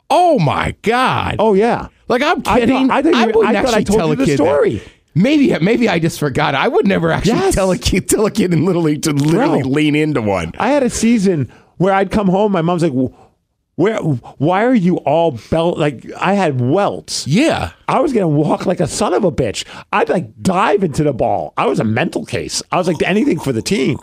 Oh 0.10 0.40
my 0.40 0.76
God! 0.84 1.38
Oh 1.40 1.54
yeah, 1.54 1.88
like 2.08 2.22
I'm 2.22 2.42
I 2.46 2.60
kidding. 2.60 2.88
thought- 2.88 2.98
I 2.98 3.02
thought 3.02 3.36
wouldn't 3.36 3.56
I 3.56 3.62
thought 3.64 3.74
I 3.74 3.78
actually 3.80 3.84
told 3.86 3.98
tell 4.00 4.08
you 4.08 4.14
a 4.14 4.16
the 4.18 4.26
kid 4.26 4.32
that. 4.40 4.44
story. 4.44 4.82
Maybe, 5.18 5.58
maybe 5.60 5.88
I 5.88 5.98
just 6.00 6.20
forgot. 6.20 6.56
I 6.56 6.68
would 6.68 6.86
never 6.86 7.10
actually 7.10 7.40
Yes. 7.40 7.56
tell 7.56 7.72
a 7.72 7.78
kid, 7.78 8.10
tell 8.10 8.26
a 8.26 8.32
kid 8.32 8.52
in 8.54 8.66
Little 8.66 8.82
League 8.82 9.02
to 9.04 9.14
literally 9.14 9.62
Bro. 9.62 9.72
lean 9.72 9.96
into 9.96 10.22
one. 10.22 10.52
I 10.60 10.68
had 10.70 10.84
a 10.84 10.90
season 10.90 11.50
where 11.78 11.94
I'd 11.94 12.12
come 12.12 12.28
home. 12.28 12.52
My 12.52 12.62
mom's 12.62 12.84
like, 12.84 12.92
where? 13.76 13.98
Why 14.00 14.66
are 14.66 14.74
you 14.74 14.98
all 14.98 15.40
belt? 15.50 15.78
Like 15.78 16.06
I 16.20 16.34
had 16.34 16.60
welts. 16.60 17.26
Yeah. 17.28 17.72
I 17.88 18.02
was 18.02 18.12
gonna 18.12 18.28
walk 18.28 18.66
like 18.66 18.82
a 18.82 18.88
son 18.88 19.14
of 19.14 19.24
a 19.24 19.32
bitch. 19.32 19.64
I'd 19.94 20.10
like 20.10 20.42
dive 20.42 20.84
into 20.84 21.04
the 21.04 21.14
ball. 21.14 21.54
I 21.56 21.66
was 21.66 21.80
a 21.80 21.86
mental 21.86 22.26
case. 22.26 22.62
I 22.74 22.78
was 22.78 22.88
like 22.88 23.02
anything 23.04 23.40
for 23.40 23.54
the 23.54 23.62
team. 23.62 23.98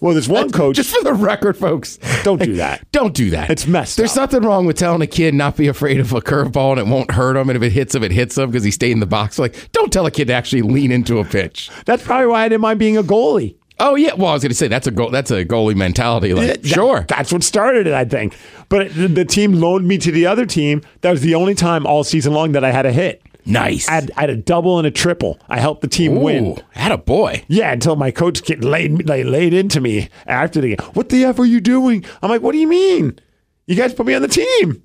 Well, 0.00 0.14
there's 0.14 0.28
one 0.28 0.46
uh, 0.48 0.50
coach. 0.50 0.76
Just 0.76 0.94
for 0.96 1.02
the 1.04 1.12
record, 1.12 1.56
folks, 1.56 1.98
Don't 2.22 2.40
do 2.42 2.54
that. 2.56 2.90
Don't 2.90 3.14
do 3.14 3.30
that. 3.30 3.50
It's 3.50 3.66
messed 3.66 3.96
There's 3.98 4.16
up. 4.16 4.32
nothing 4.32 4.46
wrong 4.48 4.64
with 4.66 4.78
telling 4.78 5.02
a 5.02 5.06
kid 5.06 5.34
not 5.34 5.56
be 5.56 5.68
afraid 5.68 6.00
of 6.00 6.12
a 6.12 6.20
curveball 6.20 6.72
and 6.72 6.80
it 6.80 6.86
won't 6.86 7.10
hurt 7.10 7.36
him. 7.36 7.50
And 7.50 7.56
if 7.56 7.62
it 7.62 7.72
hits 7.72 7.94
him, 7.94 8.02
it 8.02 8.10
hits 8.12 8.36
him 8.38 8.50
because 8.50 8.64
he 8.64 8.70
stayed 8.70 8.92
in 8.92 9.00
the 9.00 9.06
box. 9.06 9.38
Like, 9.38 9.70
don't 9.72 9.92
tell 9.92 10.06
a 10.06 10.10
kid 10.10 10.28
to 10.28 10.32
actually 10.32 10.62
lean 10.62 10.90
into 10.90 11.18
a 11.18 11.24
pitch. 11.24 11.70
That's 11.84 12.02
probably 12.02 12.28
why 12.28 12.44
I 12.44 12.48
didn't 12.48 12.62
mind 12.62 12.78
being 12.78 12.96
a 12.96 13.02
goalie. 13.02 13.56
Oh 13.78 13.94
yeah. 13.94 14.12
Well, 14.14 14.28
I 14.28 14.32
was 14.34 14.42
going 14.42 14.50
to 14.50 14.54
say 14.54 14.68
that's 14.68 14.86
a 14.86 14.90
goal. 14.90 15.10
That's 15.10 15.30
a 15.30 15.44
goalie 15.44 15.74
mentality. 15.76 16.34
Like, 16.34 16.48
That- 16.62 16.66
sure. 16.66 17.04
That's 17.08 17.32
what 17.32 17.42
started 17.42 17.86
it, 17.86 17.94
I 17.94 18.04
think. 18.04 18.36
But 18.68 18.94
the, 18.94 19.08
the 19.08 19.24
team 19.24 19.52
loaned 19.54 19.86
me 19.88 19.96
to 19.98 20.10
the 20.12 20.26
other 20.26 20.44
team. 20.46 20.82
That 21.00 21.10
was 21.10 21.22
the 21.22 21.34
only 21.34 21.54
time 21.54 21.86
all 21.86 22.04
season 22.04 22.32
long 22.34 22.52
that 22.52 22.64
I 22.64 22.72
had 22.72 22.84
a 22.86 22.92
hit. 22.92 23.22
Nice. 23.46 23.88
I 23.88 23.92
had, 23.94 24.10
I 24.16 24.20
had 24.22 24.30
a 24.30 24.36
double 24.36 24.78
and 24.78 24.86
a 24.86 24.90
triple. 24.90 25.38
I 25.48 25.58
helped 25.60 25.80
the 25.82 25.88
team 25.88 26.16
win. 26.20 26.56
Had 26.70 26.92
a 26.92 26.98
boy. 26.98 27.44
Yeah, 27.48 27.72
until 27.72 27.96
my 27.96 28.10
coach 28.10 28.42
get 28.44 28.62
laid, 28.64 29.08
like, 29.08 29.24
laid 29.26 29.52
into 29.54 29.80
me 29.80 30.08
after 30.26 30.60
the 30.60 30.76
game. 30.76 30.86
What 30.94 31.08
the 31.08 31.24
F 31.24 31.38
are 31.38 31.44
you 31.44 31.60
doing? 31.60 32.04
I'm 32.22 32.30
like, 32.30 32.42
what 32.42 32.52
do 32.52 32.58
you 32.58 32.68
mean? 32.68 33.18
You 33.66 33.76
guys 33.76 33.94
put 33.94 34.06
me 34.06 34.14
on 34.14 34.22
the 34.22 34.28
team. 34.28 34.82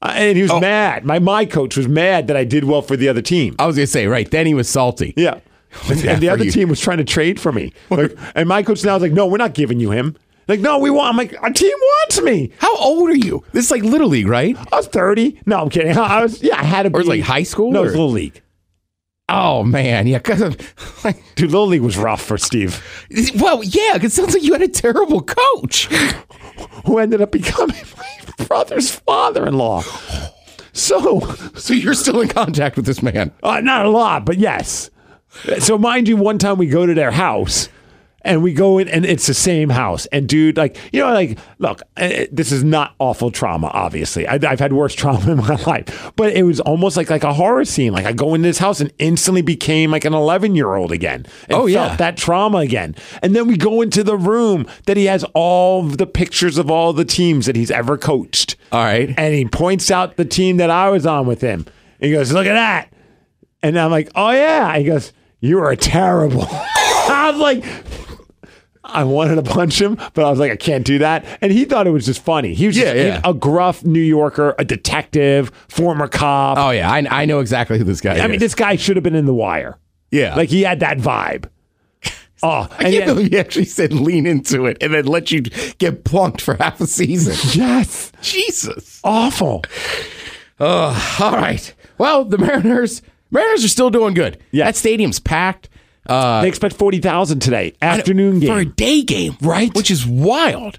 Uh, 0.00 0.12
and 0.14 0.36
he 0.36 0.42
was 0.42 0.52
Oh. 0.52 0.60
mad. 0.60 1.04
My 1.04 1.18
my 1.18 1.44
coach 1.44 1.76
was 1.76 1.88
mad 1.88 2.28
that 2.28 2.36
I 2.36 2.44
did 2.44 2.62
well 2.64 2.82
for 2.82 2.96
the 2.96 3.08
other 3.08 3.20
team. 3.22 3.56
I 3.58 3.66
was 3.66 3.74
going 3.76 3.86
to 3.86 3.90
say 3.92 4.06
right 4.06 4.30
then 4.30 4.46
he 4.46 4.54
was 4.54 4.68
salty. 4.68 5.12
Yeah. 5.16 5.40
And, 5.90 6.04
and 6.04 6.22
the 6.22 6.28
other 6.28 6.44
you. 6.44 6.50
team 6.52 6.68
was 6.68 6.80
trying 6.80 6.98
to 6.98 7.04
trade 7.04 7.40
for 7.40 7.50
me. 7.52 7.72
Like, 7.90 8.16
and 8.36 8.48
my 8.48 8.62
coach 8.62 8.84
now 8.84 8.94
is 8.96 9.02
like, 9.02 9.12
no, 9.12 9.26
we're 9.26 9.36
not 9.38 9.54
giving 9.54 9.80
you 9.80 9.90
him. 9.90 10.16
Like, 10.48 10.60
no, 10.60 10.78
we 10.78 10.90
want. 10.90 11.10
I'm 11.10 11.16
like, 11.16 11.34
our 11.42 11.50
team 11.50 11.70
wants 11.78 12.20
me. 12.22 12.50
How 12.58 12.74
old 12.78 13.10
are 13.10 13.16
you? 13.16 13.44
This 13.52 13.66
is 13.66 13.70
like 13.70 13.82
little 13.82 14.08
league, 14.08 14.26
right? 14.28 14.56
I 14.72 14.76
was 14.76 14.86
30. 14.88 15.42
No, 15.46 15.60
I'm 15.60 15.68
kidding. 15.70 15.96
I 15.98 16.22
was, 16.22 16.42
yeah, 16.42 16.58
I 16.58 16.64
had 16.64 16.84
to 16.84 16.88
Or 16.92 17.02
be. 17.02 17.06
like 17.08 17.20
high 17.20 17.42
school, 17.42 17.70
No, 17.70 17.80
or- 17.80 17.82
it 17.82 17.86
was 17.88 17.92
little 17.94 18.10
league. 18.10 18.42
Oh 19.30 19.62
man, 19.62 20.06
yeah. 20.06 20.20
Cause 20.20 20.40
of, 20.40 20.56
like, 21.04 21.22
Dude, 21.34 21.50
little 21.50 21.66
league 21.66 21.82
was 21.82 21.98
rough 21.98 22.22
for 22.22 22.38
Steve, 22.38 22.82
well, 23.38 23.62
yeah. 23.62 23.98
It 24.02 24.10
sounds 24.10 24.32
like 24.32 24.42
you 24.42 24.54
had 24.54 24.62
a 24.62 24.68
terrible 24.68 25.20
coach. 25.22 25.84
who 26.86 26.98
ended 26.98 27.20
up 27.20 27.30
becoming 27.30 27.76
my 27.98 28.44
brother's 28.46 28.90
father-in-law. 28.90 29.82
So, 30.72 31.20
So 31.56 31.74
you're 31.74 31.92
still 31.92 32.20
in 32.22 32.28
contact 32.28 32.76
with 32.76 32.86
this 32.86 33.02
man. 33.02 33.32
uh, 33.42 33.60
not 33.60 33.84
a 33.84 33.90
lot, 33.90 34.24
but 34.24 34.38
yes. 34.38 34.88
So, 35.58 35.76
mind 35.76 36.08
you, 36.08 36.16
one 36.16 36.38
time 36.38 36.56
we 36.56 36.66
go 36.66 36.86
to 36.86 36.94
their 36.94 37.10
house. 37.10 37.68
And 38.28 38.42
we 38.42 38.52
go 38.52 38.78
in, 38.78 38.88
and 38.88 39.04
it's 39.06 39.26
the 39.26 39.34
same 39.34 39.70
house. 39.70 40.06
And 40.06 40.28
dude, 40.28 40.56
like 40.56 40.76
you 40.92 41.00
know, 41.00 41.12
like 41.12 41.38
look, 41.58 41.82
uh, 41.96 42.26
this 42.30 42.52
is 42.52 42.62
not 42.62 42.94
awful 42.98 43.30
trauma. 43.30 43.68
Obviously, 43.68 44.26
I, 44.28 44.34
I've 44.34 44.60
had 44.60 44.72
worse 44.72 44.94
trauma 45.02 45.32
in 45.32 45.38
my 45.38 45.56
life, 45.66 46.12
but 46.16 46.32
it 46.34 46.42
was 46.44 46.60
almost 46.60 46.96
like 46.96 47.10
like 47.10 47.24
a 47.24 47.32
horror 47.32 47.64
scene. 47.64 47.92
Like 47.92 48.06
I 48.06 48.12
go 48.12 48.34
in 48.34 48.42
this 48.42 48.58
house 48.58 48.80
and 48.80 48.92
instantly 48.98 49.42
became 49.42 49.90
like 49.90 50.04
an 50.04 50.12
eleven 50.14 50.54
year 50.54 50.74
old 50.74 50.92
again. 50.92 51.26
And 51.48 51.54
Oh, 51.58 51.66
yeah. 51.66 51.96
that 51.96 52.16
trauma 52.16 52.58
again. 52.58 52.94
And 53.22 53.34
then 53.34 53.48
we 53.48 53.56
go 53.56 53.80
into 53.82 54.04
the 54.04 54.16
room 54.16 54.66
that 54.86 54.96
he 54.96 55.06
has 55.06 55.24
all 55.34 55.82
the 55.82 56.06
pictures 56.06 56.58
of 56.58 56.70
all 56.70 56.92
the 56.92 57.04
teams 57.06 57.46
that 57.46 57.56
he's 57.56 57.70
ever 57.70 57.96
coached. 57.96 58.56
All 58.70 58.84
right. 58.84 59.14
And 59.16 59.34
he 59.34 59.46
points 59.46 59.90
out 59.90 60.16
the 60.16 60.24
team 60.26 60.58
that 60.58 60.68
I 60.70 60.90
was 60.90 61.06
on 61.06 61.26
with 61.26 61.40
him. 61.40 61.64
He 62.00 62.12
goes, 62.12 62.32
Look 62.32 62.46
at 62.46 62.52
that. 62.54 62.92
And 63.62 63.78
I'm 63.78 63.90
like, 63.90 64.10
Oh, 64.14 64.30
yeah. 64.32 64.76
He 64.76 64.84
goes, 64.84 65.12
You 65.40 65.60
are 65.60 65.74
terrible. 65.74 66.46
I 66.50 67.30
was 67.32 67.40
like, 67.40 67.64
I 68.88 69.04
wanted 69.04 69.34
to 69.36 69.42
punch 69.42 69.80
him, 69.80 69.96
but 70.14 70.24
I 70.24 70.30
was 70.30 70.38
like, 70.38 70.50
I 70.50 70.56
can't 70.56 70.84
do 70.84 70.98
that. 70.98 71.24
And 71.40 71.52
he 71.52 71.64
thought 71.64 71.86
it 71.86 71.90
was 71.90 72.06
just 72.06 72.22
funny. 72.24 72.54
He 72.54 72.66
was 72.66 72.76
Yeah, 72.76 72.94
just 72.94 72.96
yeah. 72.96 73.20
a 73.24 73.34
gruff 73.34 73.84
New 73.84 74.00
Yorker, 74.00 74.54
a 74.58 74.64
detective, 74.64 75.50
former 75.68 76.08
cop. 76.08 76.56
Oh 76.58 76.70
yeah, 76.70 76.90
I, 76.90 77.06
I 77.10 77.24
know 77.26 77.40
exactly 77.40 77.76
who 77.78 77.84
this 77.84 78.00
guy 78.00 78.14
is. 78.14 78.20
I 78.22 78.26
mean, 78.28 78.38
this 78.38 78.54
guy 78.54 78.76
should 78.76 78.96
have 78.96 79.02
been 79.04 79.14
in 79.14 79.26
The 79.26 79.34
Wire. 79.34 79.78
yeah, 80.10 80.34
Like 80.34 80.48
he 80.48 80.62
had 80.62 80.80
that 80.80 80.98
vibe. 80.98 81.48
Oh, 82.40 82.68
I 82.78 82.84
can't 82.84 83.06
believe 83.06 83.32
he 83.32 83.38
actually 83.38 83.64
said 83.64 83.92
lean 83.92 84.24
into 84.24 84.64
it 84.66 84.76
and 84.80 84.94
then 84.94 85.06
let 85.06 85.32
you 85.32 85.40
get 85.42 86.04
plunked 86.04 86.40
for 86.40 86.54
half 86.54 86.80
a 86.80 86.86
season. 86.86 87.34
yes, 87.60 88.12
Jesus. 88.22 89.00
awful. 89.02 89.64
All 90.60 90.92
right. 91.20 91.74
Well, 91.98 92.24
the 92.24 92.38
Mariners 92.38 93.02
Mariners 93.32 93.64
are 93.64 93.68
still 93.68 93.90
doing 93.90 94.14
good. 94.14 94.38
Yeah. 94.52 94.66
That 94.66 94.76
stadium's 94.76 95.18
packed. 95.20 95.68
Uh, 96.08 96.42
They 96.42 96.48
expect 96.48 96.76
forty 96.76 96.98
thousand 97.00 97.40
today, 97.40 97.74
afternoon 97.82 98.40
game. 98.40 98.48
for 98.48 98.58
a 98.58 98.64
day 98.64 99.02
game, 99.02 99.36
Right. 99.40 99.74
Which 99.74 99.90
is 99.90 100.06
wild. 100.06 100.78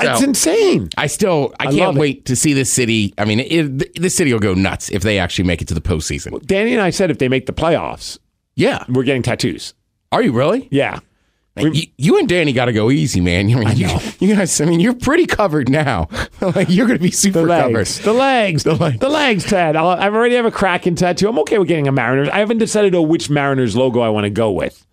It's 0.00 0.20
So- 0.20 0.24
insane. 0.26 0.88
I 0.96 1.06
still 1.06 1.52
I, 1.60 1.64
love 1.66 1.74
can't 1.76 1.96
it. 1.96 2.00
wait 2.00 2.24
to 2.26 2.36
see 2.36 2.54
this 2.54 2.70
city. 2.70 3.12
I 3.18 3.24
mean, 3.26 3.40
it, 3.40 4.00
this 4.00 4.14
city 4.16 4.32
will 4.32 4.40
go 4.40 4.54
nuts 4.54 4.88
if 4.90 5.02
they 5.02 5.18
actually 5.18 5.44
make 5.44 5.60
it 5.60 5.68
to 5.68 5.74
the 5.74 5.82
postseason. 5.82 6.40
Danny 6.46 6.72
and 6.72 6.80
I 6.80 6.88
said 6.90 7.10
if 7.10 7.18
they 7.18 7.28
make 7.28 7.44
the 7.46 7.52
playoffs, 7.52 8.18
Yeah. 8.56 8.84
we're 8.88 9.02
getting 9.02 9.22
tattoos. 9.22 9.74
Are 10.10 10.22
you 10.22 10.32
really? 10.32 10.68
Yeah. 10.70 11.00
Man, 11.54 11.74
you, 11.74 11.82
you 11.98 12.18
and 12.18 12.26
Danny 12.28 12.52
got 12.54 12.64
to 12.66 12.72
go 12.72 12.90
easy, 12.90 13.20
man. 13.20 13.50
I 13.54 13.58
mean, 13.58 13.76
you, 13.76 13.88
you 14.20 14.34
guys. 14.34 14.58
I 14.60 14.64
mean, 14.64 14.80
you're 14.80 14.94
pretty 14.94 15.26
covered 15.26 15.68
now. 15.68 16.08
like 16.40 16.68
you're 16.70 16.86
going 16.86 16.98
to 16.98 17.02
be 17.02 17.10
super 17.10 17.40
The 17.42 17.46
legs, 17.46 17.98
covered. 17.98 18.04
the 18.04 18.12
legs, 18.18 18.62
The 18.64 18.74
legs. 18.74 18.98
the 19.00 19.08
legs, 19.10 19.44
Ted. 19.44 19.76
I'll, 19.76 19.88
I 19.88 20.08
already 20.08 20.34
have 20.36 20.46
a 20.46 20.50
Kraken 20.50 20.94
tattoo. 20.94 21.28
I'm 21.28 21.38
okay 21.40 21.58
with 21.58 21.68
getting 21.68 21.88
a 21.88 21.92
Mariners. 21.92 22.28
I 22.30 22.38
haven't 22.38 22.58
decided 22.58 22.94
on 22.94 23.06
which 23.08 23.28
Mariners 23.28 23.76
logo 23.76 24.00
I 24.00 24.08
want 24.08 24.24
to 24.24 24.30
go 24.30 24.50
with. 24.50 24.86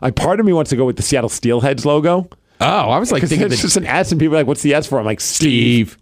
I 0.00 0.10
part 0.12 0.38
of 0.38 0.46
me 0.46 0.52
wants 0.52 0.70
to 0.70 0.76
go 0.76 0.84
with 0.84 0.96
the 0.96 1.02
Seattle 1.02 1.30
Steelheads 1.30 1.84
logo 1.84 2.28
Oh, 2.60 2.64
I 2.66 2.98
was 2.98 3.10
like 3.12 3.22
thinking 3.22 3.46
it's 3.48 3.56
that 3.56 3.62
just 3.62 3.76
an 3.76 3.84
S, 3.86 4.12
and 4.12 4.18
people 4.20 4.34
are 4.34 4.40
like, 4.40 4.46
"What's 4.46 4.62
the 4.62 4.72
S 4.74 4.86
for?" 4.86 4.98
I'm 4.98 5.04
like, 5.04 5.20
Steve. 5.20 5.98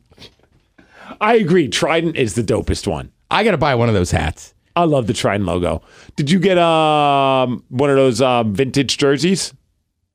I 1.21 1.35
agree. 1.35 1.69
Trident 1.69 2.17
is 2.17 2.35
the 2.35 2.43
dopest 2.43 2.87
one. 2.87 3.11
I 3.31 3.43
got 3.43 3.53
to 3.53 3.59
buy 3.59 3.75
one 3.75 3.89
of 3.89 3.95
those 3.95 4.11
hats. 4.11 4.55
I 4.77 4.85
love 4.85 5.07
the 5.07 5.15
Trident 5.15 5.47
logo. 5.47 5.83
Did 6.17 6.31
you 6.31 6.39
get 6.39 6.57
um 6.59 7.65
one 7.71 7.91
of 7.91 7.97
those 7.97 8.21
uh, 8.21 8.45
vintage 8.45 8.99
jerseys? 8.99 9.53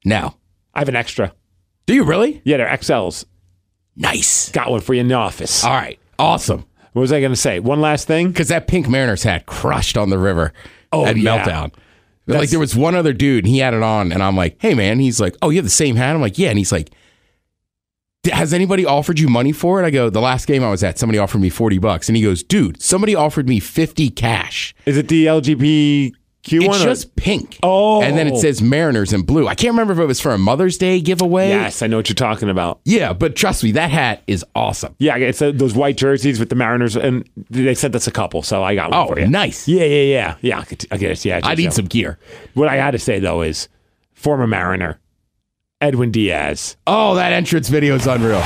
Now, 0.06 0.38
I 0.74 0.80
have 0.80 0.90
an 0.90 0.96
extra. 0.96 1.34
do 1.86 1.94
you 1.94 2.04
really? 2.04 2.42
Yeah, 2.46 2.58
they're 2.58 2.68
XLs. 2.68 3.26
Nice. 3.96 4.50
Got 4.52 4.72
one 4.72 4.80
for 4.82 4.94
you 4.94 5.02
in 5.02 5.08
the 5.10 5.16
office. 5.16 5.64
All 5.64 5.72
right, 5.72 6.00
awesome. 6.18 6.66
What 6.94 7.02
was 7.02 7.12
I 7.12 7.20
going 7.20 7.32
to 7.34 7.36
say? 7.36 7.60
One 7.60 7.82
last 7.82 8.08
thing. 8.08 8.30
Because 8.30 8.48
that 8.48 8.68
pink 8.68 8.88
Mariners 8.90 9.24
hat 9.24 9.46
crushed 9.46 9.98
on 9.98 10.10
the 10.10 10.18
river 10.18 10.54
Oh, 10.92 11.06
at 11.06 11.18
yeah. 11.18 11.44
Meltdown. 11.44 11.74
That's- 12.26 12.42
like 12.44 12.50
there 12.50 12.60
was 12.60 12.76
one 12.76 12.96
other 12.96 13.12
dude, 13.14 13.44
and 13.46 13.52
he 13.54 13.60
had 13.60 13.74
it 13.74 13.82
on, 13.84 14.12
and 14.12 14.22
I'm 14.24 14.36
like, 14.36 14.56
"Hey, 14.60 14.74
man," 14.76 15.00
he's 15.00 15.20
like, 15.20 15.36
"Oh, 15.42 15.50
you 15.50 15.58
have 15.58 15.66
the 15.66 15.70
same 15.72 15.96
hat?" 15.96 16.14
I'm 16.16 16.22
like, 16.22 16.38
"Yeah," 16.38 16.50
and 16.50 16.58
he's 16.60 16.72
like, 16.72 16.92
"D- 18.24 18.30
"Has 18.32 18.54
anybody 18.54 18.86
offered 18.86 19.20
you 19.20 19.28
money 19.28 19.52
for 19.52 19.82
it?" 19.82 19.86
I 19.86 19.90
go, 19.90 20.10
"The 20.12 20.22
last 20.22 20.46
game 20.46 20.64
I 20.64 20.70
was 20.70 20.84
at, 20.84 21.00
somebody 21.00 21.18
offered 21.18 21.42
me 21.42 21.50
forty 21.50 21.80
bucks," 21.80 22.08
and 22.08 22.16
he 22.16 22.22
goes, 22.22 22.44
"Dude, 22.44 22.82
somebody 22.84 23.16
offered 23.16 23.50
me 23.50 23.60
fifty 23.60 24.10
cash." 24.12 24.76
Is 24.86 24.96
it 24.96 25.08
the 25.08 25.26
LGBTQ 25.26 26.12
It's 26.46 26.66
one? 26.68 26.80
or- 26.82 26.84
just 26.86 27.16
pink. 27.16 27.58
Oh. 27.64 28.02
and 28.02 28.18
then 28.18 28.28
it 28.28 28.38
says 28.38 28.62
Mariners 28.62 29.12
in 29.14 29.24
blue. 29.24 29.48
I 29.48 29.56
can't 29.56 29.72
remember 29.74 29.94
if 29.94 30.00
it 30.00 30.06
was 30.06 30.20
for 30.22 30.32
a 30.32 30.38
Mother's 30.38 30.78
Day 30.78 31.02
giveaway. 31.02 31.50
Yes, 31.50 31.82
I 31.82 31.88
know 31.88 31.98
what 31.98 32.08
you're 32.10 32.16
talking 32.16 32.50
about. 32.50 32.80
Yeah, 32.86 33.12
but 33.14 33.36
trust 33.36 33.64
me, 33.64 33.74
that 33.74 33.92
hat 33.92 34.24
is 34.26 34.46
awesome. 34.56 34.96
Yeah, 35.00 35.18
it's 35.18 35.42
uh, 35.42 35.52
those 35.54 35.76
white 35.76 35.98
jerseys 35.98 36.40
with 36.40 36.50
the 36.50 36.56
Mariners, 36.56 36.96
and 36.96 37.28
they 37.50 37.76
sent 37.76 37.94
us 37.96 38.08
a 38.08 38.12
couple, 38.12 38.42
so 38.42 38.64
I 38.64 38.74
got 38.74 38.92
one 38.92 39.00
Oh, 39.00 39.14
for 39.14 39.20
you. 39.20 39.28
nice. 39.28 39.68
Yeah, 39.68 39.84
yeah, 39.84 40.02
yeah, 40.04 40.36
yeah. 40.42 40.60
I 40.60 40.96
I 40.96 40.98
guess, 40.98 41.26
yeah. 41.26 41.38
I 41.38 41.42
just, 41.42 41.58
need 41.58 41.74
some 41.74 41.86
gear. 41.86 42.18
What 42.54 42.70
I 42.70 42.78
had 42.78 42.92
to 42.92 43.00
say 43.00 43.20
though 43.20 43.42
is, 43.42 43.68
former 44.14 44.48
Mariner, 44.48 45.00
Edwin 45.82 46.12
Diaz. 46.12 46.78
Oh, 46.88 47.16
that 47.16 47.34
entrance 47.34 47.68
video 47.70 47.96
is 47.96 48.08
unreal. 48.08 48.42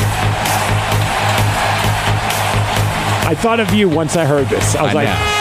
I 3.26 3.36
thought 3.36 3.60
of 3.60 3.74
you 3.74 3.88
once 3.88 4.16
I 4.16 4.26
heard 4.26 4.48
this. 4.48 4.76
I 4.76 4.82
was 4.84 4.92
I 4.92 4.94
like, 4.94 5.08
know. 5.08 5.33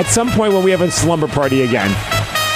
At 0.00 0.06
some 0.06 0.30
point 0.30 0.54
when 0.54 0.64
we 0.64 0.70
have 0.70 0.80
a 0.80 0.90
slumber 0.90 1.28
party 1.28 1.60
again, 1.62 1.90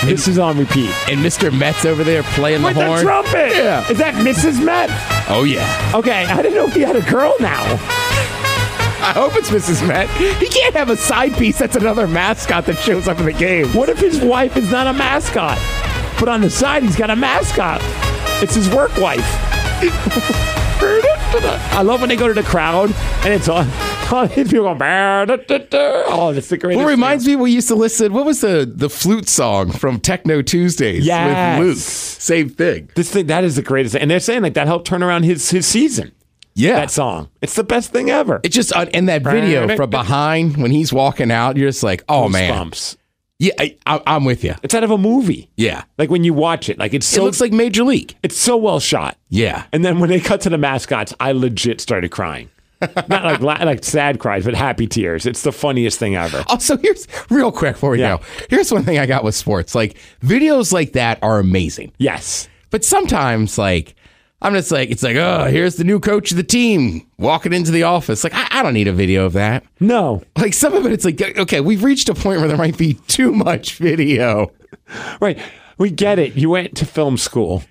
this 0.06 0.26
is 0.28 0.38
on 0.38 0.56
repeat. 0.58 0.90
And 1.10 1.20
Mr. 1.20 1.56
Met's 1.56 1.84
over 1.84 2.02
there 2.02 2.22
playing 2.22 2.62
the 2.62 2.68
With 2.68 2.76
horn. 2.76 2.96
the 2.96 3.02
trumpet. 3.02 3.52
Yeah. 3.54 3.86
Is 3.90 3.98
that 3.98 4.14
Mrs. 4.14 4.64
Met? 4.64 4.88
Oh 5.28 5.44
yeah. 5.44 5.92
Okay, 5.94 6.24
I 6.24 6.36
didn't 6.42 6.54
know 6.54 6.68
he 6.68 6.80
had 6.80 6.96
a 6.96 7.02
girl 7.10 7.34
now. 7.40 7.62
I 9.06 9.12
hope 9.14 9.36
it's 9.36 9.50
Mrs. 9.50 9.86
Met. 9.86 10.08
He 10.38 10.48
can't 10.48 10.74
have 10.74 10.88
a 10.88 10.96
side 10.96 11.34
piece 11.34 11.58
that's 11.58 11.76
another 11.76 12.08
mascot 12.08 12.64
that 12.64 12.78
shows 12.78 13.06
up 13.06 13.18
in 13.18 13.26
the 13.26 13.32
game. 13.34 13.68
What 13.74 13.90
if 13.90 13.98
his 13.98 14.18
wife 14.20 14.56
is 14.56 14.70
not 14.70 14.86
a 14.86 14.94
mascot? 14.94 15.58
But 16.18 16.30
on 16.30 16.40
the 16.40 16.48
side, 16.48 16.82
he's 16.82 16.96
got 16.96 17.10
a 17.10 17.16
mascot. 17.16 17.80
It's 18.42 18.54
his 18.54 18.70
work 18.70 18.96
wife. 18.96 19.20
I 20.86 21.82
love 21.84 22.00
when 22.00 22.08
they 22.08 22.16
go 22.16 22.28
to 22.28 22.34
the 22.34 22.42
crowd 22.42 22.90
and 23.24 23.32
it's 23.34 23.48
on. 23.48 23.66
On 24.12 24.28
people 24.28 24.62
going, 24.64 24.78
"Bah, 24.78 25.24
da, 25.24 25.36
da, 25.36 25.58
da." 25.58 26.02
oh, 26.06 26.32
that's 26.32 26.48
the 26.48 26.56
greatest. 26.56 26.78
Well, 26.78 26.86
thing. 26.88 26.96
reminds 26.96 27.26
me 27.26 27.36
we 27.36 27.50
used 27.52 27.68
to 27.68 27.74
listen. 27.74 28.12
What 28.12 28.24
was 28.26 28.40
the 28.40 28.70
the 28.72 28.88
flute 28.90 29.28
song 29.28 29.70
from 29.72 30.00
Techno 30.00 30.42
Tuesdays 30.42 31.04
Yes. 31.06 31.58
with 31.58 31.66
Luke? 31.68 31.76
Same 31.78 32.48
thing. 32.48 32.90
this 32.94 33.10
thing 33.10 33.26
that 33.26 33.44
is 33.44 33.56
the 33.56 33.62
greatest 33.62 33.92
thing. 33.94 34.02
And 34.02 34.10
they're 34.10 34.20
saying 34.20 34.42
like 34.42 34.54
that 34.54 34.66
helped 34.66 34.86
turn 34.86 35.02
around 35.02 35.22
his 35.24 35.50
his 35.50 35.66
season. 35.66 36.12
Yeah. 36.56 36.76
That 36.76 36.90
song. 36.92 37.30
It's 37.42 37.54
the 37.56 37.64
best 37.64 37.90
thing 37.92 38.10
ever. 38.10 38.40
It's 38.44 38.54
just 38.54 38.72
uh, 38.76 38.86
in 38.94 39.06
that 39.06 39.22
video 39.22 39.74
from 39.76 39.90
behind 39.90 40.56
when 40.56 40.70
he's 40.70 40.92
walking 40.92 41.30
out. 41.32 41.56
You're 41.56 41.68
just 41.70 41.82
like, 41.82 42.04
oh 42.08 42.28
man, 42.28 42.52
Goosebumps. 42.70 42.96
yeah, 43.40 43.52
I, 43.58 43.76
I, 43.86 44.00
I'm 44.06 44.24
with 44.24 44.44
you. 44.44 44.54
It's 44.62 44.72
out 44.72 44.84
of 44.84 44.92
a 44.92 44.96
movie. 44.98 45.50
Yeah, 45.56 45.82
Like 45.98 46.10
when 46.10 46.22
you 46.22 46.32
watch 46.32 46.68
it, 46.68 46.78
like 46.78 46.94
it's 46.94 47.06
so, 47.06 47.22
it 47.22 47.24
looks 47.24 47.40
like 47.40 47.50
Major 47.52 47.82
League. 47.82 48.14
it's 48.22 48.36
so 48.36 48.56
well 48.56 48.78
shot. 48.78 49.18
Yeah, 49.30 49.64
And 49.72 49.84
then 49.84 49.98
when 49.98 50.10
they 50.10 50.20
cut 50.20 50.42
to 50.42 50.48
the 50.50 50.56
mascots, 50.58 51.12
I 51.18 51.32
legit 51.32 51.80
started 51.80 52.12
crying. 52.12 52.50
Not 53.08 53.40
like 53.42 53.60
like 53.60 53.84
sad 53.84 54.18
cries, 54.18 54.44
but 54.44 54.54
happy 54.54 54.86
tears. 54.86 55.26
It's 55.26 55.42
the 55.42 55.52
funniest 55.52 55.98
thing 55.98 56.16
ever. 56.16 56.44
Also, 56.48 56.76
here's 56.76 57.06
real 57.30 57.52
quick 57.52 57.74
before 57.74 57.90
we 57.90 58.00
Yeah. 58.00 58.18
go. 58.18 58.22
Here's 58.50 58.72
one 58.72 58.84
thing 58.84 58.98
I 58.98 59.06
got 59.06 59.24
with 59.24 59.34
sports. 59.34 59.74
Like 59.74 59.96
videos 60.22 60.72
like 60.72 60.92
that 60.92 61.18
are 61.22 61.38
amazing. 61.38 61.92
Yes. 61.98 62.48
But 62.70 62.84
sometimes, 62.84 63.56
like, 63.58 63.94
I'm 64.42 64.52
just 64.52 64.70
like, 64.72 64.90
it's 64.90 65.02
like, 65.02 65.16
oh, 65.16 65.44
here's 65.44 65.76
the 65.76 65.84
new 65.84 66.00
coach 66.00 66.30
of 66.32 66.36
the 66.36 66.42
team 66.42 67.06
walking 67.18 67.52
into 67.52 67.70
the 67.70 67.84
office. 67.84 68.24
Like, 68.24 68.34
I, 68.34 68.46
I 68.50 68.62
don't 68.62 68.74
need 68.74 68.88
a 68.88 68.92
video 68.92 69.24
of 69.24 69.32
that. 69.34 69.64
No. 69.80 70.22
Like, 70.36 70.52
some 70.52 70.74
of 70.74 70.84
it, 70.84 70.92
it's 70.92 71.04
like, 71.04 71.20
okay, 71.38 71.60
we've 71.60 71.82
reached 71.84 72.08
a 72.08 72.14
point 72.14 72.40
where 72.40 72.48
there 72.48 72.56
might 72.58 72.76
be 72.76 72.94
too 73.06 73.30
much 73.32 73.76
video. 73.78 74.50
Right. 75.20 75.38
We 75.78 75.90
get 75.90 76.18
it. 76.18 76.34
You 76.34 76.50
went 76.50 76.76
to 76.76 76.84
film 76.84 77.16
school. 77.16 77.62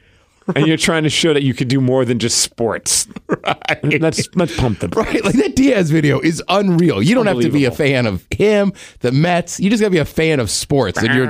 And 0.56 0.68
you're 0.68 0.78
trying 0.78 1.04
to 1.04 1.10
show 1.10 1.34
that 1.34 1.44
you 1.44 1.54
could 1.54 1.68
do 1.68 1.80
more 1.82 2.06
than 2.06 2.20
just 2.20 2.40
sports. 2.40 3.08
Right. 3.28 4.02
Let's 4.02 4.28
let's 4.36 4.56
pump 4.56 4.80
the 4.80 4.90
Right, 4.90 5.24
like 5.24 5.36
that 5.36 5.56
Diaz 5.56 5.90
video 5.92 6.20
is 6.20 6.42
unreal. 6.50 7.02
You 7.02 7.16
don't 7.16 7.26
have 7.26 7.40
to 7.42 7.50
be 7.50 7.66
a 7.66 7.72
fan 7.72 8.06
of 8.06 8.26
him, 8.32 8.74
the 9.00 9.12
Mets. 9.12 9.60
You 9.60 9.70
just 9.70 9.82
got 9.82 9.88
to 9.88 9.92
be 9.92 9.98
a 9.98 10.06
fan 10.06 10.40
of 10.40 10.50
sports. 10.50 11.00
And 11.02 11.14
you're, 11.14 11.26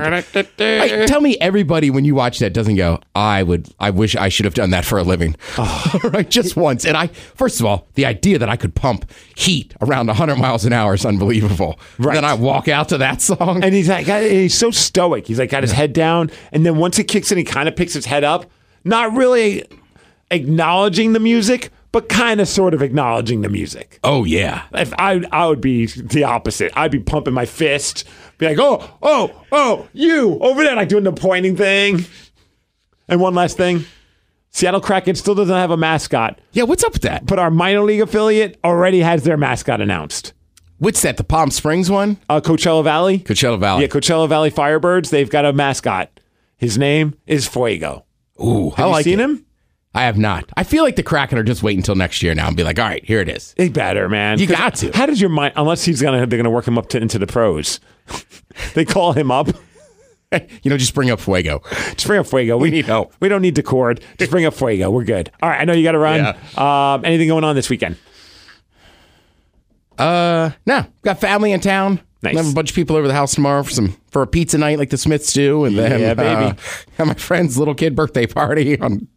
Like, 0.79 1.07
tell 1.07 1.21
me, 1.21 1.37
everybody 1.39 1.89
when 1.89 2.05
you 2.05 2.13
watch 2.15 2.39
that 2.39 2.53
doesn't 2.53 2.75
go, 2.75 2.99
"I 3.15 3.43
would, 3.43 3.69
I 3.79 3.89
wish 3.89 4.15
I 4.15 4.29
should 4.29 4.45
have 4.45 4.53
done 4.53 4.71
that 4.71 4.85
for 4.85 4.97
a 4.97 5.03
living." 5.03 5.35
Oh. 5.57 5.99
right, 6.03 6.29
just 6.29 6.55
once. 6.55 6.85
And 6.85 6.97
I, 6.97 7.07
first 7.07 7.59
of 7.59 7.65
all, 7.65 7.87
the 7.95 8.05
idea 8.05 8.37
that 8.37 8.49
I 8.49 8.55
could 8.57 8.75
pump 8.75 9.09
heat 9.35 9.73
around 9.81 10.07
100 10.07 10.35
miles 10.35 10.65
an 10.65 10.73
hour 10.73 10.93
is 10.93 11.05
unbelievable. 11.05 11.79
Right. 11.97 12.15
Then 12.15 12.25
I 12.25 12.33
walk 12.33 12.67
out 12.67 12.89
to 12.89 12.97
that 12.99 13.21
song. 13.21 13.63
And 13.63 13.73
he's 13.73 13.89
like, 13.89 14.07
he's 14.07 14.57
so 14.57 14.71
stoic. 14.71 15.27
He's 15.27 15.39
like 15.39 15.49
got 15.49 15.63
his 15.63 15.71
head 15.71 15.93
down, 15.93 16.31
and 16.51 16.65
then 16.65 16.77
once 16.77 16.99
it 16.99 17.05
kicks 17.05 17.31
in, 17.31 17.37
he 17.37 17.43
kind 17.43 17.67
of 17.69 17.75
picks 17.75 17.93
his 17.93 18.05
head 18.05 18.23
up, 18.23 18.45
not 18.83 19.13
really 19.15 19.63
acknowledging 20.31 21.13
the 21.13 21.19
music, 21.19 21.69
but 21.91 22.09
kind 22.09 22.41
of 22.41 22.47
sort 22.47 22.73
of 22.73 22.81
acknowledging 22.81 23.41
the 23.41 23.49
music. 23.49 23.99
oh 24.03 24.23
yeah, 24.23 24.63
If 24.73 24.93
I, 24.97 25.23
I 25.31 25.45
would 25.47 25.61
be 25.61 25.85
the 25.85 26.23
opposite. 26.23 26.71
I'd 26.75 26.91
be 26.91 26.99
pumping 26.99 27.33
my 27.33 27.45
fist, 27.45 28.05
be 28.39 28.47
like, 28.47 28.57
oh, 28.59 28.89
oh, 29.03 29.43
oh, 29.51 29.87
you 29.93 30.39
over 30.39 30.63
there, 30.63 30.75
like 30.75 30.89
doing 30.89 31.03
the 31.03 31.11
pointing 31.13 31.55
thing. 31.55 32.05
And 33.07 33.19
one 33.21 33.35
last 33.35 33.57
thing, 33.57 33.85
Seattle 34.49 34.81
Kraken 34.81 35.15
still 35.15 35.35
doesn't 35.35 35.53
have 35.55 35.71
a 35.71 35.77
mascot, 35.77 36.39
yeah. 36.51 36.63
What's 36.63 36.83
up 36.83 36.93
with 36.93 37.01
that? 37.03 37.25
but 37.25 37.37
our 37.37 37.51
minor 37.51 37.81
league 37.81 38.01
affiliate 38.01 38.59
already 38.63 39.01
has 39.01 39.23
their 39.23 39.37
mascot 39.37 39.81
announced. 39.81 40.33
What's 40.79 41.01
that? 41.03 41.17
The 41.17 41.23
Palm 41.23 41.49
Springs 41.51 41.89
one? 41.91 42.17
Uh, 42.27 42.41
Coachella 42.41 42.83
Valley. 42.83 43.19
Coachella 43.19 43.59
Valley. 43.59 43.83
Yeah, 43.83 43.87
Coachella 43.87 44.27
Valley 44.27 44.51
Firebirds. 44.51 45.11
They've 45.11 45.29
got 45.29 45.45
a 45.45 45.53
mascot. 45.53 46.19
His 46.57 46.77
name 46.77 47.13
is 47.27 47.47
Fuego. 47.47 48.05
Ooh, 48.41 48.71
Have 48.71 48.79
I 48.79 48.87
you 48.87 48.91
like 48.91 49.03
seen 49.03 49.19
it. 49.19 49.23
him? 49.23 49.45
I 49.95 50.03
have 50.05 50.17
not. 50.17 50.49
I 50.57 50.63
feel 50.63 50.83
like 50.83 50.95
the 50.95 51.03
Kraken 51.03 51.37
are 51.37 51.43
just 51.43 51.61
waiting 51.61 51.79
until 51.79 51.93
next 51.95 52.23
year 52.23 52.33
now 52.33 52.47
and 52.47 52.57
be 52.57 52.63
like, 52.63 52.79
all 52.79 52.85
right, 52.85 53.05
here 53.05 53.19
it 53.21 53.29
is. 53.29 53.53
He 53.57 53.69
better, 53.69 54.09
man. 54.09 54.39
You 54.39 54.47
got 54.47 54.73
to. 54.75 54.91
How 54.91 55.05
does 55.05 55.21
your 55.21 55.29
mind? 55.29 55.53
Unless 55.55 55.83
he's 55.85 56.01
gonna, 56.01 56.25
they're 56.25 56.37
gonna 56.37 56.49
work 56.49 56.67
him 56.67 56.77
up 56.79 56.89
to 56.89 56.97
into 56.99 57.19
the 57.19 57.27
pros. 57.27 57.79
they 58.73 58.85
call 58.85 59.13
him 59.13 59.29
up. 59.31 59.49
You 60.63 60.71
know, 60.71 60.77
just 60.79 60.95
bring 60.95 61.11
up 61.11 61.19
Fuego. 61.19 61.61
Just 61.91 62.07
bring 62.07 62.19
up 62.19 62.25
Fuego. 62.25 62.57
We, 62.63 62.71
need 62.71 62.85
help. 62.85 63.13
We 63.19 63.29
don't 63.29 63.43
need 63.43 63.53
the 63.53 63.61
cord. 63.61 64.03
Just 64.17 64.31
bring 64.31 64.45
up 64.45 64.55
Fuego. 64.55 64.89
We're 64.89 65.03
good. 65.03 65.29
All 65.43 65.49
right. 65.51 65.61
I 65.61 65.65
know 65.65 65.73
you 65.73 65.83
got 65.83 65.91
to 65.91 65.99
run. 65.99 66.35
Um, 66.57 67.05
anything 67.05 67.27
going 67.27 67.43
on 67.43 67.53
this 67.55 67.69
weekend? 67.69 67.97
Uh, 69.95 70.49
no, 70.65 70.87
got 71.03 71.19
family 71.19 71.51
in 71.51 71.59
town. 71.59 72.01
Nice. 72.23 72.35
Have 72.37 72.49
a 72.49 72.53
bunch 72.53 72.69
of 72.71 72.75
people 72.75 72.95
over 72.95 73.07
the 73.07 73.13
house 73.13 73.35
tomorrow 73.35 73.61
for 73.63 73.69
some 73.71 73.95
for 74.11 74.21
a 74.21 74.27
pizza 74.27 74.57
night 74.57 74.79
like 74.79 74.89
the 74.89 74.97
Smiths 74.97 75.33
do, 75.33 75.65
and 75.65 75.77
then 75.77 75.99
Yeah, 75.99 76.13
baby. 76.13 76.57
uh, 76.99 77.05
my 77.05 77.13
friend's 77.15 77.57
little 77.57 77.75
kid 77.75 77.95
birthday 77.95 78.25
party 78.25 78.79
on 78.79 79.07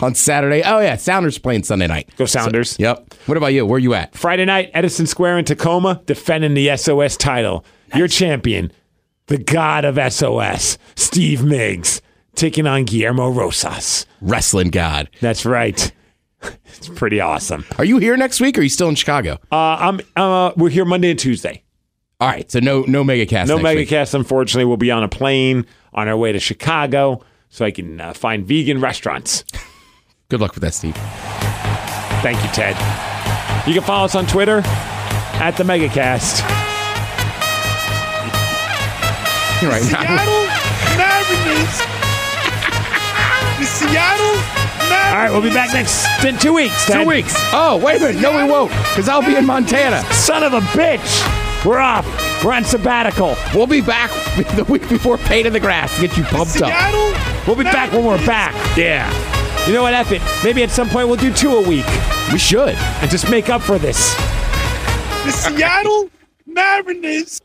on 0.00 0.14
Saturday. 0.14 0.62
Oh 0.64 0.78
yeah, 0.80 0.96
Sounders 0.96 1.38
playing 1.38 1.64
Sunday 1.64 1.86
night. 1.86 2.08
Go 2.16 2.24
Sounders. 2.26 2.78
Yep. 2.78 3.14
What 3.26 3.36
about 3.36 3.48
you? 3.48 3.66
Where 3.66 3.76
are 3.76 3.80
you 3.80 3.94
at? 3.94 4.14
Friday 4.14 4.44
night, 4.44 4.70
Edison 4.74 5.06
Square 5.06 5.38
in 5.38 5.44
Tacoma, 5.44 6.02
defending 6.06 6.54
the 6.54 6.76
SOS 6.76 7.16
title. 7.16 7.64
Your 7.96 8.08
champion, 8.08 8.70
the 9.26 9.38
god 9.38 9.84
of 9.84 9.98
SOS, 10.12 10.78
Steve 10.94 11.40
Migs, 11.40 12.00
taking 12.34 12.66
on 12.66 12.84
Guillermo 12.84 13.28
Rosas. 13.30 14.06
Wrestling 14.20 14.68
God. 14.70 15.10
That's 15.20 15.44
right. 15.44 15.90
It's 16.76 16.88
pretty 16.88 17.20
awesome. 17.20 17.64
Are 17.78 17.84
you 17.84 17.98
here 17.98 18.16
next 18.16 18.40
week? 18.40 18.56
or 18.58 18.62
Are 18.62 18.64
you 18.64 18.68
still 18.68 18.88
in 18.88 18.96
Chicago? 18.96 19.38
Uh, 19.52 19.56
I'm. 19.78 20.00
Uh, 20.16 20.50
we're 20.56 20.70
here 20.70 20.84
Monday 20.84 21.10
and 21.10 21.18
Tuesday. 21.18 21.62
All 22.22 22.28
right, 22.28 22.48
so 22.48 22.60
no 22.60 22.82
no 22.82 23.02
mega 23.02 23.26
cast. 23.26 23.48
No 23.48 23.56
next 23.56 23.64
mega 23.64 23.80
week. 23.80 23.88
cast, 23.88 24.14
unfortunately. 24.14 24.64
We'll 24.64 24.76
be 24.76 24.92
on 24.92 25.02
a 25.02 25.08
plane 25.08 25.66
on 25.92 26.06
our 26.06 26.16
way 26.16 26.30
to 26.30 26.38
Chicago 26.38 27.20
so 27.48 27.64
I 27.64 27.72
can 27.72 28.00
uh, 28.00 28.12
find 28.12 28.46
vegan 28.46 28.80
restaurants. 28.80 29.42
Good 30.28 30.40
luck 30.40 30.54
with 30.54 30.62
that, 30.62 30.72
Steve. 30.72 30.94
Thank 32.22 32.40
you, 32.44 32.48
Ted. 32.50 32.76
You 33.66 33.74
can 33.74 33.82
follow 33.82 34.04
us 34.04 34.14
on 34.14 34.28
Twitter 34.28 34.62
at 34.64 35.56
the 35.56 35.64
Megacast. 35.64 36.42
Right 39.68 39.82
now. 39.90 40.02
Seattle 40.06 40.46
Mariners. 40.96 41.82
The 43.58 43.66
Seattle 43.66 44.26
Mariners. 44.88 45.12
All 45.12 45.18
right, 45.18 45.30
we'll 45.32 45.42
be 45.42 45.50
back 45.50 45.74
next 45.74 46.06
in 46.24 46.38
two 46.38 46.52
weeks. 46.52 46.86
Ted. 46.86 47.02
Two 47.02 47.08
weeks. 47.08 47.34
Oh, 47.52 47.80
wait 47.84 47.96
a 47.96 48.06
minute. 48.06 48.22
No, 48.22 48.30
we 48.30 48.48
won't, 48.48 48.70
because 48.70 49.08
I'll 49.08 49.26
be 49.26 49.34
in 49.34 49.44
Montana. 49.44 50.02
Son 50.12 50.44
of 50.44 50.52
a 50.52 50.60
bitch. 50.60 51.41
We're 51.64 51.78
off. 51.78 52.04
We're 52.44 52.52
on 52.52 52.64
sabbatical. 52.64 53.36
We'll 53.54 53.66
be 53.68 53.80
back 53.80 54.10
the 54.56 54.64
week 54.64 54.88
before 54.88 55.16
Pain 55.16 55.46
in 55.46 55.52
the 55.52 55.60
Grass 55.60 55.94
to 55.96 56.06
get 56.08 56.16
you 56.16 56.24
pumped 56.24 56.60
up. 56.60 56.68
Seattle. 56.70 57.12
We'll 57.46 57.56
be 57.56 57.62
back 57.70 57.92
when 57.92 58.04
we're 58.04 58.24
back. 58.26 58.52
Yeah, 58.76 59.08
You 59.68 59.72
know 59.74 59.82
what, 59.82 59.94
F 59.94 60.10
it. 60.12 60.22
Maybe 60.42 60.62
at 60.64 60.70
some 60.70 60.88
point 60.88 61.06
we'll 61.06 61.16
do 61.16 61.32
two 61.32 61.52
a 61.56 61.68
week 61.68 61.86
we 62.32 62.38
should. 62.38 62.74
and 62.74 63.10
just 63.10 63.30
make 63.30 63.48
up 63.48 63.62
for 63.62 63.78
this. 63.78 64.14
The 65.22 65.30
Seattle 65.30 66.10
Mariners. 66.46 67.40